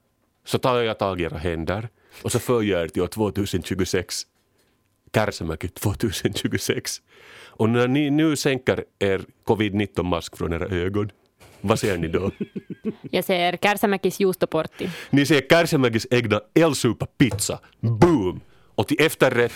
Så 0.45 0.59
tar 0.59 0.81
jag 0.81 0.99
tag 0.99 1.21
i 1.21 1.25
era 1.25 1.39
händer 1.39 1.89
och 2.23 2.33
så 2.33 2.39
för 2.39 2.63
jag 2.63 2.83
er 2.83 2.89
till 2.89 3.03
år 3.03 3.09
2026. 3.09 4.27
Kärsämäki 5.15 5.69
2026. 5.69 7.03
Och 7.57 7.69
när 7.71 7.89
ni 7.89 8.11
nu 8.11 8.37
sänker 8.37 8.85
er 8.99 9.21
covid-19-mask 9.47 10.37
från 10.37 10.53
era 10.53 10.67
ögon, 10.67 11.11
vad 11.61 11.79
ser 11.79 11.97
ni 11.99 12.09
då? 12.09 12.31
Jag 13.11 13.25
ser 13.25 13.57
Kärsämäkis 13.63 14.21
juustoportti. 14.21 14.91
Ni 15.11 15.27
ser 15.27 15.41
Kärsämäkis 15.51 16.07
egna 16.11 16.41
elsupa 16.55 17.07
pizza. 17.07 17.59
Boom! 17.81 18.41
Och 18.75 18.89
till 18.89 18.97
efterrätt 19.01 19.53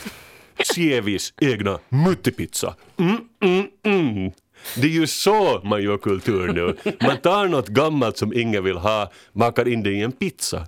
Sievis 0.74 1.34
egna 1.40 1.78
muttipizza. 1.88 2.74
Mm, 2.96 3.16
mm, 3.42 3.66
mm. 3.82 4.32
Det 4.76 4.86
är 4.86 4.90
ju 4.90 5.06
så 5.06 5.60
man 5.64 5.82
gör 5.82 5.98
kultur 5.98 6.48
nu. 6.52 6.92
Man 7.06 7.16
tar 7.16 7.48
något 7.48 7.68
gammalt 7.68 8.16
som 8.16 8.32
ingen 8.32 8.64
vill 8.64 8.76
ha, 8.76 9.10
makar 9.32 9.68
in 9.68 9.82
det 9.82 9.90
i 9.90 10.00
en 10.02 10.12
pizza. 10.12 10.66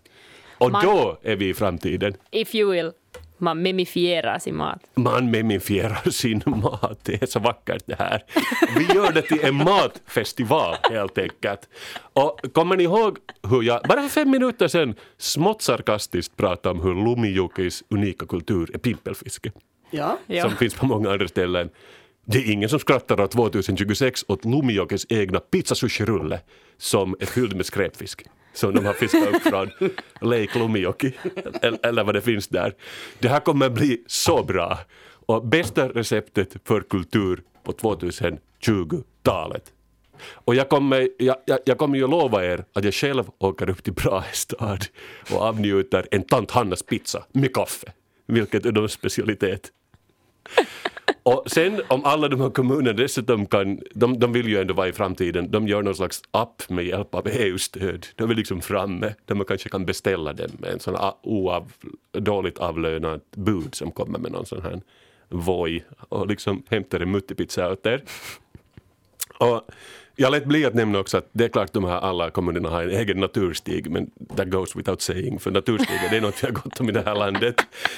Och 0.58 0.70
Man- 0.70 0.84
då 0.84 1.18
är 1.22 1.36
vi 1.36 1.48
i 1.48 1.54
framtiden. 1.54 2.14
If 2.30 2.54
you 2.54 2.70
will. 2.72 2.92
Man 3.40 3.62
memifierar 3.62 4.38
sin 4.38 4.56
mat. 4.56 4.80
Man 4.94 5.30
memifierar 5.30 6.10
sin 6.10 6.42
mat. 6.46 7.00
Det 7.02 7.22
är 7.22 7.26
så 7.26 7.38
vackert 7.38 7.82
det 7.86 7.98
här. 7.98 8.22
Vi 8.76 8.94
gör 8.94 9.12
det 9.12 9.22
till 9.22 9.40
en 9.44 9.54
matfestival 9.54 10.76
helt 10.90 11.18
enkelt. 11.18 11.68
Och 12.12 12.40
kommer 12.52 12.76
ni 12.76 12.82
ihåg 12.84 13.18
hur 13.50 13.62
jag 13.62 13.82
bara 13.82 14.02
för 14.02 14.08
fem 14.08 14.30
minuter 14.30 14.68
sedan 14.68 14.94
smått 15.18 15.62
sarkastiskt 15.62 16.36
pratade 16.36 16.78
om 16.78 16.84
hur 16.84 16.94
Lumijokis 17.04 17.84
unika 17.88 18.26
kultur 18.26 18.70
är 18.74 18.78
pimpelfiske? 18.78 19.52
Ja. 19.90 20.18
Ja. 20.26 20.42
Som 20.42 20.56
finns 20.56 20.74
på 20.74 20.86
många 20.86 21.10
andra 21.10 21.28
ställen. 21.28 21.70
Det 22.26 22.38
är 22.38 22.52
ingen 22.52 22.68
som 22.68 22.78
skrattar 22.78 23.26
2026 23.26 24.24
åt 24.28 24.44
Lumijokis 24.44 25.06
egna 25.08 25.40
pizzasushirulle 25.40 26.40
som 26.78 27.16
är 27.20 27.26
fylld 27.26 27.56
med 27.56 27.66
skräpfisk 27.66 28.26
som 28.52 28.74
de 28.74 28.86
har 28.86 28.92
fiskat 28.92 29.34
upp 29.34 29.42
från 29.42 29.70
Lake 30.20 30.58
Lumijoki 30.58 31.12
eller, 31.62 31.86
eller 31.86 32.04
vad 32.04 32.14
det 32.14 32.20
finns 32.20 32.48
där. 32.48 32.74
Det 33.18 33.28
här 33.28 33.40
kommer 33.40 33.70
bli 33.70 34.04
så 34.06 34.44
bra 34.44 34.78
och 35.26 35.46
bästa 35.46 35.88
receptet 35.88 36.56
för 36.64 36.80
kultur 36.80 37.42
på 37.64 37.72
2020-talet. 37.72 39.72
Och 40.32 40.54
jag 40.54 40.68
kommer, 40.68 41.08
jag, 41.18 41.36
jag, 41.44 41.58
jag 41.64 41.78
kommer 41.78 41.98
ju 41.98 42.06
lova 42.06 42.44
er 42.44 42.64
att 42.72 42.84
jag 42.84 42.94
själv 42.94 43.24
åker 43.38 43.70
upp 43.70 43.84
till 43.84 43.92
Brahestad 43.92 44.78
och 45.30 45.42
avnjuter 45.42 46.06
en 46.10 46.22
tant 46.22 46.50
Hannas 46.50 46.82
pizza 46.82 47.24
med 47.32 47.54
kaffe, 47.54 47.92
vilket 48.26 48.66
är 48.66 48.72
deras 48.72 48.92
specialitet. 48.92 49.70
Och 51.22 51.44
sen 51.46 51.80
om 51.88 52.04
alla 52.04 52.28
de 52.28 52.40
här 52.40 52.50
kommunerna 52.50 52.92
dessutom 52.92 53.46
kan, 53.46 53.80
de, 53.94 54.18
de 54.18 54.32
vill 54.32 54.48
ju 54.48 54.60
ändå 54.60 54.74
vara 54.74 54.88
i 54.88 54.92
framtiden, 54.92 55.50
de 55.50 55.68
gör 55.68 55.82
någon 55.82 55.94
slags 55.94 56.22
app 56.30 56.68
med 56.68 56.84
hjälp 56.84 57.14
av 57.14 57.28
EU-stöd. 57.28 58.06
De 58.14 58.30
är 58.30 58.34
liksom 58.34 58.60
framme, 58.60 59.14
där 59.24 59.34
man 59.34 59.46
kanske 59.46 59.68
kan 59.68 59.86
beställa 59.86 60.32
den 60.32 60.50
med 60.58 60.70
en 60.70 60.80
sån 60.80 60.96
oav, 61.22 61.72
dåligt 62.12 62.58
avlönad 62.58 63.20
bud 63.36 63.74
som 63.74 63.90
kommer 63.90 64.18
med 64.18 64.32
någon 64.32 64.46
sån 64.46 64.62
här 64.62 64.80
Voi 65.28 65.82
och 66.08 66.26
liksom 66.26 66.62
hämtar 66.68 67.00
en 67.00 67.10
muttipizza 67.10 67.72
åt 67.72 67.86
er. 67.86 68.02
Och 69.38 69.62
jag 70.20 70.30
lät 70.30 70.44
bli 70.44 70.64
att 70.64 70.74
nämna 70.74 70.98
också 70.98 71.18
att 71.18 71.28
det 71.32 71.44
är 71.44 71.48
klart 71.48 71.72
de 71.72 71.84
här 71.84 72.00
alla 72.00 72.30
kommunerna 72.30 72.68
har 72.68 72.82
en 72.82 72.90
egen 72.90 73.20
naturstig 73.20 73.90
men 73.90 74.10
that 74.36 74.50
goes 74.50 74.76
without 74.76 75.02
saying 75.02 75.38
för 75.38 75.50
naturstigar 75.50 76.10
det 76.10 76.16
är 76.16 76.20
något 76.20 76.42
vi 76.42 76.46
har 76.46 76.54
gott 76.54 76.80
om 76.80 76.88
i 76.88 76.92
det 76.92 77.02
här 77.02 77.14
landet. 77.14 77.54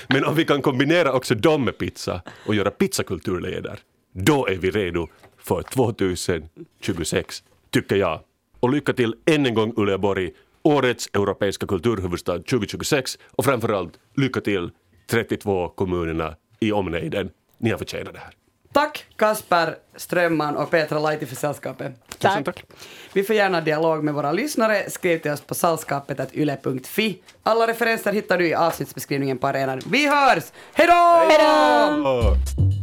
Men 0.09 0.25
om 0.25 0.35
vi 0.35 0.45
kan 0.45 0.63
kombinera 0.63 1.13
också 1.13 1.35
dem 1.35 1.65
med 1.65 1.79
pizza 1.79 2.23
och 2.47 2.55
göra 2.55 2.71
pizzakulturleder 2.71 3.79
då 4.13 4.47
är 4.47 4.57
vi 4.57 4.71
redo 4.71 5.09
för 5.39 5.63
2026 5.63 7.43
tycker 7.71 7.97
jag. 7.97 8.21
Och 8.61 8.71
lycka 8.71 8.93
till 8.93 9.15
än 9.27 9.47
en 9.47 9.55
gång 9.55 9.75
Uleåborg, 9.77 10.31
årets 10.63 11.09
europeiska 11.13 11.67
kulturhuvudstad 11.67 12.39
2026 12.39 13.19
och 13.31 13.45
framförallt 13.45 13.99
lycka 14.17 14.41
till 14.41 14.71
32 15.11 15.69
kommunerna 15.69 16.37
i 16.61 16.73
omnejden. 16.73 17.31
Ni 17.59 17.71
har 17.71 17.79
förtjänat 17.79 18.13
det 18.13 18.21
här. 18.21 18.42
Tack 18.73 19.05
Kasper 19.17 19.77
Strömman 19.97 20.57
och 20.57 20.71
Petra 20.71 20.99
Laiti 20.99 21.27
för 21.27 21.37
sällskapet. 21.37 21.93
Tusen 22.19 22.45
tack. 22.45 22.65
Vi 23.13 23.23
får 23.23 23.37
gärna 23.37 23.61
dialog 23.61 24.05
med 24.05 24.15
våra 24.15 24.33
lyssnare. 24.33 24.91
Skriv 24.91 25.19
till 25.19 25.31
oss 25.31 25.41
på 25.41 25.55
sällskapet.yle.fi. 25.55 27.19
Alla 27.43 27.67
referenser 27.67 28.13
hittar 28.13 28.39
du 28.39 28.49
i 28.49 28.55
avsnittsbeskrivningen 28.55 29.39
på 29.39 29.47
arenan. 29.47 29.81
Vi 29.87 30.09
hörs! 30.09 30.45
Hej 30.73 30.87
då! 30.87 32.82